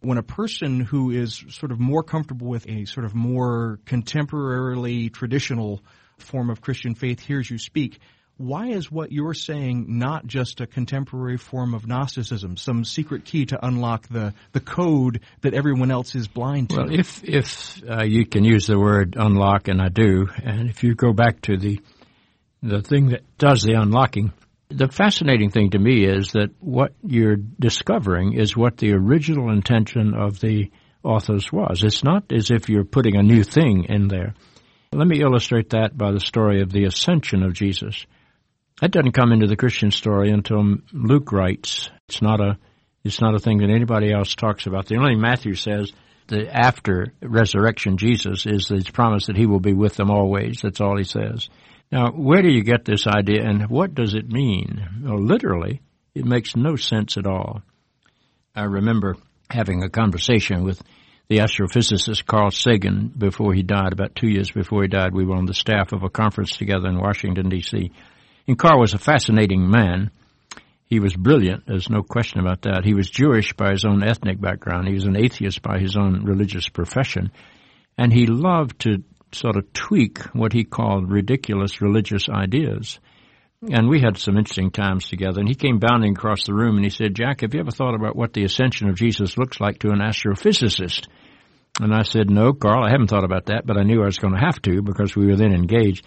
when 0.00 0.18
a 0.18 0.22
person 0.22 0.80
who 0.80 1.10
is 1.10 1.44
sort 1.50 1.72
of 1.72 1.78
more 1.78 2.02
comfortable 2.02 2.46
with 2.46 2.66
a 2.68 2.86
sort 2.86 3.04
of 3.04 3.14
more 3.14 3.78
contemporarily 3.84 5.12
traditional 5.12 5.82
form 6.18 6.50
of 6.50 6.60
Christian 6.60 6.94
faith 6.94 7.20
hears 7.20 7.50
you 7.50 7.58
speak, 7.58 8.00
why 8.40 8.68
is 8.68 8.90
what 8.90 9.12
you're 9.12 9.34
saying 9.34 9.98
not 9.98 10.26
just 10.26 10.62
a 10.62 10.66
contemporary 10.66 11.36
form 11.36 11.74
of 11.74 11.86
Gnosticism, 11.86 12.56
some 12.56 12.86
secret 12.86 13.26
key 13.26 13.44
to 13.44 13.66
unlock 13.66 14.08
the, 14.08 14.32
the 14.52 14.60
code 14.60 15.20
that 15.42 15.52
everyone 15.52 15.90
else 15.90 16.14
is 16.14 16.26
blind 16.26 16.70
to? 16.70 16.76
Well, 16.76 16.90
if 16.90 17.22
if 17.22 17.82
uh, 17.86 18.04
you 18.04 18.24
can 18.24 18.44
use 18.44 18.66
the 18.66 18.78
word 18.78 19.14
unlock, 19.18 19.68
and 19.68 19.82
I 19.82 19.90
do, 19.90 20.26
and 20.42 20.70
if 20.70 20.82
you 20.82 20.94
go 20.94 21.12
back 21.12 21.42
to 21.42 21.58
the 21.58 21.80
the 22.62 22.80
thing 22.80 23.10
that 23.10 23.24
does 23.36 23.62
the 23.62 23.74
unlocking, 23.74 24.32
the 24.70 24.88
fascinating 24.88 25.50
thing 25.50 25.72
to 25.72 25.78
me 25.78 26.06
is 26.06 26.32
that 26.32 26.48
what 26.60 26.94
you're 27.04 27.36
discovering 27.36 28.32
is 28.32 28.56
what 28.56 28.78
the 28.78 28.94
original 28.94 29.50
intention 29.50 30.14
of 30.14 30.40
the 30.40 30.70
authors 31.02 31.52
was. 31.52 31.82
It's 31.84 32.02
not 32.02 32.32
as 32.32 32.50
if 32.50 32.70
you're 32.70 32.84
putting 32.84 33.16
a 33.16 33.22
new 33.22 33.44
thing 33.44 33.84
in 33.90 34.08
there. 34.08 34.32
Let 34.92 35.06
me 35.06 35.20
illustrate 35.20 35.70
that 35.70 35.96
by 35.96 36.12
the 36.12 36.20
story 36.20 36.62
of 36.62 36.72
the 36.72 36.84
ascension 36.84 37.42
of 37.42 37.52
Jesus. 37.52 38.06
That 38.80 38.92
doesn't 38.92 39.12
come 39.12 39.32
into 39.32 39.46
the 39.46 39.56
Christian 39.56 39.90
story 39.90 40.30
until 40.30 40.78
Luke 40.92 41.32
writes. 41.32 41.90
It's 42.08 42.22
not 42.22 42.40
a 42.40 42.58
it's 43.02 43.20
not 43.20 43.34
a 43.34 43.38
thing 43.38 43.58
that 43.58 43.70
anybody 43.70 44.12
else 44.12 44.34
talks 44.34 44.66
about. 44.66 44.86
The 44.86 44.96
only 44.96 45.14
thing 45.14 45.20
Matthew 45.20 45.54
says 45.54 45.92
the 46.28 46.48
after 46.48 47.12
resurrection 47.22 47.96
Jesus 47.96 48.46
is 48.46 48.68
his 48.68 48.88
promise 48.88 49.26
that 49.26 49.36
he 49.36 49.46
will 49.46 49.60
be 49.60 49.74
with 49.74 49.96
them 49.96 50.10
always. 50.10 50.60
That's 50.62 50.80
all 50.80 50.96
he 50.96 51.04
says. 51.04 51.48
Now, 51.90 52.10
where 52.12 52.42
do 52.42 52.48
you 52.48 52.62
get 52.62 52.84
this 52.84 53.06
idea 53.06 53.42
and 53.42 53.68
what 53.68 53.94
does 53.94 54.14
it 54.14 54.28
mean? 54.28 55.02
Well, 55.02 55.20
literally, 55.20 55.82
it 56.14 56.24
makes 56.24 56.56
no 56.56 56.76
sense 56.76 57.16
at 57.16 57.26
all. 57.26 57.62
I 58.54 58.64
remember 58.64 59.16
having 59.50 59.82
a 59.82 59.90
conversation 59.90 60.62
with 60.62 60.80
the 61.28 61.38
astrophysicist 61.38 62.26
Carl 62.26 62.50
Sagan 62.50 63.12
before 63.16 63.54
he 63.54 63.62
died, 63.62 63.92
about 63.92 64.14
two 64.14 64.28
years 64.28 64.50
before 64.50 64.82
he 64.82 64.88
died. 64.88 65.14
We 65.14 65.24
were 65.24 65.36
on 65.36 65.46
the 65.46 65.54
staff 65.54 65.92
of 65.92 66.02
a 66.02 66.10
conference 66.10 66.56
together 66.56 66.88
in 66.88 66.98
Washington, 66.98 67.48
D.C. 67.48 67.92
And 68.50 68.58
Carl 68.58 68.80
was 68.80 68.94
a 68.94 68.98
fascinating 68.98 69.70
man. 69.70 70.10
He 70.86 70.98
was 70.98 71.14
brilliant, 71.14 71.68
there's 71.68 71.88
no 71.88 72.02
question 72.02 72.40
about 72.40 72.62
that. 72.62 72.84
He 72.84 72.94
was 72.94 73.08
Jewish 73.08 73.52
by 73.52 73.70
his 73.70 73.84
own 73.84 74.02
ethnic 74.02 74.40
background. 74.40 74.88
He 74.88 74.94
was 74.94 75.04
an 75.04 75.16
atheist 75.16 75.62
by 75.62 75.78
his 75.78 75.96
own 75.96 76.24
religious 76.24 76.68
profession. 76.68 77.30
And 77.96 78.12
he 78.12 78.26
loved 78.26 78.80
to 78.80 79.04
sort 79.30 79.54
of 79.54 79.72
tweak 79.72 80.18
what 80.34 80.52
he 80.52 80.64
called 80.64 81.12
ridiculous 81.12 81.80
religious 81.80 82.28
ideas. 82.28 82.98
And 83.70 83.88
we 83.88 84.00
had 84.00 84.18
some 84.18 84.36
interesting 84.36 84.72
times 84.72 85.06
together. 85.06 85.38
And 85.38 85.48
he 85.48 85.54
came 85.54 85.78
bounding 85.78 86.16
across 86.16 86.44
the 86.44 86.52
room 86.52 86.74
and 86.74 86.84
he 86.84 86.90
said, 86.90 87.14
Jack, 87.14 87.42
have 87.42 87.54
you 87.54 87.60
ever 87.60 87.70
thought 87.70 87.94
about 87.94 88.16
what 88.16 88.32
the 88.32 88.42
ascension 88.42 88.88
of 88.88 88.96
Jesus 88.96 89.38
looks 89.38 89.60
like 89.60 89.78
to 89.78 89.90
an 89.90 90.00
astrophysicist? 90.00 91.06
And 91.80 91.94
I 91.94 92.02
said, 92.02 92.28
No, 92.28 92.52
Carl, 92.52 92.82
I 92.82 92.90
haven't 92.90 93.10
thought 93.10 93.22
about 93.22 93.46
that, 93.46 93.64
but 93.64 93.76
I 93.76 93.84
knew 93.84 94.02
I 94.02 94.06
was 94.06 94.18
going 94.18 94.34
to 94.34 94.44
have 94.44 94.60
to 94.62 94.82
because 94.82 95.14
we 95.14 95.26
were 95.26 95.36
then 95.36 95.54
engaged 95.54 96.04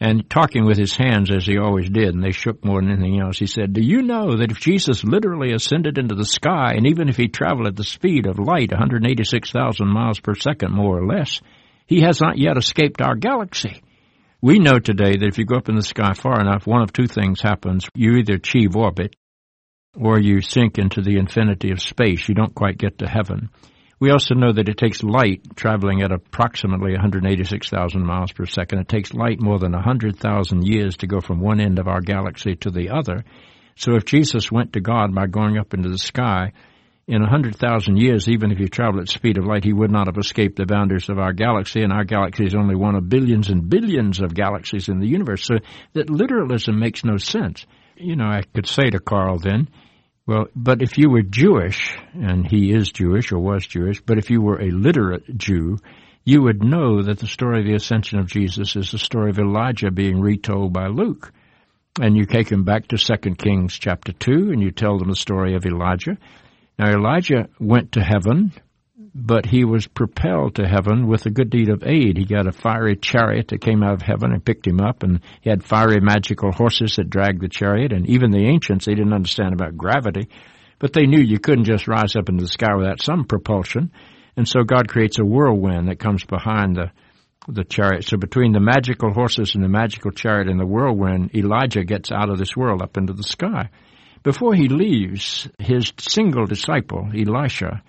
and 0.00 0.28
talking 0.28 0.64
with 0.64 0.76
his 0.76 0.96
hands 0.96 1.30
as 1.30 1.46
he 1.46 1.56
always 1.58 1.88
did, 1.88 2.14
and 2.14 2.22
they 2.22 2.32
shook 2.32 2.64
more 2.64 2.80
than 2.80 2.90
anything 2.90 3.20
else, 3.20 3.38
he 3.38 3.46
said, 3.46 3.72
Do 3.72 3.80
you 3.80 4.02
know 4.02 4.36
that 4.36 4.50
if 4.50 4.60
Jesus 4.60 5.04
literally 5.04 5.52
ascended 5.52 5.98
into 5.98 6.14
the 6.14 6.24
sky, 6.24 6.74
and 6.76 6.86
even 6.86 7.08
if 7.08 7.16
he 7.16 7.28
traveled 7.28 7.68
at 7.68 7.76
the 7.76 7.84
speed 7.84 8.26
of 8.26 8.38
light, 8.38 8.70
186,000 8.70 9.86
miles 9.86 10.20
per 10.20 10.34
second, 10.34 10.72
more 10.72 10.98
or 10.98 11.06
less, 11.06 11.40
he 11.86 12.00
has 12.02 12.20
not 12.20 12.38
yet 12.38 12.56
escaped 12.56 13.00
our 13.00 13.14
galaxy? 13.14 13.82
We 14.42 14.58
know 14.58 14.78
today 14.78 15.16
that 15.16 15.28
if 15.28 15.38
you 15.38 15.46
go 15.46 15.56
up 15.56 15.68
in 15.68 15.76
the 15.76 15.82
sky 15.82 16.12
far 16.12 16.40
enough, 16.40 16.66
one 16.66 16.82
of 16.82 16.92
two 16.92 17.06
things 17.06 17.40
happens. 17.40 17.88
You 17.94 18.16
either 18.16 18.34
achieve 18.34 18.76
orbit, 18.76 19.16
or 19.96 20.20
you 20.20 20.40
sink 20.40 20.76
into 20.76 21.00
the 21.00 21.16
infinity 21.16 21.70
of 21.70 21.80
space. 21.80 22.28
You 22.28 22.34
don't 22.34 22.54
quite 22.54 22.78
get 22.78 22.98
to 22.98 23.06
heaven. 23.06 23.50
We 24.04 24.10
also 24.10 24.34
know 24.34 24.52
that 24.52 24.68
it 24.68 24.76
takes 24.76 25.02
light 25.02 25.56
traveling 25.56 26.02
at 26.02 26.12
approximately 26.12 26.92
186,000 26.92 28.04
miles 28.04 28.32
per 28.32 28.44
second. 28.44 28.80
It 28.80 28.88
takes 28.90 29.14
light 29.14 29.40
more 29.40 29.58
than 29.58 29.72
100,000 29.72 30.68
years 30.68 30.98
to 30.98 31.06
go 31.06 31.22
from 31.22 31.40
one 31.40 31.58
end 31.58 31.78
of 31.78 31.88
our 31.88 32.02
galaxy 32.02 32.54
to 32.56 32.70
the 32.70 32.90
other. 32.90 33.24
So 33.76 33.94
if 33.94 34.04
Jesus 34.04 34.52
went 34.52 34.74
to 34.74 34.80
God 34.80 35.14
by 35.14 35.26
going 35.26 35.56
up 35.56 35.72
into 35.72 35.88
the 35.88 35.96
sky, 35.96 36.52
in 37.06 37.22
100,000 37.22 37.96
years, 37.96 38.28
even 38.28 38.52
if 38.52 38.58
he 38.58 38.68
traveled 38.68 39.00
at 39.00 39.06
the 39.06 39.12
speed 39.12 39.38
of 39.38 39.46
light, 39.46 39.64
he 39.64 39.72
would 39.72 39.90
not 39.90 40.06
have 40.06 40.18
escaped 40.18 40.56
the 40.56 40.66
boundaries 40.66 41.08
of 41.08 41.18
our 41.18 41.32
galaxy, 41.32 41.82
and 41.82 41.90
our 41.90 42.04
galaxy 42.04 42.44
is 42.44 42.54
only 42.54 42.74
one 42.74 42.96
of 42.96 43.08
billions 43.08 43.48
and 43.48 43.70
billions 43.70 44.20
of 44.20 44.34
galaxies 44.34 44.90
in 44.90 45.00
the 45.00 45.08
universe. 45.08 45.46
So 45.46 45.54
that 45.94 46.10
literalism 46.10 46.78
makes 46.78 47.06
no 47.06 47.16
sense. 47.16 47.64
You 47.96 48.16
know, 48.16 48.26
I 48.26 48.42
could 48.54 48.66
say 48.66 48.90
to 48.90 49.00
Carl 49.00 49.38
then, 49.38 49.70
well, 50.26 50.46
but 50.56 50.82
if 50.82 50.96
you 50.96 51.10
were 51.10 51.22
Jewish, 51.22 51.96
and 52.14 52.46
he 52.46 52.72
is 52.72 52.90
Jewish 52.90 53.30
or 53.32 53.38
was 53.38 53.66
Jewish, 53.66 54.00
but 54.00 54.18
if 54.18 54.30
you 54.30 54.40
were 54.40 54.60
a 54.60 54.70
literate 54.70 55.36
Jew, 55.36 55.78
you 56.24 56.42
would 56.42 56.64
know 56.64 57.02
that 57.02 57.18
the 57.18 57.26
story 57.26 57.60
of 57.60 57.66
the 57.66 57.74
ascension 57.74 58.18
of 58.18 58.26
Jesus 58.26 58.76
is 58.76 58.90
the 58.90 58.98
story 58.98 59.30
of 59.30 59.38
Elijah 59.38 59.90
being 59.90 60.20
retold 60.20 60.72
by 60.72 60.86
Luke. 60.86 61.30
And 62.00 62.16
you 62.16 62.24
take 62.24 62.50
him 62.50 62.64
back 62.64 62.88
to 62.88 62.96
2 62.96 63.34
Kings 63.34 63.78
chapter 63.78 64.12
2 64.12 64.50
and 64.50 64.62
you 64.62 64.70
tell 64.70 64.98
them 64.98 65.10
the 65.10 65.16
story 65.16 65.54
of 65.54 65.66
Elijah. 65.66 66.16
Now 66.78 66.90
Elijah 66.90 67.48
went 67.60 67.92
to 67.92 68.02
heaven 68.02 68.52
but 69.14 69.46
he 69.46 69.64
was 69.64 69.86
propelled 69.86 70.56
to 70.56 70.66
heaven 70.66 71.06
with 71.06 71.24
a 71.24 71.30
good 71.30 71.48
deed 71.48 71.68
of 71.68 71.84
aid. 71.84 72.16
He 72.16 72.24
got 72.24 72.48
a 72.48 72.52
fiery 72.52 72.96
chariot 72.96 73.48
that 73.48 73.60
came 73.60 73.82
out 73.82 73.94
of 73.94 74.02
heaven 74.02 74.32
and 74.32 74.44
picked 74.44 74.66
him 74.66 74.80
up, 74.80 75.04
and 75.04 75.20
he 75.40 75.50
had 75.50 75.62
fiery 75.62 76.00
magical 76.00 76.50
horses 76.50 76.96
that 76.96 77.10
dragged 77.10 77.40
the 77.40 77.48
chariot. 77.48 77.92
And 77.92 78.08
even 78.08 78.32
the 78.32 78.48
ancients, 78.48 78.86
they 78.86 78.94
didn't 78.94 79.12
understand 79.12 79.52
about 79.52 79.76
gravity, 79.76 80.28
but 80.80 80.92
they 80.92 81.06
knew 81.06 81.20
you 81.20 81.38
couldn't 81.38 81.64
just 81.64 81.86
rise 81.86 82.16
up 82.16 82.28
into 82.28 82.42
the 82.42 82.50
sky 82.50 82.74
without 82.74 83.00
some 83.00 83.24
propulsion. 83.24 83.92
And 84.36 84.48
so 84.48 84.64
God 84.64 84.88
creates 84.88 85.20
a 85.20 85.24
whirlwind 85.24 85.88
that 85.88 86.00
comes 86.00 86.24
behind 86.24 86.76
the 86.76 86.90
the 87.46 87.62
chariot. 87.62 88.04
So 88.04 88.16
between 88.16 88.52
the 88.52 88.60
magical 88.60 89.12
horses 89.12 89.54
and 89.54 89.62
the 89.62 89.68
magical 89.68 90.10
chariot 90.10 90.48
and 90.48 90.58
the 90.58 90.66
whirlwind, 90.66 91.34
Elijah 91.36 91.84
gets 91.84 92.10
out 92.10 92.30
of 92.30 92.38
this 92.38 92.56
world 92.56 92.80
up 92.80 92.96
into 92.96 93.12
the 93.12 93.22
sky. 93.22 93.68
Before 94.22 94.54
he 94.54 94.68
leaves, 94.68 95.46
his 95.58 95.92
single 95.98 96.46
disciple, 96.46 97.10
Elisha, 97.14 97.82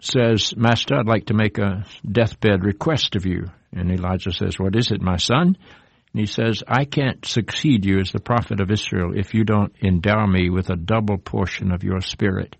says, 0.00 0.54
Master, 0.56 0.96
I'd 0.96 1.06
like 1.06 1.26
to 1.26 1.34
make 1.34 1.58
a 1.58 1.84
deathbed 2.10 2.64
request 2.64 3.16
of 3.16 3.26
you. 3.26 3.46
And 3.72 3.90
Elijah 3.90 4.32
says, 4.32 4.58
What 4.58 4.76
is 4.76 4.90
it, 4.90 5.00
my 5.00 5.16
son? 5.16 5.56
And 6.12 6.20
he 6.20 6.26
says, 6.26 6.62
I 6.66 6.84
can't 6.84 7.24
succeed 7.24 7.84
you 7.84 8.00
as 8.00 8.12
the 8.12 8.20
prophet 8.20 8.60
of 8.60 8.70
Israel 8.70 9.12
if 9.14 9.34
you 9.34 9.44
don't 9.44 9.74
endow 9.82 10.26
me 10.26 10.48
with 10.50 10.70
a 10.70 10.76
double 10.76 11.18
portion 11.18 11.70
of 11.70 11.84
your 11.84 12.00
spirit. 12.00 12.56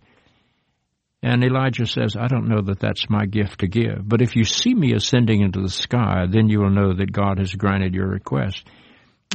And 1.23 1.43
Elijah 1.43 1.87
says, 1.87 2.17
I 2.17 2.29
don't 2.29 2.49
know 2.49 2.63
that 2.63 2.79
that's 2.79 3.11
my 3.11 3.27
gift 3.27 3.61
to 3.61 3.67
give, 3.67 4.09
but 4.09 4.23
if 4.23 4.37
you 4.37 4.45
see 4.45 4.75
me 4.75 4.93
ascending 4.93 5.41
into 5.41 5.61
the 5.61 5.69
sky, 5.69 6.27
then 6.31 6.49
you 6.49 6.61
will 6.61 6.71
know 6.71 6.95
that 6.95 7.11
God 7.11 7.39
has 7.39 7.53
granted 7.53 7.95
your 7.95 8.07
request. 8.07 8.65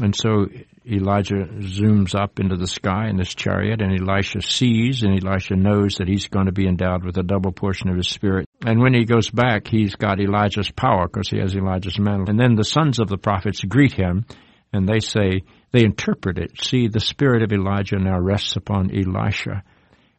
And 0.02 0.16
so 0.16 0.48
Elijah 0.90 1.46
zooms 1.60 2.16
up 2.16 2.40
into 2.40 2.56
the 2.56 2.68
sky 2.68 3.10
in 3.10 3.18
this 3.18 3.36
chariot, 3.36 3.80
and 3.82 3.94
Elisha 3.94 4.42
sees, 4.42 5.04
and 5.04 5.24
Elisha 5.24 5.56
knows 5.56 5.96
that 5.96 6.08
he's 6.08 6.28
going 6.28 6.48
to 6.48 6.52
be 6.52 6.68
endowed 6.68 7.06
with 7.06 7.18
a 7.18 7.24
double 7.24 7.52
portion 7.52 7.90
of 7.90 7.98
his 7.98 8.10
spirit. 8.10 8.48
And 8.66 8.80
when 8.80 8.96
he 8.96 9.06
goes 9.06 9.30
back, 9.30 9.68
he's 9.68 9.96
got 9.96 10.20
Elijah's 10.20 10.72
power 10.72 11.08
because 11.08 11.30
he 11.30 11.38
has 11.38 11.56
Elijah's 11.56 12.00
mantle. 12.00 12.30
And 12.30 12.40
then 12.40 12.56
the 12.56 12.64
sons 12.64 13.00
of 13.00 13.08
the 13.08 13.18
prophets 13.18 13.64
greet 13.64 13.94
him, 13.94 14.26
and 14.74 14.90
they 14.90 15.00
say, 15.00 15.44
they 15.72 15.84
interpret 15.84 16.40
it. 16.40 16.60
See, 16.64 16.88
the 16.88 17.00
spirit 17.00 17.44
of 17.44 17.52
Elijah 17.52 17.98
now 17.98 18.20
rests 18.20 18.56
upon 18.56 18.92
Elisha. 18.92 19.64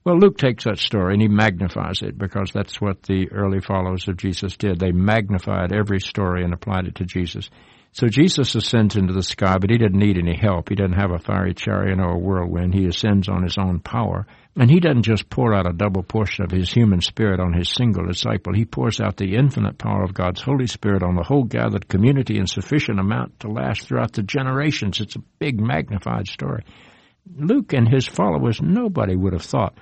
Well, 0.04 0.18
Luke 0.18 0.36
takes 0.36 0.64
that 0.64 0.78
story 0.78 1.14
and 1.14 1.22
he 1.22 1.28
magnifies 1.28 2.02
it 2.02 2.18
because 2.18 2.50
that's 2.52 2.78
what 2.78 3.02
the 3.04 3.30
early 3.32 3.60
followers 3.60 4.06
of 4.06 4.18
Jesus 4.18 4.56
did. 4.56 4.78
They 4.78 4.92
magnified 4.92 5.72
every 5.72 6.00
story 6.00 6.44
and 6.44 6.52
applied 6.52 6.86
it 6.86 6.96
to 6.96 7.04
Jesus. 7.04 7.48
So 7.94 8.08
Jesus 8.08 8.56
ascends 8.56 8.96
into 8.96 9.12
the 9.12 9.22
sky, 9.22 9.56
but 9.60 9.70
he 9.70 9.78
doesn't 9.78 9.96
need 9.96 10.18
any 10.18 10.36
help. 10.36 10.68
He 10.68 10.74
doesn't 10.74 10.98
have 10.98 11.12
a 11.12 11.20
fiery 11.20 11.54
chariot 11.54 12.00
or 12.00 12.10
a 12.10 12.18
whirlwind. 12.18 12.74
He 12.74 12.86
ascends 12.86 13.28
on 13.28 13.44
his 13.44 13.56
own 13.56 13.78
power. 13.78 14.26
And 14.56 14.68
he 14.68 14.80
doesn't 14.80 15.04
just 15.04 15.30
pour 15.30 15.54
out 15.54 15.70
a 15.70 15.72
double 15.72 16.02
portion 16.02 16.44
of 16.44 16.50
his 16.50 16.72
human 16.72 17.00
spirit 17.00 17.38
on 17.38 17.52
his 17.52 17.68
single 17.68 18.04
disciple. 18.04 18.52
He 18.52 18.64
pours 18.64 19.00
out 19.00 19.16
the 19.16 19.36
infinite 19.36 19.78
power 19.78 20.02
of 20.02 20.12
God's 20.12 20.42
Holy 20.42 20.66
Spirit 20.66 21.04
on 21.04 21.14
the 21.14 21.22
whole 21.22 21.44
gathered 21.44 21.86
community 21.86 22.36
in 22.36 22.48
sufficient 22.48 22.98
amount 22.98 23.38
to 23.40 23.48
last 23.48 23.86
throughout 23.86 24.12
the 24.12 24.24
generations. 24.24 25.00
It's 25.00 25.14
a 25.14 25.22
big 25.38 25.60
magnified 25.60 26.26
story. 26.26 26.64
Luke 27.36 27.72
and 27.74 27.88
his 27.88 28.08
followers, 28.08 28.60
nobody 28.60 29.14
would 29.14 29.34
have 29.34 29.42
thought 29.42 29.78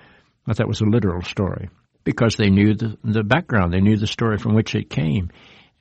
that 0.47 0.59
that 0.59 0.69
was 0.69 0.83
a 0.83 0.87
literal 0.87 1.23
story 1.23 1.71
because 2.05 2.37
they 2.37 2.51
knew 2.51 2.75
the, 2.75 2.99
the 3.05 3.25
background. 3.25 3.73
They 3.73 3.81
knew 3.81 3.97
the 3.97 4.07
story 4.07 4.37
from 4.37 4.55
which 4.55 4.75
it 4.75 4.91
came. 4.91 5.31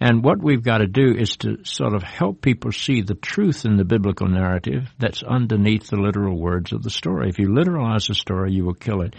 And 0.02 0.24
what 0.24 0.42
we've 0.42 0.64
got 0.64 0.80
to 0.80 0.88
do 0.88 1.14
is 1.16 1.38
to 1.38 1.64
sort 1.64 1.94
of 1.94 2.02
help 2.02 2.42
people 2.42 2.72
see 2.72 3.04
the 3.04 3.14
truth 3.14 3.66
in 3.66 3.78
the 3.78 3.86
biblical 3.86 4.28
narrative 4.28 4.92
that's 4.98 5.22
underneath 5.22 5.92
the 5.92 5.98
literal 5.98 6.40
words 6.40 6.74
of 6.74 6.82
the 6.82 6.90
story. 6.90 7.30
If 7.30 7.38
you 7.38 7.50
literalize 7.50 8.08
the 8.08 8.16
story, 8.16 8.52
you 8.52 8.66
will 8.66 8.74
kill 8.74 9.04
it. 9.04 9.16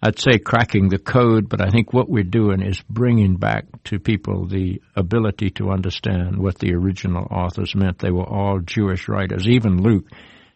I'd 0.00 0.20
say 0.20 0.38
cracking 0.38 0.88
the 0.88 0.98
code, 0.98 1.48
but 1.48 1.60
I 1.60 1.70
think 1.70 1.92
what 1.92 2.08
we're 2.08 2.22
doing 2.22 2.62
is 2.62 2.80
bringing 2.88 3.38
back 3.38 3.64
to 3.86 3.98
people 3.98 4.46
the 4.46 4.80
ability 4.94 5.50
to 5.56 5.70
understand 5.70 6.38
what 6.38 6.58
the 6.58 6.74
original 6.74 7.26
authors 7.28 7.74
meant. 7.74 7.98
They 7.98 8.12
were 8.12 8.22
all 8.24 8.60
Jewish 8.60 9.08
writers. 9.08 9.48
Even 9.48 9.82
Luke 9.82 10.06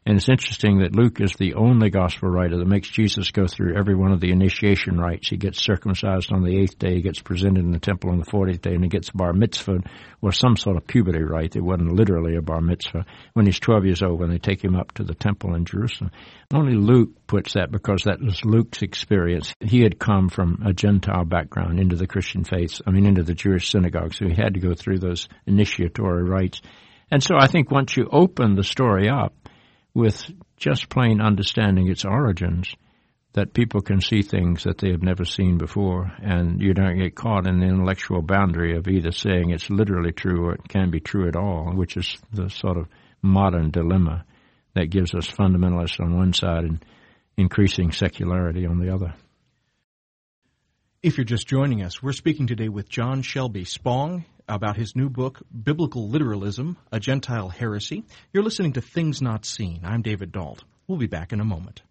and 0.07 0.19
it's 0.19 0.29
interesting 0.29 0.81
that 0.81 0.95
Luke 0.95 1.19
is 1.21 1.33
the 1.33 1.55
only 1.55 1.89
gospel 1.89 2.29
writer 2.29 2.59
that 2.59 2.67
makes 2.67 2.89
Jesus 2.89 3.31
go 3.31 3.47
through 3.47 3.75
every 3.75 3.95
one 3.95 4.13
of 4.13 4.21
the 4.21 4.33
initiation 4.33 4.99
rites. 4.99 5.31
He 5.31 5.39
gets 5.39 5.63
circumcised 5.63 6.31
on 6.31 6.43
the 6.43 6.59
eighth 6.59 6.79
day, 6.79 6.97
he 6.97 7.03
gets 7.03 7.23
presented 7.23 7.65
in 7.65 7.71
the 7.71 7.79
temple 7.79 8.11
on 8.11 8.19
the 8.19 8.27
fortieth 8.27 8.61
day, 8.61 8.75
and 8.75 8.85
he 8.85 8.91
gets 8.91 9.09
bar 9.09 9.33
mitzvah 9.33 9.79
or 10.21 10.31
some 10.31 10.57
sort 10.57 10.77
of 10.77 10.87
puberty 10.87 11.23
rite. 11.23 11.57
It 11.57 11.63
wasn't 11.63 11.95
literally 11.95 12.37
a 12.37 12.43
bar 12.43 12.61
mitzvah 12.61 13.07
when 13.33 13.47
he's 13.47 13.59
12 13.59 13.87
years 13.87 14.03
old 14.03 14.21
when 14.21 14.29
they 14.29 14.39
take 14.39 14.63
him 14.63 14.77
up 14.77 14.93
to 14.93 15.05
the 15.05 15.15
temple 15.15 15.55
in 15.55 15.65
Jerusalem. 15.65 16.11
Only 16.53 16.77
Luke 16.77 17.27
puts 17.27 17.55
that 17.55 17.73
because 17.73 18.03
that 18.05 18.21
was 18.21 18.45
Luke's 18.45 18.83
experience. 18.83 19.55
He 19.61 19.83
had 19.83 19.99
come 19.99 20.29
from 20.29 20.63
a 20.67 20.75
Gentile 20.75 21.25
background 21.25 21.81
into 21.81 21.97
the 21.97 22.07
Christian 22.07 22.45
faith, 22.45 22.83
I 22.87 22.91
mean, 22.91 23.07
into 23.07 23.23
the 23.23 23.35
Jewish 23.35 23.71
synagogue, 23.71 24.13
so 24.13 24.27
he 24.27 24.35
had 24.35 24.53
to 24.55 24.61
go 24.61 24.75
through 24.75 24.99
those 24.99 25.29
initiatory 25.47 26.25
rites. 26.25 26.61
And 27.11 27.23
so 27.23 27.37
I 27.39 27.47
think 27.47 27.71
once 27.71 27.97
you 27.97 28.09
open 28.11 28.55
the 28.55 28.63
story 28.63 29.09
up, 29.09 29.35
with 29.95 30.31
just 30.57 30.89
plain 30.89 31.21
understanding 31.21 31.89
its 31.89 32.05
origins, 32.05 32.75
that 33.35 33.55
people 33.55 33.81
can 33.81 34.01
see 34.01 34.23
things 34.23 34.65
that 34.65 34.79
they 34.79 34.91
have 34.91 35.03
never 35.03 35.25
seen 35.25 35.59
before, 35.59 36.13
and 36.23 36.61
you 36.61 36.73
don't 36.73 36.99
get 36.99 37.17
caught 37.17 37.47
in 37.47 37.59
the 37.59 37.67
intellectual 37.67 38.23
boundary 38.23 38.77
of 38.77 38.87
either 38.87 39.11
saying 39.11 39.51
it's 39.51 39.71
literally 39.71 40.13
true 40.13 40.47
or 40.47 40.55
it 40.55 40.69
can 40.69 40.91
be 40.91 41.01
true 41.01 41.29
at 41.29 41.37
all, 41.37 41.73
which 41.75 41.97
is 41.97 42.17
the 42.33 42.49
sort 42.49 42.77
of 42.77 42.87
modern 43.23 43.71
dilemma 43.71 44.25
that 44.75 44.91
gives 44.91 45.15
us 45.15 45.27
fundamentalists 45.27 46.01
on 46.01 46.17
one 46.17 46.33
side 46.33 46.65
and 46.65 46.85
increasing 47.37 47.91
secularity 47.91 48.67
on 48.67 48.79
the 48.79 48.93
other. 48.93 49.15
If 51.03 51.19
you're 51.19 51.25
just 51.25 51.47
joining 51.47 51.83
us, 51.83 52.03
we're 52.03 52.13
speaking 52.13 52.47
today 52.47 52.69
with 52.69 52.89
John 52.89 53.23
Shelby 53.23 53.65
Spong 53.65 54.25
about 54.49 54.77
his 54.77 54.95
new 54.95 55.09
book, 55.09 55.43
Biblical 55.51 56.09
Literalism, 56.09 56.77
A 56.93 57.01
Gentile 57.01 57.49
Heresy. 57.49 58.05
You're 58.33 58.43
listening 58.43 58.75
to 58.75 58.81
Things 58.81 59.23
Not 59.23 59.45
Seen. 59.45 59.81
I'm 59.85 60.03
David 60.03 60.33
Dault. 60.33 60.63
We'll 60.87 60.99
be 60.99 61.07
back 61.07 61.33
in 61.33 61.41
a 61.41 61.45
moment. 61.45 61.83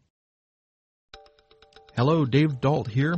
Hello, 1.95 2.25
Dave 2.25 2.59
Dault 2.59 2.87
here. 2.87 3.15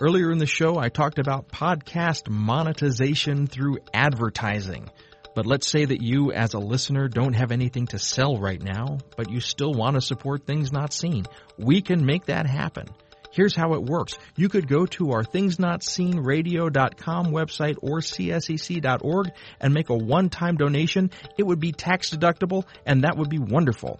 Earlier 0.00 0.30
in 0.32 0.38
the 0.38 0.46
show, 0.46 0.76
I 0.78 0.88
talked 0.88 1.18
about 1.18 1.48
podcast 1.48 2.28
monetization 2.28 3.46
through 3.46 3.78
advertising. 3.92 4.88
But 5.34 5.46
let's 5.46 5.70
say 5.70 5.84
that 5.84 6.00
you, 6.00 6.32
as 6.32 6.54
a 6.54 6.58
listener, 6.58 7.08
don't 7.08 7.34
have 7.34 7.50
anything 7.50 7.86
to 7.88 7.98
sell 7.98 8.36
right 8.36 8.62
now, 8.62 8.98
but 9.16 9.30
you 9.30 9.40
still 9.40 9.72
want 9.72 9.94
to 9.94 10.00
support 10.00 10.46
Things 10.46 10.70
Not 10.70 10.92
Seen. 10.92 11.24
We 11.58 11.82
can 11.82 12.04
make 12.04 12.26
that 12.26 12.46
happen. 12.46 12.86
Here's 13.34 13.54
how 13.56 13.74
it 13.74 13.82
works. 13.82 14.16
You 14.36 14.48
could 14.48 14.68
go 14.68 14.86
to 14.86 15.10
our 15.10 15.24
thingsnotseenradio.com 15.24 17.26
website 17.26 17.76
or 17.82 17.98
csec.org 17.98 19.32
and 19.60 19.74
make 19.74 19.90
a 19.90 19.96
one-time 19.96 20.56
donation. 20.56 21.10
It 21.36 21.42
would 21.42 21.58
be 21.58 21.72
tax 21.72 22.10
deductible 22.10 22.64
and 22.86 23.02
that 23.02 23.18
would 23.18 23.28
be 23.28 23.40
wonderful. 23.40 23.98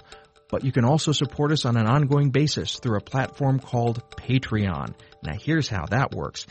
But 0.48 0.62
you 0.62 0.70
can 0.70 0.84
also 0.84 1.10
support 1.10 1.50
us 1.50 1.64
on 1.64 1.76
an 1.76 1.88
ongoing 1.88 2.30
basis 2.30 2.78
through 2.78 2.98
a 2.98 3.00
platform 3.00 3.58
called 3.58 4.08
Patreon. 4.10 4.94
Now 5.20 5.34
here's 5.36 5.68
how 5.68 5.86
that 5.86 6.14
works. 6.14 6.46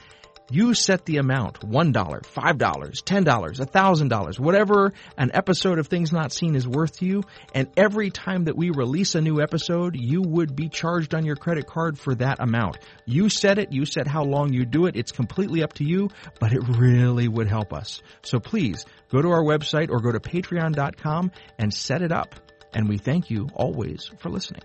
You 0.51 0.73
set 0.73 1.05
the 1.05 1.17
amount 1.17 1.61
$1, 1.61 1.93
$5, 1.93 2.23
$10, 2.23 3.25
$1,000, 3.25 4.39
whatever 4.39 4.93
an 5.17 5.31
episode 5.33 5.79
of 5.79 5.87
Things 5.87 6.11
Not 6.11 6.33
Seen 6.33 6.55
is 6.55 6.67
worth 6.67 6.99
to 6.99 7.05
you. 7.05 7.23
And 7.53 7.69
every 7.77 8.09
time 8.09 8.45
that 8.45 8.57
we 8.57 8.69
release 8.69 9.15
a 9.15 9.21
new 9.21 9.41
episode, 9.41 9.95
you 9.95 10.21
would 10.21 10.55
be 10.55 10.67
charged 10.67 11.15
on 11.15 11.25
your 11.25 11.37
credit 11.37 11.65
card 11.65 11.97
for 11.97 12.13
that 12.15 12.41
amount. 12.41 12.77
You 13.05 13.29
set 13.29 13.57
it, 13.57 13.71
you 13.71 13.85
set 13.85 14.05
how 14.05 14.23
long 14.23 14.51
you 14.51 14.65
do 14.65 14.85
it. 14.85 14.97
It's 14.97 15.13
completely 15.13 15.63
up 15.63 15.73
to 15.73 15.85
you, 15.85 16.09
but 16.39 16.51
it 16.51 16.61
really 16.77 17.27
would 17.27 17.47
help 17.47 17.71
us. 17.71 18.01
So 18.21 18.39
please 18.39 18.85
go 19.09 19.21
to 19.21 19.29
our 19.29 19.43
website 19.43 19.89
or 19.89 20.01
go 20.01 20.11
to 20.11 20.19
patreon.com 20.19 21.31
and 21.57 21.73
set 21.73 22.01
it 22.01 22.11
up. 22.11 22.35
And 22.73 22.89
we 22.89 22.97
thank 22.97 23.29
you 23.29 23.47
always 23.55 24.11
for 24.19 24.29
listening. 24.29 24.63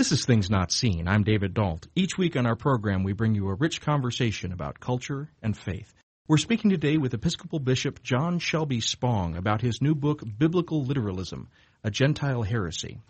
This 0.00 0.12
is 0.12 0.24
Things 0.24 0.48
Not 0.48 0.72
Seen. 0.72 1.06
I'm 1.06 1.24
David 1.24 1.52
Dault. 1.52 1.86
Each 1.94 2.16
week 2.16 2.34
on 2.34 2.46
our 2.46 2.56
program, 2.56 3.04
we 3.04 3.12
bring 3.12 3.34
you 3.34 3.50
a 3.50 3.54
rich 3.54 3.82
conversation 3.82 4.50
about 4.50 4.80
culture 4.80 5.28
and 5.42 5.54
faith. 5.54 5.92
We're 6.26 6.38
speaking 6.38 6.70
today 6.70 6.96
with 6.96 7.12
Episcopal 7.12 7.58
Bishop 7.58 8.02
John 8.02 8.38
Shelby 8.38 8.80
Spong 8.80 9.36
about 9.36 9.60
his 9.60 9.82
new 9.82 9.94
book, 9.94 10.22
Biblical 10.38 10.86
Literalism, 10.86 11.50
A 11.84 11.90
Gentile 11.90 12.42
Heresy. 12.42 13.02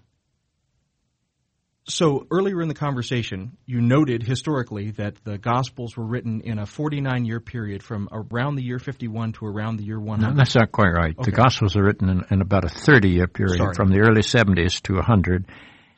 So, 1.85 2.27
earlier 2.29 2.61
in 2.61 2.67
the 2.67 2.75
conversation, 2.75 3.57
you 3.67 3.81
noted 3.81 4.25
historically 4.25 4.91
that 4.93 5.15
the 5.23 5.39
Gospels 5.39 5.97
were 5.97 6.07
written 6.07 6.41
in 6.41 6.59
a 6.59 6.67
49 6.67 7.25
year 7.25 7.39
period 7.39 7.85
from 7.85 8.09
around 8.11 8.57
the 8.57 8.65
year 8.65 8.81
51 8.81 9.35
to 9.35 9.47
around 9.47 9.77
the 9.77 9.85
year 9.85 10.01
100. 10.01 10.29
No, 10.29 10.37
that's 10.37 10.57
not 10.57 10.73
quite 10.73 10.91
right. 10.91 11.17
Okay. 11.17 11.31
The 11.31 11.37
Gospels 11.37 11.77
are 11.77 11.85
written 11.85 12.09
in, 12.09 12.25
in 12.33 12.41
about 12.41 12.65
a 12.65 12.69
30 12.69 13.11
year 13.11 13.29
period, 13.29 13.59
Sorry. 13.59 13.75
from 13.77 13.91
the 13.91 14.01
early 14.01 14.23
70s 14.23 14.83
to 14.83 14.95
100. 14.95 15.47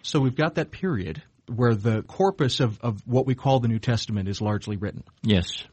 So 0.02 0.20
we've 0.20 0.36
got 0.36 0.56
that 0.56 0.70
period 0.70 1.22
where 1.46 1.74
the 1.74 2.02
corpus 2.02 2.60
of, 2.60 2.80
of 2.80 3.06
what 3.06 3.26
we 3.26 3.34
call 3.34 3.60
the 3.60 3.68
New 3.68 3.78
Testament 3.78 4.28
is 4.28 4.40
largely 4.40 4.76
written. 4.76 5.04
Yes. 5.22 5.64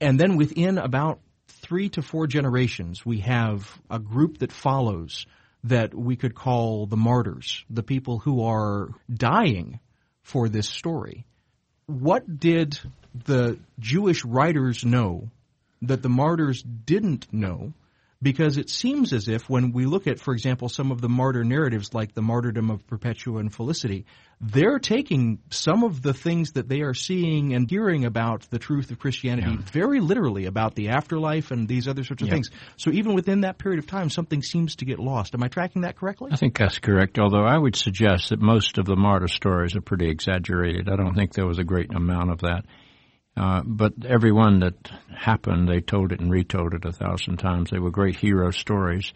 And 0.00 0.18
then 0.18 0.36
within 0.36 0.78
about 0.78 1.20
three 1.48 1.88
to 1.90 2.02
four 2.02 2.26
generations, 2.26 3.04
we 3.04 3.20
have 3.20 3.70
a 3.90 3.98
group 3.98 4.38
that 4.38 4.52
follows 4.52 5.26
that 5.64 5.94
we 5.94 6.16
could 6.16 6.34
call 6.34 6.86
the 6.86 6.96
martyrs, 6.96 7.64
the 7.68 7.82
people 7.82 8.18
who 8.18 8.44
are 8.44 8.90
dying 9.12 9.80
for 10.22 10.48
this 10.48 10.68
story. 10.68 11.26
What 11.86 12.38
did 12.38 12.78
the 13.24 13.58
Jewish 13.78 14.24
writers 14.24 14.84
know 14.84 15.30
that 15.82 16.02
the 16.02 16.08
martyrs 16.08 16.62
didn't 16.62 17.32
know? 17.32 17.72
Because 18.20 18.56
it 18.56 18.68
seems 18.68 19.12
as 19.12 19.28
if 19.28 19.48
when 19.48 19.70
we 19.70 19.86
look 19.86 20.08
at, 20.08 20.18
for 20.18 20.34
example, 20.34 20.68
some 20.68 20.90
of 20.90 21.00
the 21.00 21.08
martyr 21.08 21.44
narratives 21.44 21.94
like 21.94 22.14
the 22.14 22.22
martyrdom 22.22 22.68
of 22.68 22.84
Perpetua 22.84 23.38
and 23.38 23.54
Felicity, 23.54 24.06
they're 24.40 24.80
taking 24.80 25.38
some 25.50 25.84
of 25.84 26.02
the 26.02 26.12
things 26.12 26.52
that 26.52 26.68
they 26.68 26.80
are 26.80 26.94
seeing 26.94 27.54
and 27.54 27.70
hearing 27.70 28.04
about 28.04 28.42
the 28.50 28.58
truth 28.58 28.90
of 28.90 28.98
Christianity 28.98 29.52
Yeah. 29.52 29.58
very 29.72 30.00
literally 30.00 30.46
about 30.46 30.74
the 30.74 30.88
afterlife 30.88 31.52
and 31.52 31.68
these 31.68 31.86
other 31.86 32.02
sorts 32.02 32.22
of 32.22 32.28
Yeah. 32.28 32.34
things. 32.34 32.50
So 32.76 32.90
even 32.90 33.14
within 33.14 33.42
that 33.42 33.56
period 33.56 33.78
of 33.78 33.86
time, 33.86 34.10
something 34.10 34.42
seems 34.42 34.74
to 34.76 34.84
get 34.84 34.98
lost. 34.98 35.34
Am 35.36 35.42
I 35.44 35.48
tracking 35.48 35.82
that 35.82 35.94
correctly? 35.96 36.30
I 36.32 36.36
think 36.36 36.58
that's 36.58 36.80
correct, 36.80 37.20
although 37.20 37.44
I 37.46 37.56
would 37.56 37.76
suggest 37.76 38.30
that 38.30 38.40
most 38.42 38.78
of 38.78 38.84
the 38.84 38.96
martyr 38.96 39.28
stories 39.28 39.76
are 39.76 39.80
pretty 39.80 40.08
exaggerated. 40.08 40.88
I 40.88 40.96
don't 40.96 41.14
think 41.14 41.34
there 41.34 41.46
was 41.46 41.60
a 41.60 41.64
great 41.64 41.94
amount 41.94 42.30
of 42.32 42.40
that. 42.40 42.64
Uh, 43.38 43.62
but 43.64 43.92
every 44.06 44.32
one 44.32 44.60
that 44.60 44.90
happened, 45.16 45.68
they 45.68 45.80
told 45.80 46.12
it 46.12 46.20
and 46.20 46.30
retold 46.30 46.74
it 46.74 46.84
a 46.84 46.92
thousand 46.92 47.36
times. 47.36 47.70
They 47.70 47.78
were 47.78 47.90
great 47.90 48.16
hero 48.16 48.50
stories. 48.50 49.12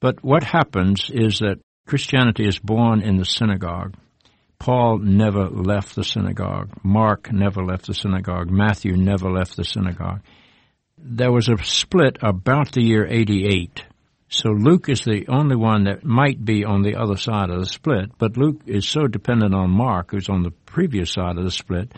But 0.00 0.22
what 0.22 0.44
happens 0.44 1.10
is 1.12 1.40
that 1.40 1.60
Christianity 1.86 2.46
is 2.46 2.58
born 2.58 3.00
in 3.00 3.16
the 3.16 3.24
synagogue. 3.24 3.94
Paul 4.58 4.98
never 4.98 5.48
left 5.48 5.96
the 5.96 6.04
synagogue. 6.04 6.70
Mark 6.84 7.32
never 7.32 7.64
left 7.64 7.86
the 7.86 7.94
synagogue. 7.94 8.48
Matthew 8.48 8.96
never 8.96 9.28
left 9.28 9.56
the 9.56 9.64
synagogue. 9.64 10.20
There 10.96 11.32
was 11.32 11.48
a 11.48 11.56
split 11.64 12.18
about 12.22 12.70
the 12.70 12.82
year 12.82 13.04
88. 13.04 13.84
So 14.28 14.50
Luke 14.50 14.88
is 14.88 15.00
the 15.00 15.26
only 15.28 15.56
one 15.56 15.84
that 15.84 16.04
might 16.04 16.44
be 16.44 16.64
on 16.64 16.82
the 16.82 16.94
other 16.94 17.16
side 17.16 17.50
of 17.50 17.58
the 17.58 17.66
split, 17.66 18.16
but 18.18 18.36
Luke 18.36 18.60
is 18.66 18.88
so 18.88 19.08
dependent 19.08 19.52
on 19.52 19.70
Mark, 19.70 20.12
who's 20.12 20.28
on 20.28 20.42
the 20.42 20.52
previous 20.64 21.10
side 21.12 21.38
of 21.38 21.44
the 21.44 21.50
split, 21.50 21.92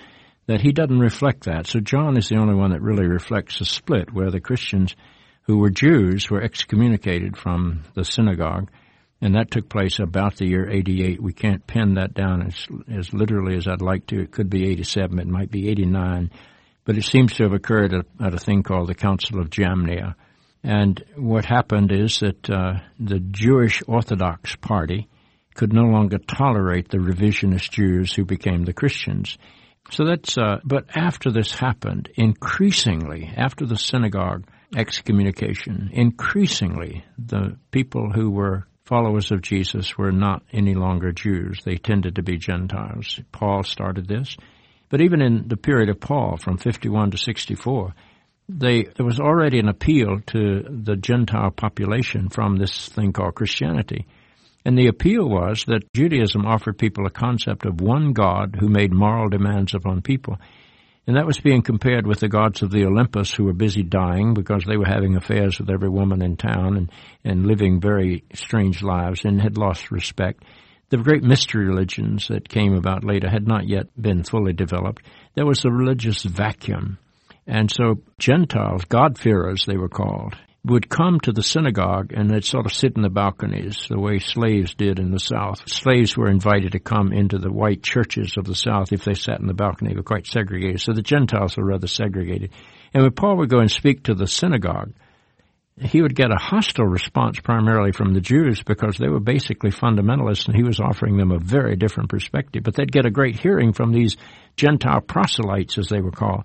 that 0.46 0.60
he 0.60 0.72
doesn't 0.72 0.98
reflect 0.98 1.44
that. 1.44 1.66
So 1.66 1.80
John 1.80 2.16
is 2.16 2.28
the 2.28 2.36
only 2.36 2.54
one 2.54 2.72
that 2.72 2.82
really 2.82 3.06
reflects 3.06 3.58
the 3.58 3.64
split, 3.64 4.12
where 4.12 4.30
the 4.30 4.40
Christians 4.40 4.94
who 5.42 5.58
were 5.58 5.70
Jews 5.70 6.30
were 6.30 6.42
excommunicated 6.42 7.36
from 7.36 7.82
the 7.94 8.04
synagogue, 8.04 8.70
and 9.20 9.34
that 9.34 9.50
took 9.50 9.68
place 9.68 9.98
about 9.98 10.36
the 10.36 10.46
year 10.46 10.68
88. 10.68 11.22
We 11.22 11.32
can't 11.32 11.66
pin 11.66 11.94
that 11.94 12.14
down 12.14 12.42
as, 12.42 12.66
as 12.92 13.12
literally 13.14 13.56
as 13.56 13.66
I'd 13.66 13.80
like 13.80 14.06
to. 14.08 14.20
It 14.20 14.32
could 14.32 14.50
be 14.50 14.70
87, 14.70 15.18
it 15.18 15.26
might 15.26 15.50
be 15.50 15.68
89, 15.68 16.30
but 16.84 16.98
it 16.98 17.04
seems 17.04 17.34
to 17.34 17.44
have 17.44 17.52
occurred 17.52 17.94
at, 17.94 18.06
at 18.20 18.34
a 18.34 18.38
thing 18.38 18.62
called 18.62 18.88
the 18.88 18.94
Council 18.94 19.40
of 19.40 19.50
Jamnia. 19.50 20.14
And 20.62 21.02
what 21.16 21.44
happened 21.44 21.92
is 21.92 22.20
that 22.20 22.50
uh, 22.50 22.80
the 22.98 23.20
Jewish 23.20 23.82
Orthodox 23.86 24.56
Party 24.56 25.08
could 25.54 25.72
no 25.72 25.82
longer 25.82 26.18
tolerate 26.18 26.88
the 26.88 26.98
revisionist 26.98 27.70
Jews 27.70 28.12
who 28.14 28.24
became 28.24 28.64
the 28.64 28.72
Christians. 28.72 29.38
So 29.90 30.04
that's, 30.04 30.36
uh, 30.38 30.60
but 30.64 30.86
after 30.96 31.30
this 31.30 31.52
happened, 31.52 32.08
increasingly, 32.14 33.30
after 33.36 33.66
the 33.66 33.76
synagogue 33.76 34.46
excommunication, 34.76 35.90
increasingly, 35.92 37.04
the 37.18 37.56
people 37.70 38.10
who 38.10 38.30
were 38.30 38.66
followers 38.84 39.30
of 39.30 39.42
Jesus 39.42 39.96
were 39.96 40.12
not 40.12 40.42
any 40.52 40.74
longer 40.74 41.12
Jews. 41.12 41.60
They 41.64 41.76
tended 41.76 42.16
to 42.16 42.22
be 42.22 42.36
Gentiles. 42.36 43.20
Paul 43.32 43.62
started 43.62 44.08
this. 44.08 44.36
But 44.90 45.00
even 45.00 45.22
in 45.22 45.48
the 45.48 45.56
period 45.56 45.88
of 45.88 46.00
Paul, 46.00 46.36
from 46.36 46.58
51 46.58 47.12
to 47.12 47.18
64, 47.18 47.94
they, 48.48 48.84
there 48.84 49.06
was 49.06 49.20
already 49.20 49.58
an 49.58 49.68
appeal 49.68 50.20
to 50.28 50.62
the 50.68 50.96
Gentile 50.96 51.50
population 51.50 52.28
from 52.28 52.56
this 52.56 52.88
thing 52.90 53.12
called 53.12 53.34
Christianity. 53.34 54.06
And 54.64 54.78
the 54.78 54.86
appeal 54.86 55.28
was 55.28 55.64
that 55.66 55.92
Judaism 55.94 56.46
offered 56.46 56.78
people 56.78 57.06
a 57.06 57.10
concept 57.10 57.66
of 57.66 57.80
one 57.80 58.12
God 58.12 58.56
who 58.58 58.68
made 58.68 58.92
moral 58.92 59.28
demands 59.28 59.74
upon 59.74 60.00
people. 60.00 60.38
And 61.06 61.16
that 61.16 61.26
was 61.26 61.38
being 61.38 61.60
compared 61.60 62.06
with 62.06 62.20
the 62.20 62.28
gods 62.28 62.62
of 62.62 62.70
the 62.70 62.86
Olympus 62.86 63.34
who 63.34 63.44
were 63.44 63.52
busy 63.52 63.82
dying 63.82 64.32
because 64.32 64.64
they 64.64 64.78
were 64.78 64.86
having 64.86 65.16
affairs 65.16 65.58
with 65.58 65.68
every 65.68 65.90
woman 65.90 66.22
in 66.22 66.38
town 66.38 66.78
and, 66.78 66.90
and 67.24 67.46
living 67.46 67.78
very 67.78 68.24
strange 68.32 68.82
lives 68.82 69.26
and 69.26 69.40
had 69.40 69.58
lost 69.58 69.90
respect. 69.90 70.44
The 70.88 70.96
great 70.96 71.22
mystery 71.22 71.66
religions 71.66 72.28
that 72.28 72.48
came 72.48 72.74
about 72.74 73.04
later 73.04 73.28
had 73.28 73.46
not 73.46 73.68
yet 73.68 73.88
been 74.00 74.22
fully 74.22 74.54
developed. 74.54 75.04
There 75.34 75.46
was 75.46 75.64
a 75.66 75.70
religious 75.70 76.22
vacuum. 76.22 76.98
And 77.46 77.70
so 77.70 78.00
Gentiles, 78.18 78.86
God-fearers 78.86 79.66
they 79.66 79.76
were 79.76 79.90
called, 79.90 80.34
would 80.64 80.88
come 80.88 81.20
to 81.20 81.32
the 81.32 81.42
synagogue 81.42 82.12
and 82.14 82.30
they'd 82.30 82.44
sort 82.44 82.64
of 82.64 82.72
sit 82.72 82.96
in 82.96 83.02
the 83.02 83.10
balconies 83.10 83.86
the 83.90 84.00
way 84.00 84.18
slaves 84.18 84.74
did 84.74 84.98
in 84.98 85.10
the 85.10 85.18
South. 85.18 85.62
Slaves 85.66 86.16
were 86.16 86.30
invited 86.30 86.72
to 86.72 86.78
come 86.78 87.12
into 87.12 87.38
the 87.38 87.52
white 87.52 87.82
churches 87.82 88.36
of 88.38 88.46
the 88.46 88.54
South 88.54 88.90
if 88.90 89.04
they 89.04 89.12
sat 89.12 89.40
in 89.40 89.46
the 89.46 89.52
balcony. 89.52 89.90
They 89.90 89.96
were 89.96 90.02
quite 90.02 90.26
segregated. 90.26 90.80
So 90.80 90.94
the 90.94 91.02
Gentiles 91.02 91.56
were 91.58 91.66
rather 91.66 91.86
segregated. 91.86 92.50
And 92.94 93.02
when 93.02 93.12
Paul 93.12 93.36
would 93.38 93.50
go 93.50 93.58
and 93.58 93.70
speak 93.70 94.04
to 94.04 94.14
the 94.14 94.26
synagogue, 94.26 94.92
he 95.78 96.00
would 96.00 96.14
get 96.14 96.30
a 96.30 96.36
hostile 96.36 96.86
response 96.86 97.40
primarily 97.40 97.92
from 97.92 98.14
the 98.14 98.20
Jews 98.20 98.62
because 98.62 98.96
they 98.96 99.08
were 99.08 99.20
basically 99.20 99.70
fundamentalists 99.70 100.46
and 100.46 100.56
he 100.56 100.62
was 100.62 100.80
offering 100.80 101.18
them 101.18 101.30
a 101.30 101.38
very 101.38 101.76
different 101.76 102.08
perspective. 102.08 102.62
But 102.62 102.74
they'd 102.74 102.92
get 102.92 103.06
a 103.06 103.10
great 103.10 103.38
hearing 103.38 103.74
from 103.74 103.92
these 103.92 104.16
Gentile 104.56 105.00
proselytes, 105.00 105.76
as 105.76 105.88
they 105.88 106.00
were 106.00 106.12
called. 106.12 106.44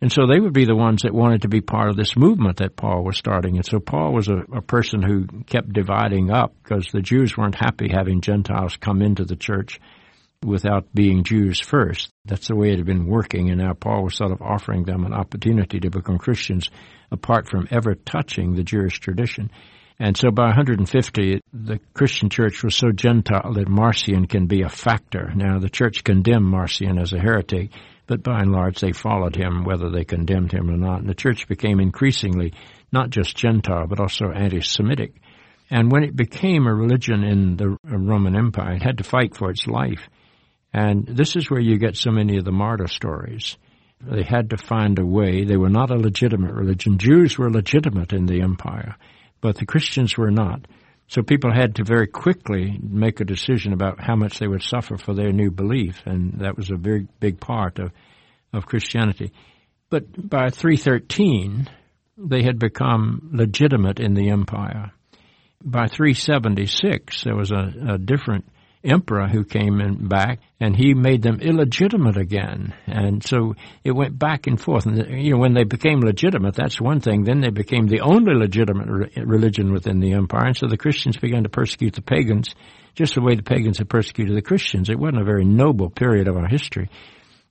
And 0.00 0.12
so 0.12 0.26
they 0.26 0.38
would 0.38 0.52
be 0.52 0.64
the 0.64 0.76
ones 0.76 1.02
that 1.02 1.12
wanted 1.12 1.42
to 1.42 1.48
be 1.48 1.60
part 1.60 1.90
of 1.90 1.96
this 1.96 2.16
movement 2.16 2.58
that 2.58 2.76
Paul 2.76 3.02
was 3.02 3.16
starting. 3.16 3.56
And 3.56 3.66
so 3.66 3.80
Paul 3.80 4.12
was 4.12 4.28
a, 4.28 4.38
a 4.54 4.62
person 4.62 5.02
who 5.02 5.26
kept 5.46 5.72
dividing 5.72 6.30
up 6.30 6.54
because 6.62 6.86
the 6.92 7.02
Jews 7.02 7.36
weren't 7.36 7.56
happy 7.56 7.88
having 7.88 8.20
Gentiles 8.20 8.76
come 8.76 9.02
into 9.02 9.24
the 9.24 9.36
church 9.36 9.80
without 10.44 10.94
being 10.94 11.24
Jews 11.24 11.58
first. 11.58 12.10
That's 12.24 12.48
the 12.48 12.54
way 12.54 12.70
it 12.70 12.78
had 12.78 12.86
been 12.86 13.06
working, 13.06 13.50
and 13.50 13.58
now 13.58 13.72
Paul 13.72 14.04
was 14.04 14.16
sort 14.16 14.30
of 14.30 14.40
offering 14.40 14.84
them 14.84 15.04
an 15.04 15.12
opportunity 15.12 15.80
to 15.80 15.90
become 15.90 16.18
Christians 16.18 16.70
apart 17.10 17.48
from 17.48 17.66
ever 17.70 17.94
touching 17.94 18.54
the 18.54 18.62
Jewish 18.62 19.00
tradition. 19.00 19.50
And 19.98 20.16
so 20.16 20.30
by 20.30 20.44
150, 20.44 21.40
the 21.52 21.80
Christian 21.92 22.30
church 22.30 22.62
was 22.62 22.76
so 22.76 22.92
Gentile 22.92 23.52
that 23.54 23.68
Marcion 23.68 24.26
can 24.26 24.46
be 24.46 24.62
a 24.62 24.68
factor. 24.68 25.32
Now, 25.34 25.58
the 25.58 25.68
church 25.68 26.04
condemned 26.04 26.46
Marcion 26.46 26.98
as 26.98 27.12
a 27.12 27.18
heretic, 27.18 27.72
but 28.08 28.24
by 28.24 28.40
and 28.40 28.50
large 28.50 28.80
they 28.80 28.90
followed 28.90 29.36
him 29.36 29.62
whether 29.62 29.90
they 29.90 30.04
condemned 30.04 30.50
him 30.50 30.68
or 30.68 30.76
not. 30.76 31.00
And 31.00 31.08
the 31.08 31.14
church 31.14 31.46
became 31.46 31.78
increasingly 31.78 32.54
not 32.90 33.10
just 33.10 33.36
Gentile, 33.36 33.86
but 33.86 34.00
also 34.00 34.32
anti-Semitic. 34.32 35.14
And 35.70 35.92
when 35.92 36.02
it 36.02 36.16
became 36.16 36.66
a 36.66 36.74
religion 36.74 37.22
in 37.22 37.56
the 37.56 37.76
Roman 37.84 38.34
Empire, 38.34 38.74
it 38.74 38.82
had 38.82 38.98
to 38.98 39.04
fight 39.04 39.36
for 39.36 39.50
its 39.50 39.66
life. 39.66 40.08
And 40.72 41.06
this 41.06 41.36
is 41.36 41.50
where 41.50 41.60
you 41.60 41.78
get 41.78 41.96
so 41.96 42.10
many 42.10 42.38
of 42.38 42.44
the 42.44 42.52
martyr 42.52 42.88
stories. 42.88 43.56
They 44.00 44.22
had 44.22 44.50
to 44.50 44.56
find 44.56 44.98
a 44.98 45.04
way. 45.04 45.44
They 45.44 45.56
were 45.56 45.68
not 45.68 45.90
a 45.90 45.96
legitimate 45.96 46.54
religion. 46.54 46.98
Jews 46.98 47.36
were 47.36 47.50
legitimate 47.50 48.12
in 48.12 48.26
the 48.26 48.40
empire, 48.40 48.96
but 49.40 49.56
the 49.56 49.66
Christians 49.66 50.16
were 50.16 50.30
not. 50.30 50.66
So 51.08 51.22
people 51.22 51.52
had 51.52 51.76
to 51.76 51.84
very 51.84 52.06
quickly 52.06 52.78
make 52.82 53.20
a 53.20 53.24
decision 53.24 53.72
about 53.72 53.98
how 53.98 54.14
much 54.14 54.38
they 54.38 54.46
would 54.46 54.62
suffer 54.62 54.98
for 54.98 55.14
their 55.14 55.32
new 55.32 55.50
belief, 55.50 56.02
and 56.04 56.40
that 56.40 56.56
was 56.56 56.70
a 56.70 56.76
very 56.76 57.08
big 57.18 57.40
part 57.40 57.78
of, 57.78 57.92
of 58.52 58.66
Christianity. 58.66 59.32
But 59.88 60.28
by 60.28 60.50
313, 60.50 61.66
they 62.18 62.42
had 62.42 62.58
become 62.58 63.30
legitimate 63.32 64.00
in 64.00 64.12
the 64.12 64.28
empire. 64.28 64.92
By 65.64 65.86
376, 65.86 67.24
there 67.24 67.34
was 67.34 67.52
a, 67.52 67.72
a 67.94 67.98
different 67.98 68.44
emperor 68.84 69.26
who 69.28 69.44
came 69.44 69.80
in 69.80 70.08
back, 70.08 70.40
and 70.60 70.76
he 70.76 70.94
made 70.94 71.22
them 71.22 71.40
illegitimate 71.40 72.16
again. 72.16 72.74
And 72.86 73.24
so 73.24 73.54
it 73.84 73.92
went 73.92 74.18
back 74.18 74.46
and 74.46 74.60
forth. 74.60 74.86
And 74.86 75.22
you 75.22 75.32
know, 75.32 75.38
when 75.38 75.54
they 75.54 75.64
became 75.64 76.00
legitimate, 76.00 76.54
that's 76.54 76.80
one 76.80 77.00
thing. 77.00 77.24
Then 77.24 77.40
they 77.40 77.50
became 77.50 77.86
the 77.86 78.00
only 78.00 78.34
legitimate 78.34 78.88
re- 78.88 79.22
religion 79.24 79.72
within 79.72 80.00
the 80.00 80.12
empire. 80.12 80.46
And 80.46 80.56
so 80.56 80.66
the 80.66 80.76
Christians 80.76 81.16
began 81.16 81.42
to 81.42 81.48
persecute 81.48 81.94
the 81.94 82.02
pagans, 82.02 82.54
just 82.94 83.14
the 83.14 83.22
way 83.22 83.34
the 83.34 83.42
pagans 83.42 83.78
had 83.78 83.88
persecuted 83.88 84.36
the 84.36 84.42
Christians. 84.42 84.88
It 84.88 84.98
wasn't 84.98 85.22
a 85.22 85.24
very 85.24 85.44
noble 85.44 85.90
period 85.90 86.28
of 86.28 86.36
our 86.36 86.48
history. 86.48 86.88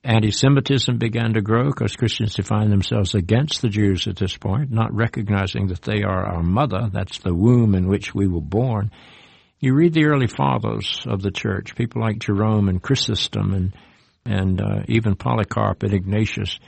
Anti-Semitism 0.04 0.96
began 0.96 1.34
to 1.34 1.42
grow 1.42 1.66
because 1.66 1.96
Christians 1.96 2.34
defined 2.34 2.70
themselves 2.70 3.14
against 3.14 3.62
the 3.62 3.68
Jews 3.68 4.06
at 4.06 4.16
this 4.16 4.36
point, 4.36 4.70
not 4.70 4.94
recognizing 4.94 5.66
that 5.66 5.82
they 5.82 6.02
are 6.04 6.24
our 6.24 6.42
mother. 6.42 6.88
That's 6.92 7.18
the 7.18 7.34
womb 7.34 7.74
in 7.74 7.88
which 7.88 8.14
we 8.14 8.28
were 8.28 8.40
born 8.40 8.92
you 9.60 9.74
read 9.74 9.92
the 9.92 10.06
early 10.06 10.28
fathers 10.28 11.02
of 11.06 11.22
the 11.22 11.30
church, 11.30 11.74
people 11.74 12.00
like 12.00 12.18
Jerome 12.18 12.68
and 12.68 12.82
Chrysostom 12.82 13.54
and 13.54 13.74
and 14.24 14.60
uh, 14.60 14.82
even 14.88 15.14
Polycarp 15.14 15.82
and 15.82 15.94
Ignatius. 15.94 16.58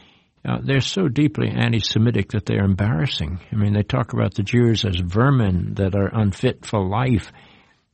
Uh, 0.42 0.58
they're 0.62 0.80
so 0.80 1.08
deeply 1.08 1.48
anti-Semitic 1.50 2.30
that 2.30 2.46
they're 2.46 2.64
embarrassing. 2.64 3.38
I 3.52 3.56
mean, 3.56 3.74
they 3.74 3.82
talk 3.82 4.14
about 4.14 4.32
the 4.32 4.42
Jews 4.42 4.86
as 4.86 4.96
vermin 4.96 5.74
that 5.74 5.94
are 5.94 6.08
unfit 6.08 6.64
for 6.64 6.82
life. 6.82 7.30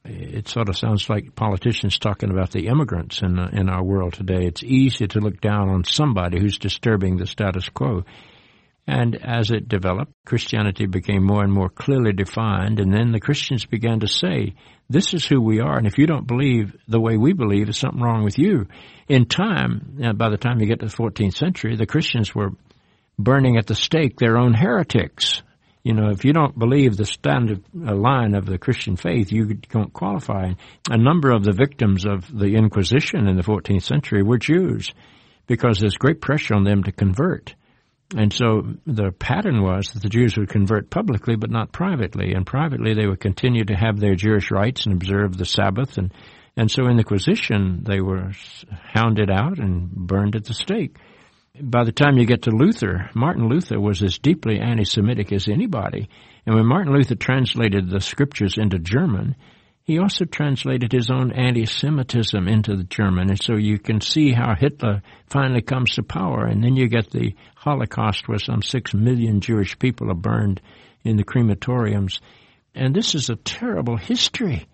It 0.05 0.47
sort 0.47 0.69
of 0.69 0.79
sounds 0.79 1.11
like 1.11 1.35
politicians 1.35 1.99
talking 1.99 2.31
about 2.31 2.53
the 2.53 2.69
immigrants 2.69 3.23
in 3.23 3.39
in 3.39 3.69
our 3.69 3.83
world 3.83 4.13
today. 4.15 4.47
It's 4.47 4.63
easy 4.63 5.09
to 5.09 5.21
look 5.21 5.41
down 5.41 5.69
on 5.69 5.83
somebody 5.83 6.39
who's 6.41 6.59
disturbing 6.59 7.17
the 7.17 7.27
status 7.27 7.69
quo. 7.69 8.05
And 8.87 9.17
as 9.17 9.51
it 9.51 9.69
developed, 9.69 10.13
Christianity 10.25 10.87
became 10.87 11.25
more 11.25 11.43
and 11.43 11.53
more 11.53 11.69
clearly 11.69 12.13
defined, 12.13 12.79
and 12.79 12.93
then 12.93 13.11
the 13.11 13.21
Christians 13.21 13.67
began 13.67 14.01
to 14.01 14.09
say, 14.09 14.55
this 14.89 15.13
is 15.13 15.27
who 15.27 15.41
we 15.41 15.59
are, 15.59 15.77
and 15.77 15.89
if 15.89 15.99
you 15.99 16.07
don't 16.07 16.27
believe 16.27 16.77
the 16.87 17.01
way 17.01 17.17
we 17.17 17.33
believe, 17.33 17.67
there's 17.67 17.79
something 17.79 18.01
wrong 18.01 18.23
with 18.23 18.39
you. 18.39 18.69
In 19.09 19.27
time, 19.27 20.15
by 20.17 20.29
the 20.29 20.37
time 20.37 20.61
you 20.61 20.67
get 20.67 20.81
to 20.81 20.87
the 20.87 20.93
14th 20.93 21.35
century, 21.35 21.75
the 21.75 21.87
Christians 21.87 22.33
were 22.33 22.53
burning 23.19 23.57
at 23.57 23.67
the 23.67 23.75
stake 23.75 24.19
their 24.19 24.37
own 24.37 24.55
heretics. 24.55 25.43
You 25.83 25.95
know, 25.95 26.11
if 26.11 26.25
you 26.25 26.33
don't 26.33 26.59
believe 26.59 26.97
the 26.97 27.05
standard 27.05 27.63
uh, 27.75 27.95
line 27.95 28.35
of 28.35 28.47
the 28.47 28.59
Christian 28.59 28.97
faith, 28.97 29.33
you 29.33 29.55
don't 29.55 29.93
qualify. 29.93 30.53
A 30.91 30.99
number 30.99 31.31
of 31.31 31.45
the 31.45 31.53
victims 31.53 32.05
of 32.05 32.27
the 32.33 32.55
Inquisition 32.57 33.29
in 33.29 33.37
the 33.37 33.43
14th 33.43 33.83
century 33.83 34.23
were 34.23 34.39
Jews 34.39 34.93
because 35.47 35.79
there's 35.79 35.97
great 35.97 36.21
pressure 36.21 36.55
on 36.55 36.65
them 36.65 36.83
to 36.85 36.93
convert. 36.93 37.55
And 38.15 38.33
so 38.33 38.63
the 38.87 39.11
pattern 39.11 39.63
was 39.63 39.89
that 39.89 40.03
the 40.03 40.09
Jews 40.09 40.37
would 40.37 40.49
convert 40.49 40.91
publicly 40.91 41.35
but 41.35 41.51
not 41.51 41.73
privately. 41.73 42.35
And 42.35 42.47
privately 42.47 42.95
they 42.95 43.07
would 43.07 43.21
continue 43.21 43.65
to 43.65 43.75
have 43.75 43.99
their 43.99 44.15
Jewish 44.15 44.51
rites 44.51 44.87
and 44.87 44.95
observe 44.95 45.37
the 45.37 45.45
Sabbath. 45.45 45.99
And, 45.99 46.13
and 46.57 46.71
so 46.71 46.87
in 46.87 46.97
the 46.97 47.03
Inquisition 47.03 47.83
they 47.85 48.01
were 48.01 48.31
hounded 48.95 49.31
out 49.31 49.59
and 49.59 49.91
burned 49.91 50.37
at 50.37 50.45
the 50.45 50.55
stake. 50.55 50.97
By 51.61 51.85
the 51.85 51.93
time 51.93 52.19
you 52.19 52.27
get 52.27 52.43
to 52.43 52.51
Luther, 52.51 53.11
Martin 53.15 53.49
Luther 53.49 53.81
was 53.81 54.03
as 54.03 54.19
deeply 54.19 54.61
anti-Semitic 54.61 55.33
as 55.33 55.49
anybody. 55.49 56.09
And 56.45 56.55
when 56.55 56.67
Martin 56.67 56.93
Luther 56.93 57.15
translated 57.15 57.89
the 57.89 58.01
scriptures 58.01 58.59
into 58.59 58.79
German, 58.79 59.37
he 59.87 60.01
also 60.01 60.25
translated 60.25 60.91
his 60.91 61.11
own 61.11 61.31
anti-Semitism 61.31 62.49
into 62.49 62.77
the 62.77 62.83
German, 62.85 63.31
and 63.31 63.41
so 63.41 63.55
you 63.55 63.79
can 63.79 64.01
see 64.01 64.33
how 64.33 64.57
Hitler 64.57 65.01
finally 65.29 65.63
comes 65.63 65.95
to 65.95 66.03
power, 66.03 66.45
and 66.45 66.63
then 66.63 66.75
you 66.75 66.89
get 66.89 67.13
the 67.13 67.37
Holocaust 67.55 68.27
where 68.27 68.41
some 68.41 68.63
six 68.63 68.93
million 68.93 69.41
Jewish 69.41 69.79
people 69.79 70.11
are 70.11 70.15
burned 70.15 70.61
in 71.05 71.17
the 71.17 71.23
crematoriums. 71.23 72.19
And 72.75 72.97
this 72.97 73.15
is 73.15 73.31
a 73.31 73.37
terrible 73.37 73.97
history. 73.97 74.67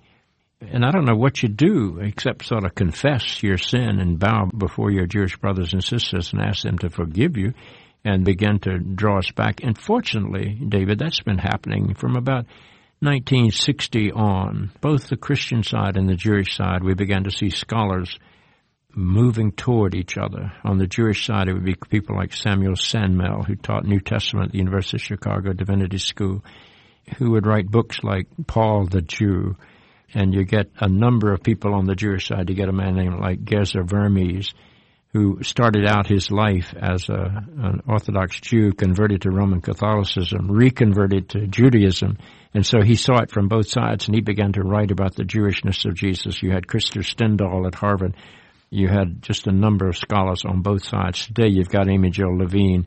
And 0.63 0.83
I 0.83 0.91
don't 0.91 1.05
know 1.05 1.17
what 1.17 1.43
you 1.43 1.51
do 1.51 1.99
except 2.01 2.47
sort 2.47 2.65
of 2.65 2.75
confess 2.75 3.43
your 3.43 3.59
sin 3.59 3.99
and 4.01 4.19
bow 4.19 4.49
before 4.57 4.91
your 4.91 5.07
Jewish 5.07 5.37
brothers 5.37 5.75
and 5.75 5.85
sisters 5.85 6.33
and 6.33 6.41
ask 6.41 6.63
them 6.63 6.79
to 6.79 6.89
forgive 6.89 7.37
you 7.37 7.53
and 8.03 8.25
begin 8.25 8.61
to 8.61 8.79
draw 8.79 9.19
us 9.19 9.31
back. 9.31 9.61
And 9.63 9.77
fortunately, 9.77 10.55
David, 10.55 10.99
that's 10.99 11.21
been 11.21 11.39
happening 11.39 11.95
from 11.95 12.17
about 12.17 12.47
1960 13.03 14.13
on, 14.13 14.71
both 14.81 15.09
the 15.09 15.17
Christian 15.17 15.65
side 15.65 15.97
and 15.97 16.09
the 16.09 16.15
Jewish 16.15 16.57
side, 16.57 16.85
we 16.85 16.95
began 16.95 17.25
to 17.25 17.33
see 17.33 17.51
scholars 17.51 18.17
moving 18.95 19.51
toward 19.51 19.97
each 19.97 20.17
other. 20.17 20.53
On 20.63 20.79
the 20.79 20.87
Jewish 20.87 21.27
side, 21.27 21.49
it 21.49 21.55
would 21.55 21.65
be 21.65 21.75
people 21.75 22.15
like 22.15 22.33
Samuel 22.33 22.75
Sandmel, 22.75 23.45
who 23.45 23.57
taught 23.57 23.85
New 23.85 23.99
Testament 23.99 24.47
at 24.47 24.53
the 24.53 24.59
University 24.59 24.99
of 24.99 25.03
Chicago 25.03 25.53
Divinity 25.53 25.99
School, 25.99 26.45
who 27.19 27.33
would 27.33 27.45
write 27.45 27.69
books 27.69 28.05
like 28.05 28.29
Paul 28.47 28.87
the 28.87 29.03
Jew. 29.03 29.57
And 30.15 30.33
you 30.33 30.45
get 30.45 30.71
a 30.79 30.89
number 30.89 31.33
of 31.33 31.43
people 31.43 31.75
on 31.75 31.87
the 31.87 31.97
Jewish 31.97 32.29
side. 32.29 32.51
You 32.51 32.55
get 32.55 32.69
a 32.69 32.73
man 32.73 32.95
named 32.95 33.19
like 33.19 33.45
Geza 33.45 33.83
Vermes, 33.83 34.55
who 35.13 35.43
started 35.43 35.87
out 35.87 36.07
his 36.07 36.31
life 36.31 36.73
as 36.81 37.09
a, 37.09 37.47
an 37.59 37.83
Orthodox 37.89 38.39
Jew, 38.39 38.73
converted 38.73 39.23
to 39.23 39.31
Roman 39.33 39.61
Catholicism, 39.61 40.53
reconverted 40.53 41.31
to 41.31 41.49
Judaism, 41.49 42.19
and 42.55 42.67
so 42.67 42.83
he 42.83 42.97
saw 42.97 43.19
it 43.23 43.31
from 43.31 43.49
both 43.49 43.69
sides, 43.69 44.07
and 44.07 44.15
he 44.15 44.21
began 44.21 44.53
to 44.53 44.63
write 44.63 44.91
about 44.91 45.15
the 45.15 45.25
Jewishness 45.25 45.85
of 45.87 45.95
Jesus. 45.95 46.43
You 46.43 46.51
had 46.53 46.67
Krister 46.67 47.03
Stendahl 47.03 47.67
at 47.67 47.75
Harvard. 47.75 48.15
You 48.71 48.89
had 48.89 49.23
just 49.23 49.47
a 49.47 49.53
number 49.53 49.89
of 49.89 49.97
scholars 49.97 50.45
on 50.45 50.63
both 50.63 50.85
sides. 50.85 51.27
Today 51.27 51.49
you've 51.49 51.69
got 51.69 51.89
Amy 51.89 52.11
Jill 52.11 52.37
Levine, 52.37 52.87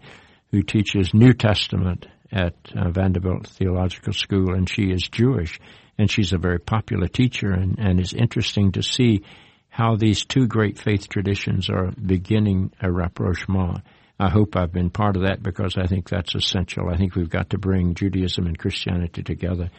who 0.51 0.61
teaches 0.61 1.13
New 1.13 1.33
Testament 1.33 2.07
at 2.31 2.55
uh, 2.75 2.89
Vanderbilt 2.89 3.47
Theological 3.47 4.13
School, 4.13 4.53
and 4.53 4.69
she 4.69 4.91
is 4.91 5.03
Jewish, 5.03 5.59
and 5.97 6.09
she's 6.09 6.33
a 6.33 6.37
very 6.37 6.59
popular 6.59 7.07
teacher, 7.07 7.51
and, 7.51 7.77
and 7.79 7.99
it's 7.99 8.13
interesting 8.13 8.71
to 8.73 8.83
see 8.83 9.23
how 9.69 9.95
these 9.95 10.25
two 10.25 10.47
great 10.47 10.79
faith 10.79 11.09
traditions 11.09 11.69
are 11.69 11.91
beginning 11.91 12.71
a 12.81 12.91
rapprochement. 12.91 13.81
I 14.19 14.29
hope 14.29 14.55
I've 14.55 14.71
been 14.71 14.89
part 14.89 15.17
of 15.17 15.23
that 15.23 15.43
because 15.43 15.77
I 15.77 15.87
think 15.87 16.09
that's 16.09 16.35
essential. 16.35 16.89
I 16.89 16.97
think 16.97 17.15
we've 17.15 17.29
got 17.29 17.49
to 17.49 17.57
bring 17.57 17.95
Judaism 17.95 18.45
and 18.45 18.57
Christianity 18.57 19.23
together. 19.23 19.69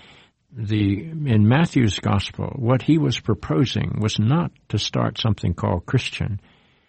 The, 0.53 1.03
in 1.09 1.49
Matthew's 1.49 1.99
gospel, 1.99 2.53
what 2.57 2.83
he 2.83 2.99
was 2.99 3.19
proposing 3.19 3.99
was 4.01 4.19
not 4.19 4.53
to 4.69 4.79
start 4.79 5.19
something 5.19 5.55
called 5.55 5.87
Christian. 5.87 6.41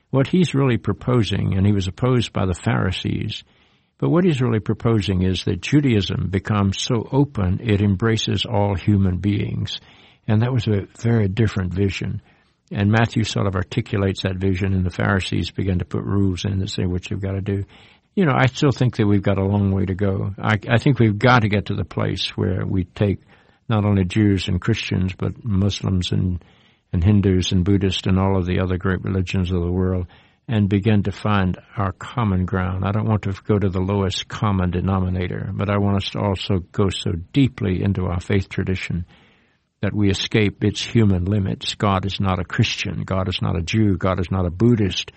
What 0.09 0.27
he's 0.27 0.53
really 0.53 0.77
proposing, 0.77 1.57
and 1.57 1.65
he 1.65 1.73
was 1.73 1.87
opposed 1.87 2.33
by 2.33 2.45
the 2.45 2.53
Pharisees, 2.53 3.43
but 3.97 4.09
what 4.09 4.25
he's 4.25 4.41
really 4.41 4.59
proposing 4.59 5.23
is 5.23 5.43
that 5.45 5.61
Judaism 5.61 6.29
becomes 6.29 6.81
so 6.81 7.07
open 7.11 7.59
it 7.63 7.81
embraces 7.81 8.45
all 8.45 8.75
human 8.75 9.17
beings. 9.17 9.79
And 10.27 10.41
that 10.41 10.53
was 10.53 10.67
a 10.67 10.87
very 10.99 11.27
different 11.27 11.73
vision. 11.73 12.21
And 12.71 12.91
Matthew 12.91 13.23
sort 13.23 13.47
of 13.47 13.55
articulates 13.55 14.23
that 14.23 14.35
vision, 14.35 14.73
and 14.73 14.85
the 14.85 14.91
Pharisees 14.91 15.51
begin 15.51 15.79
to 15.79 15.85
put 15.85 16.03
rules 16.03 16.43
in 16.43 16.59
that 16.59 16.69
say 16.69 16.85
what 16.85 17.09
you've 17.09 17.21
got 17.21 17.33
to 17.33 17.41
do. 17.41 17.63
you 18.13 18.25
know, 18.25 18.33
I 18.35 18.47
still 18.47 18.71
think 18.71 18.97
that 18.97 19.07
we've 19.07 19.21
got 19.21 19.37
a 19.37 19.45
long 19.45 19.71
way 19.71 19.85
to 19.85 19.95
go. 19.95 20.33
I, 20.37 20.57
I 20.67 20.77
think 20.77 20.99
we've 20.99 21.17
got 21.17 21.43
to 21.43 21.49
get 21.49 21.67
to 21.67 21.75
the 21.75 21.85
place 21.85 22.29
where 22.35 22.65
we 22.65 22.83
take 22.83 23.19
not 23.69 23.85
only 23.85 24.03
Jews 24.05 24.47
and 24.47 24.59
Christians, 24.59 25.13
but 25.17 25.43
Muslims 25.43 26.11
and, 26.11 26.43
and 26.91 27.03
Hindus 27.03 27.51
and 27.51 27.63
Buddhists 27.63 28.07
and 28.07 28.19
all 28.19 28.37
of 28.37 28.45
the 28.45 28.59
other 28.59 28.77
great 28.77 29.03
religions 29.03 29.51
of 29.51 29.61
the 29.61 29.71
world 29.71 30.07
and 30.47 30.69
begin 30.69 31.03
to 31.03 31.11
find 31.11 31.57
our 31.75 31.91
common 31.91 32.45
ground. 32.45 32.85
I 32.85 32.91
don't 32.91 33.07
want 33.07 33.23
to 33.23 33.33
go 33.43 33.59
to 33.59 33.69
the 33.69 33.81
lowest 33.81 34.27
common 34.27 34.71
denominator, 34.71 35.51
but 35.53 35.69
I 35.69 35.77
want 35.77 35.97
us 35.97 36.09
to 36.11 36.19
also 36.19 36.59
go 36.71 36.89
so 36.89 37.11
deeply 37.33 37.83
into 37.83 38.05
our 38.05 38.21
faith 38.21 38.47
tradition 38.47 39.05
that 39.87 39.95
we 39.95 40.09
escape 40.09 40.65
its 40.65 40.83
human 40.83 41.23
limits. 41.23 41.75
God 41.75 42.05
is 42.05 42.19
not 42.19 42.39
a 42.39 42.43
Christian. 42.43 43.03
God 43.03 43.29
is 43.29 43.41
not 43.41 43.57
a 43.57 43.61
Jew. 43.61 43.95
God 43.95 44.19
is 44.19 44.29
not 44.29 44.45
a 44.45 44.51
Buddhist. 44.51 45.13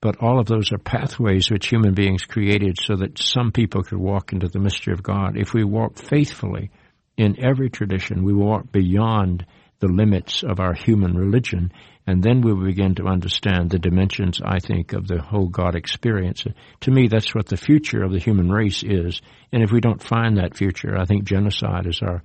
But 0.00 0.16
all 0.20 0.40
of 0.40 0.46
those 0.46 0.72
are 0.72 0.78
pathways 0.78 1.48
which 1.48 1.68
human 1.68 1.94
beings 1.94 2.24
created 2.24 2.76
so 2.82 2.96
that 2.96 3.20
some 3.20 3.52
people 3.52 3.84
could 3.84 3.98
walk 3.98 4.32
into 4.32 4.48
the 4.48 4.58
mystery 4.58 4.92
of 4.92 5.04
God. 5.04 5.36
If 5.36 5.54
we 5.54 5.62
walk 5.62 5.96
faithfully 5.96 6.72
in 7.16 7.36
every 7.38 7.70
tradition, 7.70 8.24
we 8.24 8.34
walk 8.34 8.72
beyond 8.72 9.46
the 9.78 9.86
limits 9.86 10.42
of 10.42 10.58
our 10.58 10.74
human 10.74 11.16
religion 11.16 11.70
and 12.04 12.20
then 12.20 12.40
we 12.40 12.52
will 12.52 12.66
begin 12.66 12.96
to 12.96 13.06
understand 13.06 13.70
the 13.70 13.78
dimensions, 13.78 14.40
I 14.44 14.58
think, 14.58 14.92
of 14.92 15.06
the 15.06 15.22
whole 15.22 15.48
God 15.48 15.76
experience. 15.76 16.44
To 16.80 16.90
me, 16.90 17.06
that's 17.06 17.32
what 17.32 17.46
the 17.46 17.56
future 17.56 18.02
of 18.02 18.10
the 18.10 18.18
human 18.18 18.50
race 18.50 18.82
is. 18.82 19.22
And 19.52 19.62
if 19.62 19.70
we 19.70 19.80
don't 19.80 20.02
find 20.02 20.36
that 20.36 20.56
future, 20.56 20.98
I 20.98 21.04
think 21.04 21.24
genocide 21.24 21.86
is 21.86 22.00
our 22.02 22.22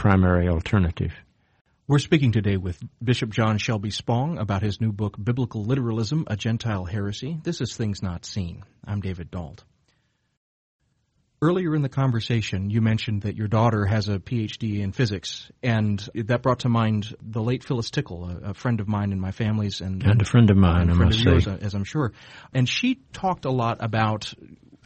primary 0.00 0.48
alternative. 0.48 1.12
We're 1.86 1.98
speaking 1.98 2.32
today 2.32 2.56
with 2.56 2.82
Bishop 3.04 3.28
John 3.28 3.58
Shelby 3.58 3.90
Spong 3.90 4.38
about 4.38 4.62
his 4.62 4.80
new 4.80 4.92
book, 4.92 5.14
Biblical 5.22 5.62
Literalism, 5.62 6.24
A 6.26 6.36
Gentile 6.36 6.86
Heresy. 6.86 7.38
This 7.42 7.60
is 7.60 7.76
Things 7.76 8.02
Not 8.02 8.24
Seen. 8.24 8.64
I'm 8.82 9.02
David 9.02 9.30
Dault. 9.30 9.62
Earlier 11.42 11.74
in 11.74 11.82
the 11.82 11.90
conversation, 11.90 12.70
you 12.70 12.80
mentioned 12.80 13.22
that 13.22 13.36
your 13.36 13.46
daughter 13.46 13.84
has 13.84 14.08
a 14.08 14.18
PhD 14.18 14.80
in 14.80 14.92
physics, 14.92 15.50
and 15.62 16.02
that 16.14 16.40
brought 16.40 16.60
to 16.60 16.70
mind 16.70 17.14
the 17.20 17.42
late 17.42 17.62
Phyllis 17.62 17.90
Tickle, 17.90 18.24
a, 18.24 18.50
a 18.52 18.54
friend 18.54 18.80
of 18.80 18.88
mine 18.88 19.12
in 19.12 19.20
my 19.20 19.32
family's, 19.32 19.82
and, 19.82 20.02
and 20.02 20.22
a 20.22 20.24
friend 20.24 20.48
of 20.48 20.56
mine, 20.56 20.88
a 20.88 20.94
friend 20.94 21.12
of 21.12 21.20
yours, 21.20 21.46
as 21.46 21.74
I'm 21.74 21.84
sure. 21.84 22.14
And 22.54 22.66
she 22.66 23.02
talked 23.12 23.44
a 23.44 23.52
lot 23.52 23.76
about 23.80 24.32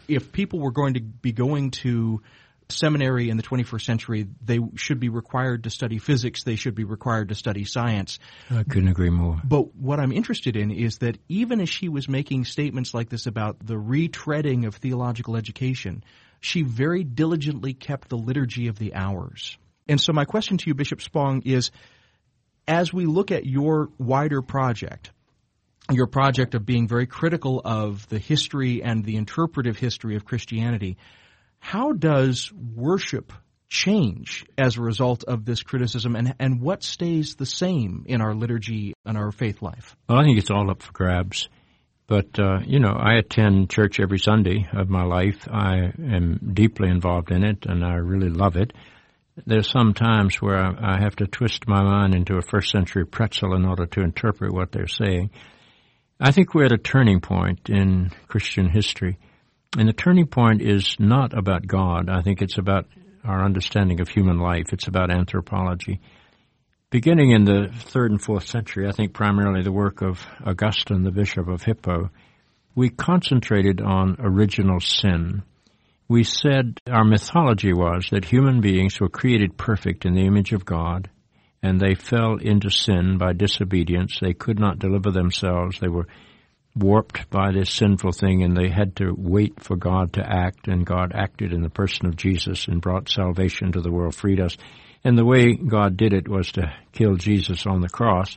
if 0.08 0.32
people 0.32 0.58
were 0.58 0.72
going 0.72 0.94
to 0.94 1.00
be 1.00 1.30
going 1.30 1.70
to 1.70 2.20
seminary 2.68 3.30
in 3.30 3.36
the 3.36 3.42
21st 3.42 3.82
century, 3.82 4.26
they 4.42 4.58
should 4.76 5.00
be 5.00 5.08
required 5.08 5.64
to 5.64 5.70
study 5.70 5.98
physics, 5.98 6.44
they 6.44 6.56
should 6.56 6.74
be 6.74 6.84
required 6.84 7.28
to 7.28 7.34
study 7.34 7.64
science. 7.64 8.18
I 8.50 8.62
couldn't 8.62 8.88
agree 8.88 9.10
more. 9.10 9.40
But 9.44 9.74
what 9.74 10.00
I'm 10.00 10.12
interested 10.12 10.56
in 10.56 10.70
is 10.70 10.98
that 10.98 11.18
even 11.28 11.60
as 11.60 11.68
she 11.68 11.88
was 11.88 12.08
making 12.08 12.44
statements 12.44 12.94
like 12.94 13.08
this 13.08 13.26
about 13.26 13.64
the 13.64 13.74
retreading 13.74 14.66
of 14.66 14.76
theological 14.76 15.36
education, 15.36 16.04
she 16.40 16.62
very 16.62 17.04
diligently 17.04 17.74
kept 17.74 18.08
the 18.08 18.18
liturgy 18.18 18.68
of 18.68 18.78
the 18.78 18.94
hours. 18.94 19.56
And 19.88 20.00
so 20.00 20.12
my 20.12 20.24
question 20.24 20.58
to 20.58 20.66
you, 20.66 20.74
Bishop 20.74 21.00
Spong, 21.00 21.42
is 21.44 21.70
as 22.66 22.92
we 22.92 23.06
look 23.06 23.30
at 23.30 23.44
your 23.44 23.90
wider 23.98 24.42
project, 24.42 25.10
your 25.90 26.06
project 26.06 26.54
of 26.54 26.64
being 26.64 26.88
very 26.88 27.06
critical 27.06 27.60
of 27.62 28.08
the 28.08 28.18
history 28.18 28.82
and 28.82 29.04
the 29.04 29.16
interpretive 29.16 29.76
history 29.76 30.16
of 30.16 30.24
Christianity, 30.24 30.96
how 31.64 31.92
does 31.92 32.52
worship 32.52 33.32
change 33.70 34.44
as 34.58 34.76
a 34.76 34.82
result 34.82 35.24
of 35.24 35.46
this 35.46 35.62
criticism 35.62 36.14
and, 36.14 36.34
and 36.38 36.60
what 36.60 36.82
stays 36.82 37.36
the 37.36 37.46
same 37.46 38.04
in 38.06 38.20
our 38.20 38.34
liturgy 38.34 38.92
and 39.06 39.16
our 39.16 39.32
faith 39.32 39.62
life? 39.62 39.96
Well, 40.06 40.18
I 40.18 40.24
think 40.24 40.38
it's 40.38 40.50
all 40.50 40.70
up 40.70 40.82
for 40.82 40.92
grabs. 40.92 41.48
But, 42.06 42.38
uh, 42.38 42.58
you 42.66 42.80
know, 42.80 42.92
I 42.92 43.14
attend 43.14 43.70
church 43.70 43.98
every 43.98 44.18
Sunday 44.18 44.68
of 44.74 44.90
my 44.90 45.04
life. 45.04 45.48
I 45.50 45.90
am 45.98 46.52
deeply 46.52 46.90
involved 46.90 47.30
in 47.30 47.42
it 47.42 47.64
and 47.64 47.82
I 47.82 47.94
really 47.94 48.28
love 48.28 48.56
it. 48.56 48.74
There's 49.46 49.70
some 49.70 49.94
times 49.94 50.42
where 50.42 50.58
I 50.58 51.00
have 51.00 51.16
to 51.16 51.26
twist 51.26 51.66
my 51.66 51.82
mind 51.82 52.14
into 52.14 52.36
a 52.36 52.42
first 52.42 52.70
century 52.70 53.06
pretzel 53.06 53.54
in 53.54 53.64
order 53.64 53.86
to 53.86 54.02
interpret 54.02 54.52
what 54.52 54.70
they're 54.70 54.86
saying. 54.86 55.30
I 56.20 56.30
think 56.30 56.52
we're 56.52 56.66
at 56.66 56.72
a 56.72 56.78
turning 56.78 57.20
point 57.20 57.70
in 57.70 58.10
Christian 58.28 58.68
history. 58.68 59.18
And 59.76 59.88
the 59.88 59.92
turning 59.92 60.26
point 60.26 60.62
is 60.62 60.96
not 61.00 61.36
about 61.36 61.66
God. 61.66 62.08
I 62.08 62.22
think 62.22 62.42
it's 62.42 62.58
about 62.58 62.86
our 63.24 63.44
understanding 63.44 64.00
of 64.00 64.08
human 64.08 64.38
life. 64.38 64.72
It's 64.72 64.86
about 64.86 65.10
anthropology. 65.10 66.00
Beginning 66.90 67.32
in 67.32 67.44
the 67.44 67.70
third 67.72 68.12
and 68.12 68.22
fourth 68.22 68.46
century, 68.46 68.86
I 68.86 68.92
think 68.92 69.14
primarily 69.14 69.62
the 69.62 69.72
work 69.72 70.00
of 70.00 70.24
Augustine, 70.46 71.02
the 71.02 71.10
Bishop 71.10 71.48
of 71.48 71.64
Hippo, 71.64 72.10
we 72.76 72.88
concentrated 72.88 73.80
on 73.80 74.16
original 74.20 74.78
sin. 74.78 75.42
We 76.08 76.22
said 76.22 76.78
our 76.88 77.04
mythology 77.04 77.72
was 77.72 78.08
that 78.12 78.26
human 78.26 78.60
beings 78.60 79.00
were 79.00 79.08
created 79.08 79.56
perfect 79.56 80.04
in 80.04 80.14
the 80.14 80.26
image 80.26 80.52
of 80.52 80.64
God, 80.64 81.10
and 81.62 81.80
they 81.80 81.94
fell 81.94 82.36
into 82.36 82.70
sin 82.70 83.18
by 83.18 83.32
disobedience. 83.32 84.18
They 84.20 84.34
could 84.34 84.60
not 84.60 84.78
deliver 84.78 85.10
themselves. 85.10 85.80
They 85.80 85.88
were 85.88 86.06
warped 86.76 87.30
by 87.30 87.52
this 87.52 87.72
sinful 87.72 88.12
thing, 88.12 88.42
and 88.42 88.56
they 88.56 88.68
had 88.68 88.96
to 88.96 89.14
wait 89.16 89.62
for 89.62 89.76
God 89.76 90.14
to 90.14 90.22
act, 90.22 90.68
and 90.68 90.84
God 90.84 91.12
acted 91.14 91.52
in 91.52 91.62
the 91.62 91.70
person 91.70 92.06
of 92.06 92.16
Jesus 92.16 92.66
and 92.66 92.80
brought 92.80 93.08
salvation 93.08 93.72
to 93.72 93.80
the 93.80 93.92
world, 93.92 94.14
freed 94.14 94.40
us. 94.40 94.56
And 95.04 95.16
the 95.16 95.24
way 95.24 95.54
God 95.54 95.96
did 95.96 96.12
it 96.12 96.28
was 96.28 96.50
to 96.52 96.72
kill 96.92 97.16
Jesus 97.16 97.66
on 97.66 97.80
the 97.80 97.88
cross, 97.88 98.36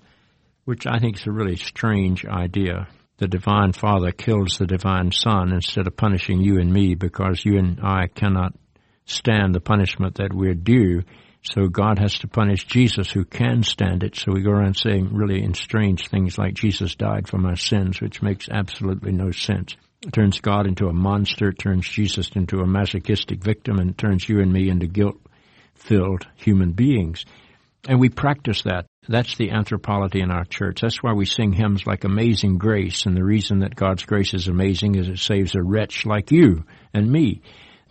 which 0.66 0.86
I 0.86 1.00
think 1.00 1.18
is 1.18 1.26
a 1.26 1.32
really 1.32 1.56
strange 1.56 2.26
idea. 2.26 2.88
The 3.18 3.28
Divine 3.28 3.72
Father 3.72 4.12
kills 4.12 4.58
the 4.58 4.68
Divine 4.68 5.12
Son 5.12 5.52
instead 5.52 5.88
of 5.88 5.98
punishing 5.98 6.42
you 6.42 6.60
and 6.60 6.72
me 6.72 6.94
because 6.94 7.44
you 7.44 7.58
and 7.58 7.80
I 7.82 8.08
cannot 8.08 8.54
stand 9.06 9.56
the 9.56 9.62
punishment 9.62 10.16
that 10.16 10.34
we're 10.34 10.54
due. 10.54 11.04
So 11.44 11.68
God 11.68 12.00
has 12.00 12.20
to 12.20 12.28
punish 12.28 12.66
Jesus 12.66 13.10
who 13.10 13.24
can 13.24 13.64
stand 13.64 14.04
it. 14.04 14.16
So 14.16 14.32
we 14.34 14.42
go 14.42 14.52
around 14.52 14.76
saying 14.76 15.14
really 15.14 15.48
strange 15.54 16.08
things 16.08 16.38
like 16.38 16.54
Jesus 16.54 16.96
died 16.96 17.28
for 17.28 17.38
my 17.38 17.56
sins, 17.56 18.02
which 18.02 18.22
makes 18.22 18.50
absolutely 18.50 19.12
no 19.12 19.32
sense. 19.32 19.76
It 20.06 20.14
turns 20.14 20.40
God 20.42 20.68
into 20.68 20.88
a 20.88 20.94
monster, 20.94 21.50
it 21.50 21.60
turns 21.60 21.88
Jesus 21.88 22.30
into 22.36 22.60
a 22.60 22.68
masochistic 22.68 23.44
victim, 23.44 23.80
and 23.80 23.98
turns 23.98 24.28
you 24.28 24.42
and 24.42 24.52
me 24.52 24.70
into 24.70 24.88
guilt 24.88 25.18
filled 25.74 26.28
human 26.36 26.74
beings. 26.74 27.26
And 27.88 28.00
we 28.00 28.10
practice 28.10 28.64
that. 28.64 28.86
That's 29.08 29.38
the 29.38 29.52
anthropology 29.52 30.20
in 30.20 30.32
our 30.32 30.44
church. 30.44 30.82
That's 30.82 31.02
why 31.02 31.14
we 31.14 31.26
sing 31.26 31.54
hymns 31.54 31.88
like 31.88 32.04
Amazing 32.04 32.58
Grace. 32.58 33.06
And 33.06 33.16
the 33.16 33.24
reason 33.24 33.60
that 33.60 33.76
God's 33.76 34.04
grace 34.04 34.34
is 34.34 34.50
amazing 34.50 34.96
is 34.96 35.08
it 35.08 35.20
saves 35.20 35.56
a 35.56 35.64
wretch 35.64 36.06
like 36.06 36.32
you 36.32 36.66
and 36.94 37.10
me. 37.10 37.42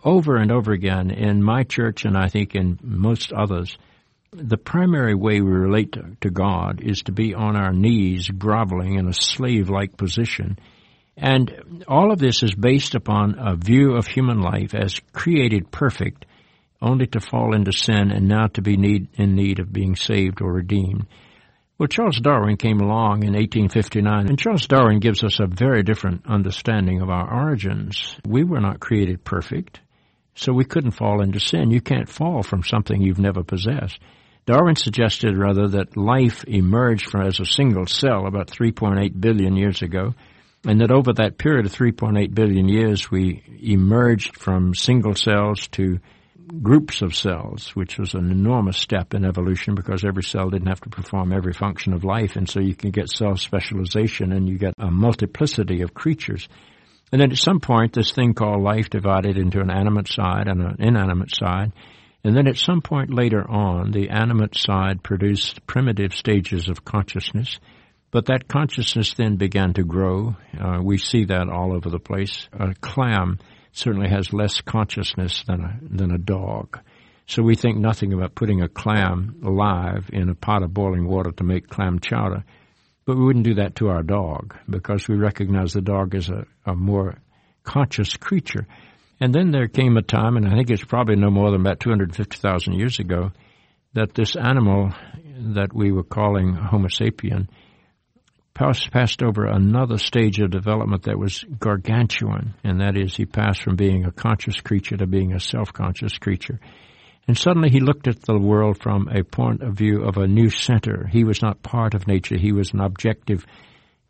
Over 0.06 0.36
and 0.36 0.52
over 0.52 0.70
again 0.70 1.10
in 1.10 1.42
my 1.42 1.64
church, 1.64 2.04
and 2.04 2.16
I 2.16 2.28
think 2.28 2.54
in 2.54 2.78
most 2.80 3.32
others, 3.32 3.76
the 4.32 4.56
primary 4.56 5.16
way 5.16 5.40
we 5.40 5.50
relate 5.50 5.92
to, 5.92 6.16
to 6.20 6.30
God 6.30 6.80
is 6.80 7.02
to 7.02 7.12
be 7.12 7.34
on 7.34 7.56
our 7.56 7.72
knees, 7.72 8.28
groveling 8.28 8.94
in 8.94 9.08
a 9.08 9.12
slave 9.12 9.68
like 9.68 9.96
position. 9.96 10.60
And 11.16 11.84
all 11.88 12.12
of 12.12 12.20
this 12.20 12.44
is 12.44 12.54
based 12.54 12.94
upon 12.94 13.34
a 13.36 13.56
view 13.56 13.96
of 13.96 14.06
human 14.06 14.40
life 14.40 14.76
as 14.76 15.00
created 15.12 15.72
perfect 15.72 16.24
only 16.80 17.08
to 17.08 17.20
fall 17.20 17.52
into 17.52 17.72
sin 17.72 18.12
and 18.12 18.28
now 18.28 18.46
to 18.48 18.62
be 18.62 18.76
need, 18.76 19.08
in 19.14 19.34
need 19.34 19.58
of 19.58 19.72
being 19.72 19.96
saved 19.96 20.40
or 20.40 20.52
redeemed. 20.52 21.06
Well, 21.78 21.88
Charles 21.88 22.20
Darwin 22.20 22.58
came 22.58 22.80
along 22.80 23.24
in 23.24 23.34
1859, 23.34 24.28
and 24.28 24.38
Charles 24.38 24.68
Darwin 24.68 25.00
gives 25.00 25.24
us 25.24 25.40
a 25.40 25.46
very 25.46 25.82
different 25.82 26.26
understanding 26.26 27.02
of 27.02 27.10
our 27.10 27.44
origins. 27.44 28.16
We 28.24 28.44
were 28.44 28.60
not 28.60 28.80
created 28.80 29.24
perfect, 29.24 29.80
so 30.36 30.52
we 30.52 30.64
couldn't 30.64 30.92
fall 30.92 31.20
into 31.20 31.40
sin. 31.40 31.70
You 31.70 31.80
can't 31.80 32.08
fall 32.08 32.42
from 32.42 32.62
something 32.62 33.00
you've 33.00 33.18
never 33.18 33.42
possessed. 33.42 33.98
Darwin 34.44 34.76
suggested 34.76 35.36
rather 35.36 35.66
that 35.68 35.96
life 35.96 36.44
emerged 36.46 37.10
from 37.10 37.26
as 37.26 37.40
a 37.40 37.44
single 37.44 37.86
cell 37.86 38.26
about 38.26 38.46
3.8 38.46 39.20
billion 39.20 39.56
years 39.56 39.82
ago, 39.82 40.14
and 40.64 40.80
that 40.80 40.92
over 40.92 41.12
that 41.14 41.38
period 41.38 41.66
of 41.66 41.72
3.8 41.72 42.32
billion 42.32 42.68
years 42.68 43.10
we 43.10 43.42
emerged 43.60 44.36
from 44.36 44.74
single 44.74 45.14
cells 45.14 45.66
to 45.68 45.98
groups 46.62 47.02
of 47.02 47.16
cells, 47.16 47.74
which 47.74 47.98
was 47.98 48.14
an 48.14 48.30
enormous 48.30 48.76
step 48.76 49.14
in 49.14 49.24
evolution 49.24 49.74
because 49.74 50.04
every 50.04 50.22
cell 50.22 50.48
didn't 50.48 50.68
have 50.68 50.80
to 50.80 50.90
perform 50.90 51.32
every 51.32 51.52
function 51.52 51.92
of 51.92 52.04
life, 52.04 52.36
and 52.36 52.48
so 52.48 52.60
you 52.60 52.74
can 52.74 52.90
get 52.90 53.08
cell 53.08 53.36
specialization 53.36 54.32
and 54.32 54.48
you 54.48 54.58
get 54.58 54.74
a 54.78 54.90
multiplicity 54.90 55.82
of 55.82 55.94
creatures. 55.94 56.48
And 57.12 57.20
then 57.20 57.30
at 57.30 57.38
some 57.38 57.60
point, 57.60 57.92
this 57.92 58.12
thing 58.12 58.34
called 58.34 58.62
life 58.62 58.90
divided 58.90 59.38
into 59.38 59.60
an 59.60 59.70
animate 59.70 60.08
side 60.08 60.48
and 60.48 60.60
an 60.60 60.76
inanimate 60.80 61.34
side. 61.34 61.72
And 62.24 62.36
then 62.36 62.48
at 62.48 62.56
some 62.56 62.82
point 62.82 63.14
later 63.14 63.48
on, 63.48 63.92
the 63.92 64.10
animate 64.10 64.56
side 64.56 65.04
produced 65.04 65.64
primitive 65.66 66.12
stages 66.12 66.68
of 66.68 66.84
consciousness. 66.84 67.60
But 68.10 68.26
that 68.26 68.48
consciousness 68.48 69.14
then 69.14 69.36
began 69.36 69.74
to 69.74 69.84
grow. 69.84 70.36
Uh, 70.58 70.80
we 70.82 70.98
see 70.98 71.24
that 71.26 71.48
all 71.48 71.72
over 71.72 71.88
the 71.88 72.00
place. 72.00 72.48
A 72.52 72.74
clam 72.80 73.38
certainly 73.72 74.08
has 74.08 74.32
less 74.32 74.60
consciousness 74.60 75.44
than 75.46 75.60
a, 75.60 75.78
than 75.82 76.10
a 76.10 76.18
dog. 76.18 76.80
So 77.26 77.42
we 77.42 77.56
think 77.56 77.78
nothing 77.78 78.12
about 78.12 78.34
putting 78.34 78.62
a 78.62 78.68
clam 78.68 79.40
alive 79.44 80.08
in 80.12 80.28
a 80.28 80.34
pot 80.34 80.62
of 80.62 80.72
boiling 80.72 81.06
water 81.06 81.30
to 81.32 81.44
make 81.44 81.68
clam 81.68 81.98
chowder. 82.00 82.44
But 83.06 83.16
we 83.16 83.24
wouldn't 83.24 83.44
do 83.44 83.54
that 83.54 83.76
to 83.76 83.88
our 83.88 84.02
dog 84.02 84.56
because 84.68 85.06
we 85.08 85.14
recognize 85.14 85.72
the 85.72 85.80
dog 85.80 86.14
as 86.14 86.28
a, 86.28 86.44
a 86.66 86.74
more 86.74 87.18
conscious 87.62 88.16
creature. 88.16 88.66
And 89.20 89.32
then 89.32 89.52
there 89.52 89.68
came 89.68 89.96
a 89.96 90.02
time, 90.02 90.36
and 90.36 90.46
I 90.46 90.56
think 90.56 90.70
it's 90.70 90.84
probably 90.84 91.16
no 91.16 91.30
more 91.30 91.52
than 91.52 91.60
about 91.60 91.80
250,000 91.80 92.74
years 92.74 92.98
ago, 92.98 93.30
that 93.94 94.14
this 94.14 94.36
animal 94.36 94.92
that 95.54 95.72
we 95.72 95.92
were 95.92 96.02
calling 96.02 96.52
Homo 96.54 96.88
sapien 96.88 97.48
passed, 98.54 98.90
passed 98.90 99.22
over 99.22 99.46
another 99.46 99.98
stage 99.98 100.40
of 100.40 100.50
development 100.50 101.04
that 101.04 101.18
was 101.18 101.44
gargantuan, 101.58 102.54
and 102.64 102.80
that 102.80 102.96
is 102.96 103.16
he 103.16 103.24
passed 103.24 103.62
from 103.62 103.76
being 103.76 104.04
a 104.04 104.12
conscious 104.12 104.60
creature 104.60 104.96
to 104.96 105.06
being 105.06 105.32
a 105.32 105.40
self-conscious 105.40 106.18
creature. 106.18 106.58
And 107.28 107.36
suddenly 107.36 107.70
he 107.70 107.80
looked 107.80 108.06
at 108.06 108.22
the 108.22 108.38
world 108.38 108.78
from 108.80 109.08
a 109.08 109.24
point 109.24 109.62
of 109.62 109.74
view 109.74 110.04
of 110.04 110.16
a 110.16 110.28
new 110.28 110.48
center. 110.48 111.06
He 111.06 111.24
was 111.24 111.42
not 111.42 111.62
part 111.62 111.94
of 111.94 112.06
nature. 112.06 112.36
He 112.38 112.52
was 112.52 112.72
an 112.72 112.80
objective 112.80 113.44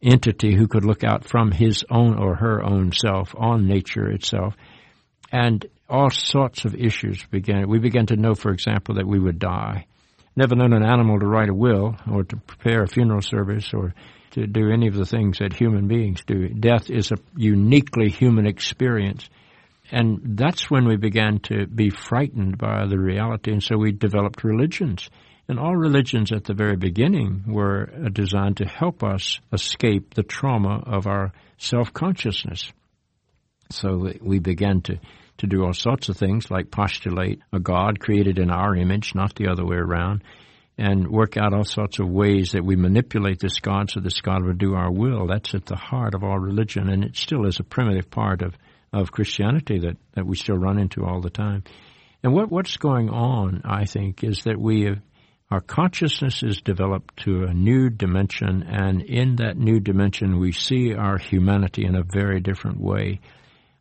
entity 0.03 0.55
who 0.55 0.69
could 0.69 0.85
look 0.85 1.03
out 1.03 1.25
from 1.25 1.51
his 1.51 1.85
own 1.91 2.19
or 2.19 2.35
her 2.35 2.63
own 2.63 2.93
self 2.93 3.35
on 3.37 3.67
nature 3.67 4.11
itself. 4.11 4.55
And 5.33 5.65
all 5.89 6.11
sorts 6.11 6.65
of 6.65 6.75
issues 6.75 7.25
began. 7.31 7.69
We 7.69 7.79
began 7.79 8.07
to 8.07 8.17
know, 8.17 8.35
for 8.35 8.51
example, 8.51 8.97
that 8.97 9.07
we 9.07 9.19
would 9.19 9.39
die. 9.39 9.87
Never 10.37 10.55
known 10.55 10.75
an 10.75 10.85
animal 10.85 11.19
to 11.19 11.27
write 11.27 11.49
a 11.49 11.55
will 11.55 11.97
or 12.11 12.25
to 12.25 12.37
prepare 12.37 12.83
a 12.83 12.89
funeral 12.89 13.23
service 13.23 13.73
or 13.73 13.95
to 14.33 14.47
do 14.47 14.71
any 14.71 14.89
of 14.89 14.95
the 14.95 15.07
things 15.07 15.39
that 15.39 15.55
human 15.55 15.89
beings 15.89 16.23
do. 16.27 16.49
Death 16.49 16.91
is 16.91 17.11
a 17.11 17.17
uniquely 17.35 18.11
human 18.11 18.47
experience. 18.47 19.31
And 19.93 20.21
that's 20.37 20.71
when 20.71 20.87
we 20.87 20.97
began 20.97 21.39
to 21.41 21.67
be 21.67 21.91
frightened 21.91 22.59
by 22.59 22.87
the 22.87 22.99
reality, 22.99 23.53
and 23.53 23.63
so 23.63 23.77
we 23.77 23.93
developed 23.93 24.43
religions. 24.43 25.09
And 25.49 25.61
all 25.61 25.77
religions 25.77 26.33
at 26.33 26.45
the 26.45 26.55
very 26.55 26.77
beginning 26.77 27.45
were 27.47 27.89
uh, 27.89 28.09
designed 28.09 28.57
to 28.57 28.67
help 28.67 29.05
us 29.05 29.39
escape 29.53 30.15
the 30.15 30.25
trauma 30.25 30.83
of 30.85 31.07
our 31.07 31.33
self-consciousness. 31.59 32.73
So 33.71 34.13
we 34.21 34.41
began 34.41 34.81
to, 34.83 34.99
to 35.39 35.47
do 35.47 35.65
all 35.65 35.73
sorts 35.73 36.09
of 36.09 36.17
things 36.17 36.51
like 36.51 36.73
postulate 36.73 37.41
a 37.53 37.61
God 37.61 38.01
created 38.01 38.41
in 38.41 38.51
our 38.51 38.75
image, 38.75 39.15
not 39.15 39.37
the 39.37 39.49
other 39.49 39.65
way 39.65 39.77
around, 39.77 40.25
and 40.79 41.09
work 41.09 41.37
out 41.37 41.55
all 41.55 41.65
sorts 41.65 42.01
of 42.01 42.09
ways 42.09 42.53
that 42.53 42.65
we 42.65 42.75
manipulate 42.75 43.39
this 43.39 43.61
God 43.61 43.91
so 43.91 44.01
this 44.01 44.21
God 44.21 44.45
would 44.45 44.59
do 44.59 44.75
our 44.75 44.91
will. 44.91 45.29
That's 45.29 45.55
at 45.55 45.67
the 45.67 45.77
heart 45.77 46.15
of 46.15 46.25
all 46.25 46.39
religion, 46.39 46.89
and 46.89 47.05
it 47.05 47.17
still 47.17 47.47
is 47.47 47.61
a 47.61 47.65
primitive 47.65 48.11
part 48.11 48.43
of 48.43 48.57
of 48.93 49.13
Christianity 49.13 49.81
that, 49.81 49.97
that 50.15 50.27
we 50.27 50.37
still 50.37 50.57
run 50.57 50.79
into 50.79 51.05
all 51.05 51.21
the 51.21 51.31
time. 51.31 51.65
And 52.23 52.33
what, 52.33 52.51
what's 52.51 52.77
going 52.77 53.11
on, 53.11 53.63
I 53.65 53.85
think, 53.85 54.25
is 54.25 54.43
that 54.45 54.59
we 54.59 54.85
have, 54.85 54.99
our 55.51 55.61
consciousness 55.61 56.43
is 56.43 56.61
developed 56.61 57.19
to 57.19 57.45
a 57.45 57.55
new 57.55 57.89
dimension, 57.89 58.65
and 58.65 59.03
in 59.03 59.37
that 59.37 59.57
new 59.57 59.79
dimension, 59.79 60.41
we 60.41 60.53
see 60.53 60.93
our 60.93 61.19
humanity 61.19 61.85
in 61.85 61.95
a 61.95 62.03
very 62.03 62.41
different 62.41 62.81
way. 62.81 63.21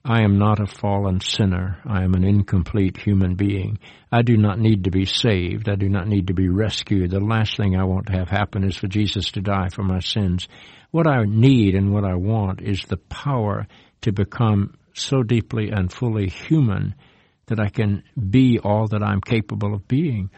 I 0.08 0.22
am 0.22 0.38
not 0.38 0.60
a 0.60 0.68
fallen 0.68 1.20
sinner. 1.20 1.80
I 1.84 2.04
am 2.04 2.14
an 2.14 2.24
incomplete 2.24 2.98
human 2.98 3.34
being. 3.34 3.80
I 4.12 4.22
do 4.22 4.38
not 4.38 4.60
need 4.60 4.84
to 4.84 4.92
be 4.92 5.06
saved. 5.06 5.68
I 5.68 5.74
do 5.74 5.90
not 5.90 6.08
need 6.08 6.28
to 6.28 6.36
be 6.36 6.48
rescued. 6.48 7.10
The 7.10 7.20
last 7.20 7.58
thing 7.58 7.76
I 7.76 7.86
want 7.86 8.06
to 8.08 8.14
have 8.14 8.30
happen 8.30 8.64
is 8.64 8.76
for 8.76 8.88
Jesus 8.88 9.32
to 9.32 9.42
die 9.42 9.70
for 9.70 9.82
my 9.82 10.02
sins. 10.02 10.48
What 10.92 11.08
I 11.08 11.24
need 11.24 11.74
and 11.74 11.92
what 11.92 12.06
I 12.06 12.14
want 12.14 12.62
is 12.62 12.84
the 12.84 12.98
power 12.98 13.66
to 14.02 14.12
become 14.12 14.76
so 14.96 15.24
deeply 15.24 15.70
and 15.70 15.92
fully 15.92 16.28
human 16.28 16.96
that 17.48 17.60
I 17.60 17.70
can 17.70 18.04
be 18.30 18.60
all 18.60 18.88
that 18.88 19.04
I'm 19.04 19.22
capable 19.22 19.74
of 19.74 19.88
being. 19.88 20.30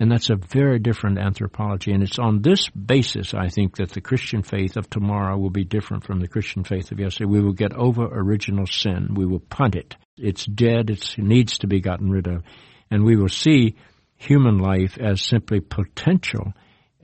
And 0.00 0.10
that's 0.10 0.30
a 0.30 0.36
very 0.36 0.78
different 0.80 1.18
anthropology. 1.18 1.92
And 1.92 2.02
it's 2.02 2.18
on 2.18 2.42
this 2.42 2.68
basis, 2.70 3.32
I 3.32 3.48
think, 3.48 3.76
that 3.76 3.90
the 3.90 4.00
Christian 4.00 4.42
faith 4.42 4.76
of 4.76 4.90
tomorrow 4.90 5.38
will 5.38 5.50
be 5.50 5.64
different 5.64 6.04
from 6.04 6.20
the 6.20 6.28
Christian 6.28 6.64
faith 6.64 6.90
of 6.90 6.98
yesterday. 6.98 7.30
We 7.30 7.40
will 7.40 7.52
get 7.52 7.72
over 7.74 8.04
original 8.04 8.66
sin. 8.66 9.14
We 9.14 9.26
will 9.26 9.40
punt 9.40 9.76
it. 9.76 9.96
It's 10.16 10.46
dead. 10.46 10.90
It's, 10.90 11.14
it 11.16 11.22
needs 11.24 11.58
to 11.58 11.68
be 11.68 11.80
gotten 11.80 12.10
rid 12.10 12.26
of. 12.26 12.42
And 12.90 13.04
we 13.04 13.16
will 13.16 13.28
see 13.28 13.76
human 14.16 14.58
life 14.58 14.98
as 14.98 15.22
simply 15.22 15.60
potential 15.60 16.54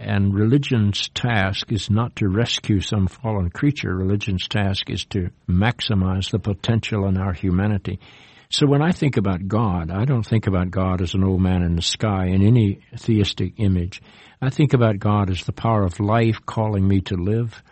and 0.01 0.35
religion's 0.35 1.11
task 1.11 1.71
is 1.71 1.91
not 1.91 2.17
to 2.17 2.29
rescue 2.29 2.81
some 2.81 3.07
fallen 3.07 3.51
creature. 3.51 3.95
Religion's 3.95 4.49
task 4.49 4.89
is 4.89 5.05
to 5.07 5.29
maximize 5.47 6.31
the 6.31 6.39
potential 6.39 7.07
in 7.07 7.19
our 7.19 7.35
humanity. 7.35 8.01
So 8.49 8.67
when 8.67 8.81
I 8.81 8.93
think 8.93 9.19
about 9.19 9.47
God, 9.47 9.91
I 9.91 10.07
don't 10.07 10.27
think 10.27 10.47
about 10.47 10.71
God 10.71 11.03
as 11.03 11.13
an 11.13 11.23
old 11.23 11.43
man 11.43 11.63
in 11.63 11.77
the 11.77 11.83
sky 11.83 12.29
in 12.29 12.43
any 12.43 12.81
theistic 12.97 13.55
image. 13.59 14.01
I 14.41 14.49
think 14.49 14.73
about 14.73 14.99
God 14.99 15.29
as 15.29 15.45
the 15.45 15.53
power 15.53 15.85
of 15.85 16.01
life 16.01 16.47
calling 16.47 16.89
me 16.89 17.03
to 17.03 17.17
live. 17.17 17.63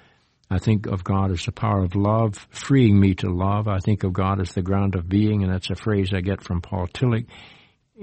I 0.51 0.59
think 0.59 0.87
of 0.87 1.03
God 1.03 1.31
as 1.31 1.47
the 1.47 1.53
power 1.53 1.83
of 1.83 1.97
love, 1.97 2.47
freeing 2.51 3.01
me 3.01 3.15
to 3.17 3.31
love. 3.31 3.69
I 3.69 3.79
think 3.79 4.05
of 4.05 4.13
God 4.13 4.39
as 4.41 4.53
the 4.53 4.63
ground 4.63 4.97
of 4.97 5.09
being, 5.09 5.43
and 5.43 5.53
that's 5.53 5.71
a 5.71 5.75
phrase 5.75 6.13
I 6.13 6.21
get 6.21 6.45
from 6.45 6.61
Paul 6.61 6.89
Tillich 6.89 7.27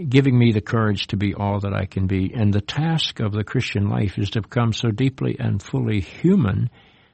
giving 0.09 0.37
me 0.37 0.51
the 0.51 0.61
courage 0.61 1.07
to 1.07 1.17
be 1.17 1.33
all 1.33 1.59
that 1.61 1.73
I 1.73 1.85
can 1.85 2.07
be. 2.07 2.33
And 2.33 2.53
the 2.53 2.61
task 2.61 3.19
of 3.19 3.31
the 3.31 3.43
Christian 3.43 3.89
life 3.89 4.17
is 4.17 4.31
to 4.31 4.41
become 4.41 4.73
so 4.73 4.89
deeply 4.89 5.37
and 5.39 5.61
fully 5.61 6.01
human 6.01 6.69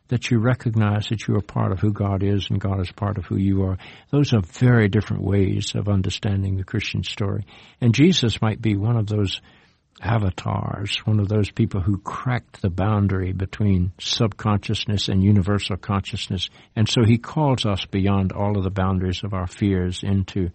that 0.07 0.29
you 0.29 0.39
recognize 0.39 1.07
that 1.07 1.27
you 1.27 1.35
are 1.35 1.41
part 1.41 1.71
of 1.71 1.79
who 1.79 1.93
God 1.93 2.21
is 2.21 2.49
and 2.49 2.59
God 2.59 2.81
is 2.81 2.91
part 2.91 3.17
of 3.17 3.25
who 3.25 3.37
you 3.37 3.63
are. 3.63 3.77
Those 4.09 4.33
are 4.33 4.41
very 4.41 4.89
different 4.89 5.23
ways 5.23 5.73
of 5.75 5.87
understanding 5.87 6.57
the 6.57 6.65
Christian 6.65 7.03
story. 7.03 7.45
And 7.79 7.93
Jesus 7.93 8.41
might 8.41 8.61
be 8.61 8.75
one 8.75 8.97
of 8.97 9.07
those 9.07 9.39
avatars, 10.01 10.97
one 11.05 11.19
of 11.19 11.29
those 11.29 11.51
people 11.51 11.79
who 11.79 11.99
cracked 11.99 12.61
the 12.61 12.69
boundary 12.69 13.31
between 13.31 13.93
subconsciousness 13.99 15.07
and 15.07 15.23
universal 15.23 15.77
consciousness. 15.77 16.49
And 16.75 16.89
so 16.89 17.03
he 17.05 17.17
calls 17.17 17.65
us 17.65 17.85
beyond 17.85 18.33
all 18.33 18.57
of 18.57 18.63
the 18.63 18.71
boundaries 18.71 19.23
of 19.23 19.33
our 19.33 19.47
fears 19.47 20.01
into 20.03 20.49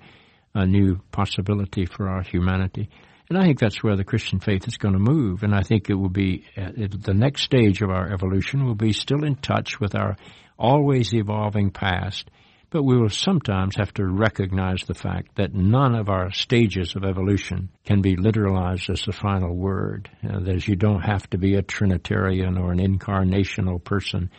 a 0.56 0.66
new 0.66 0.98
possibility 1.12 1.84
for 1.84 2.08
our 2.08 2.22
humanity. 2.22 2.88
And 3.28 3.36
I 3.36 3.42
think 3.44 3.58
that's 3.58 3.82
where 3.82 3.96
the 3.96 4.04
Christian 4.04 4.40
faith 4.40 4.66
is 4.66 4.78
going 4.78 4.94
to 4.94 5.00
move. 5.00 5.42
And 5.42 5.54
I 5.54 5.62
think 5.62 5.90
it 5.90 5.94
will 5.94 6.08
be 6.08 6.46
uh, 6.56 6.70
the 6.76 7.14
next 7.14 7.42
stage 7.42 7.82
of 7.82 7.90
our 7.90 8.10
evolution 8.12 8.64
will 8.64 8.74
be 8.74 8.92
still 8.92 9.22
in 9.24 9.36
touch 9.36 9.78
with 9.80 9.94
our 9.94 10.16
always 10.58 11.12
evolving 11.12 11.72
past. 11.72 12.30
But 12.70 12.84
we 12.84 12.96
will 12.96 13.10
sometimes 13.10 13.76
have 13.76 13.92
to 13.94 14.06
recognize 14.06 14.80
the 14.86 14.94
fact 14.94 15.36
that 15.36 15.54
none 15.54 15.94
of 15.94 16.08
our 16.08 16.32
stages 16.32 16.96
of 16.96 17.04
evolution 17.04 17.68
can 17.84 18.00
be 18.00 18.16
literalized 18.16 18.88
as 18.90 19.02
the 19.02 19.12
final 19.12 19.54
word. 19.54 20.10
Uh, 20.24 20.40
that 20.40 20.66
you 20.66 20.74
don't 20.74 21.02
have 21.02 21.28
to 21.30 21.38
be 21.38 21.54
a 21.54 21.62
Trinitarian 21.62 22.56
or 22.56 22.72
an 22.72 22.78
incarnational 22.78 23.82
person 23.82 24.30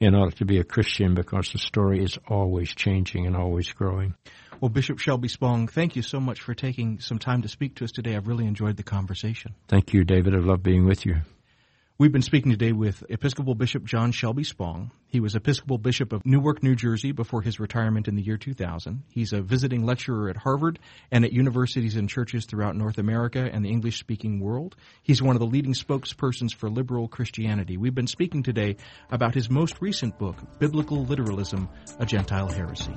in 0.00 0.14
order 0.14 0.36
to 0.36 0.44
be 0.44 0.58
a 0.58 0.64
Christian 0.64 1.14
because 1.14 1.50
the 1.50 1.58
story 1.58 2.02
is 2.02 2.18
always 2.28 2.74
changing 2.74 3.26
and 3.26 3.36
always 3.36 3.72
growing. 3.72 4.14
Well, 4.64 4.70
Bishop 4.70 4.98
Shelby 4.98 5.28
Spong, 5.28 5.68
thank 5.68 5.94
you 5.94 6.00
so 6.00 6.18
much 6.18 6.40
for 6.40 6.54
taking 6.54 6.98
some 6.98 7.18
time 7.18 7.42
to 7.42 7.48
speak 7.48 7.74
to 7.74 7.84
us 7.84 7.92
today. 7.92 8.16
I've 8.16 8.26
really 8.26 8.46
enjoyed 8.46 8.78
the 8.78 8.82
conversation. 8.82 9.54
Thank 9.68 9.92
you, 9.92 10.04
David. 10.04 10.34
I've 10.34 10.46
loved 10.46 10.62
being 10.62 10.86
with 10.86 11.04
you. 11.04 11.16
We've 11.98 12.10
been 12.10 12.22
speaking 12.22 12.50
today 12.50 12.72
with 12.72 13.04
Episcopal 13.10 13.54
Bishop 13.56 13.84
John 13.84 14.10
Shelby 14.10 14.42
Spong. 14.42 14.90
He 15.08 15.20
was 15.20 15.34
Episcopal 15.34 15.76
Bishop 15.76 16.14
of 16.14 16.24
Newark, 16.24 16.62
New 16.62 16.76
Jersey 16.76 17.12
before 17.12 17.42
his 17.42 17.60
retirement 17.60 18.08
in 18.08 18.16
the 18.16 18.22
year 18.22 18.38
2000. 18.38 19.02
He's 19.10 19.34
a 19.34 19.42
visiting 19.42 19.84
lecturer 19.84 20.30
at 20.30 20.38
Harvard 20.38 20.78
and 21.10 21.26
at 21.26 21.34
universities 21.34 21.96
and 21.96 22.08
churches 22.08 22.46
throughout 22.46 22.74
North 22.74 22.96
America 22.96 23.46
and 23.52 23.62
the 23.62 23.70
English 23.70 23.98
speaking 23.98 24.40
world. 24.40 24.76
He's 25.02 25.20
one 25.20 25.36
of 25.36 25.40
the 25.40 25.46
leading 25.46 25.74
spokespersons 25.74 26.54
for 26.54 26.70
liberal 26.70 27.06
Christianity. 27.06 27.76
We've 27.76 27.94
been 27.94 28.06
speaking 28.06 28.42
today 28.42 28.76
about 29.10 29.34
his 29.34 29.50
most 29.50 29.82
recent 29.82 30.18
book, 30.18 30.36
Biblical 30.58 31.04
Literalism, 31.04 31.68
A 31.98 32.06
Gentile 32.06 32.48
Heresy. 32.48 32.94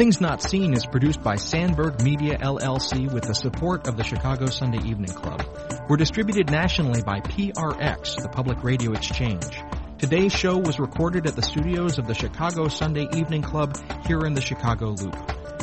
Things 0.00 0.18
Not 0.18 0.42
Seen 0.42 0.72
is 0.72 0.86
produced 0.86 1.22
by 1.22 1.36
Sandberg 1.36 2.02
Media 2.02 2.38
LLC 2.38 3.12
with 3.12 3.24
the 3.24 3.34
support 3.34 3.86
of 3.86 3.98
the 3.98 4.02
Chicago 4.02 4.46
Sunday 4.46 4.78
Evening 4.88 5.12
Club. 5.12 5.44
We're 5.90 5.98
distributed 5.98 6.50
nationally 6.50 7.02
by 7.02 7.20
PRX, 7.20 8.16
the 8.22 8.30
Public 8.30 8.64
Radio 8.64 8.92
Exchange. 8.92 9.60
Today's 9.98 10.32
show 10.32 10.56
was 10.56 10.80
recorded 10.80 11.26
at 11.26 11.36
the 11.36 11.42
studios 11.42 11.98
of 11.98 12.06
the 12.06 12.14
Chicago 12.14 12.68
Sunday 12.68 13.08
Evening 13.12 13.42
Club 13.42 13.76
here 14.06 14.20
in 14.20 14.32
the 14.32 14.40
Chicago 14.40 14.92
Loop. 14.92 15.14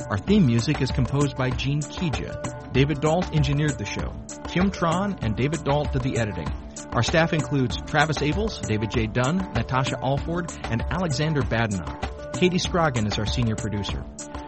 Our 0.08 0.20
theme 0.20 0.46
music 0.46 0.84
is 0.84 0.92
composed 0.92 1.36
by 1.36 1.50
Gene 1.50 1.82
Kija. 1.82 2.72
David 2.74 3.02
Dault 3.02 3.36
engineered 3.36 3.80
the 3.80 3.86
show. 3.86 4.14
Kim 4.50 4.70
Tron 4.70 5.18
and 5.24 5.36
David 5.36 5.64
Dault 5.64 5.92
did 5.94 6.04
the 6.04 6.20
editing. 6.20 6.48
Our 6.92 7.02
staff 7.02 7.34
includes 7.34 7.76
Travis 7.88 8.20
Abels, 8.20 8.62
David 8.68 8.92
J. 8.92 9.08
Dunn, 9.08 9.38
Natasha 9.56 9.98
Alford, 10.00 10.54
and 10.66 10.84
Alexander 10.92 11.42
Badenoch. 11.42 12.34
Katie 12.40 12.60
Scroggin 12.60 13.08
is 13.08 13.18
our 13.18 13.26
senior 13.26 13.56
producer. 13.56 14.06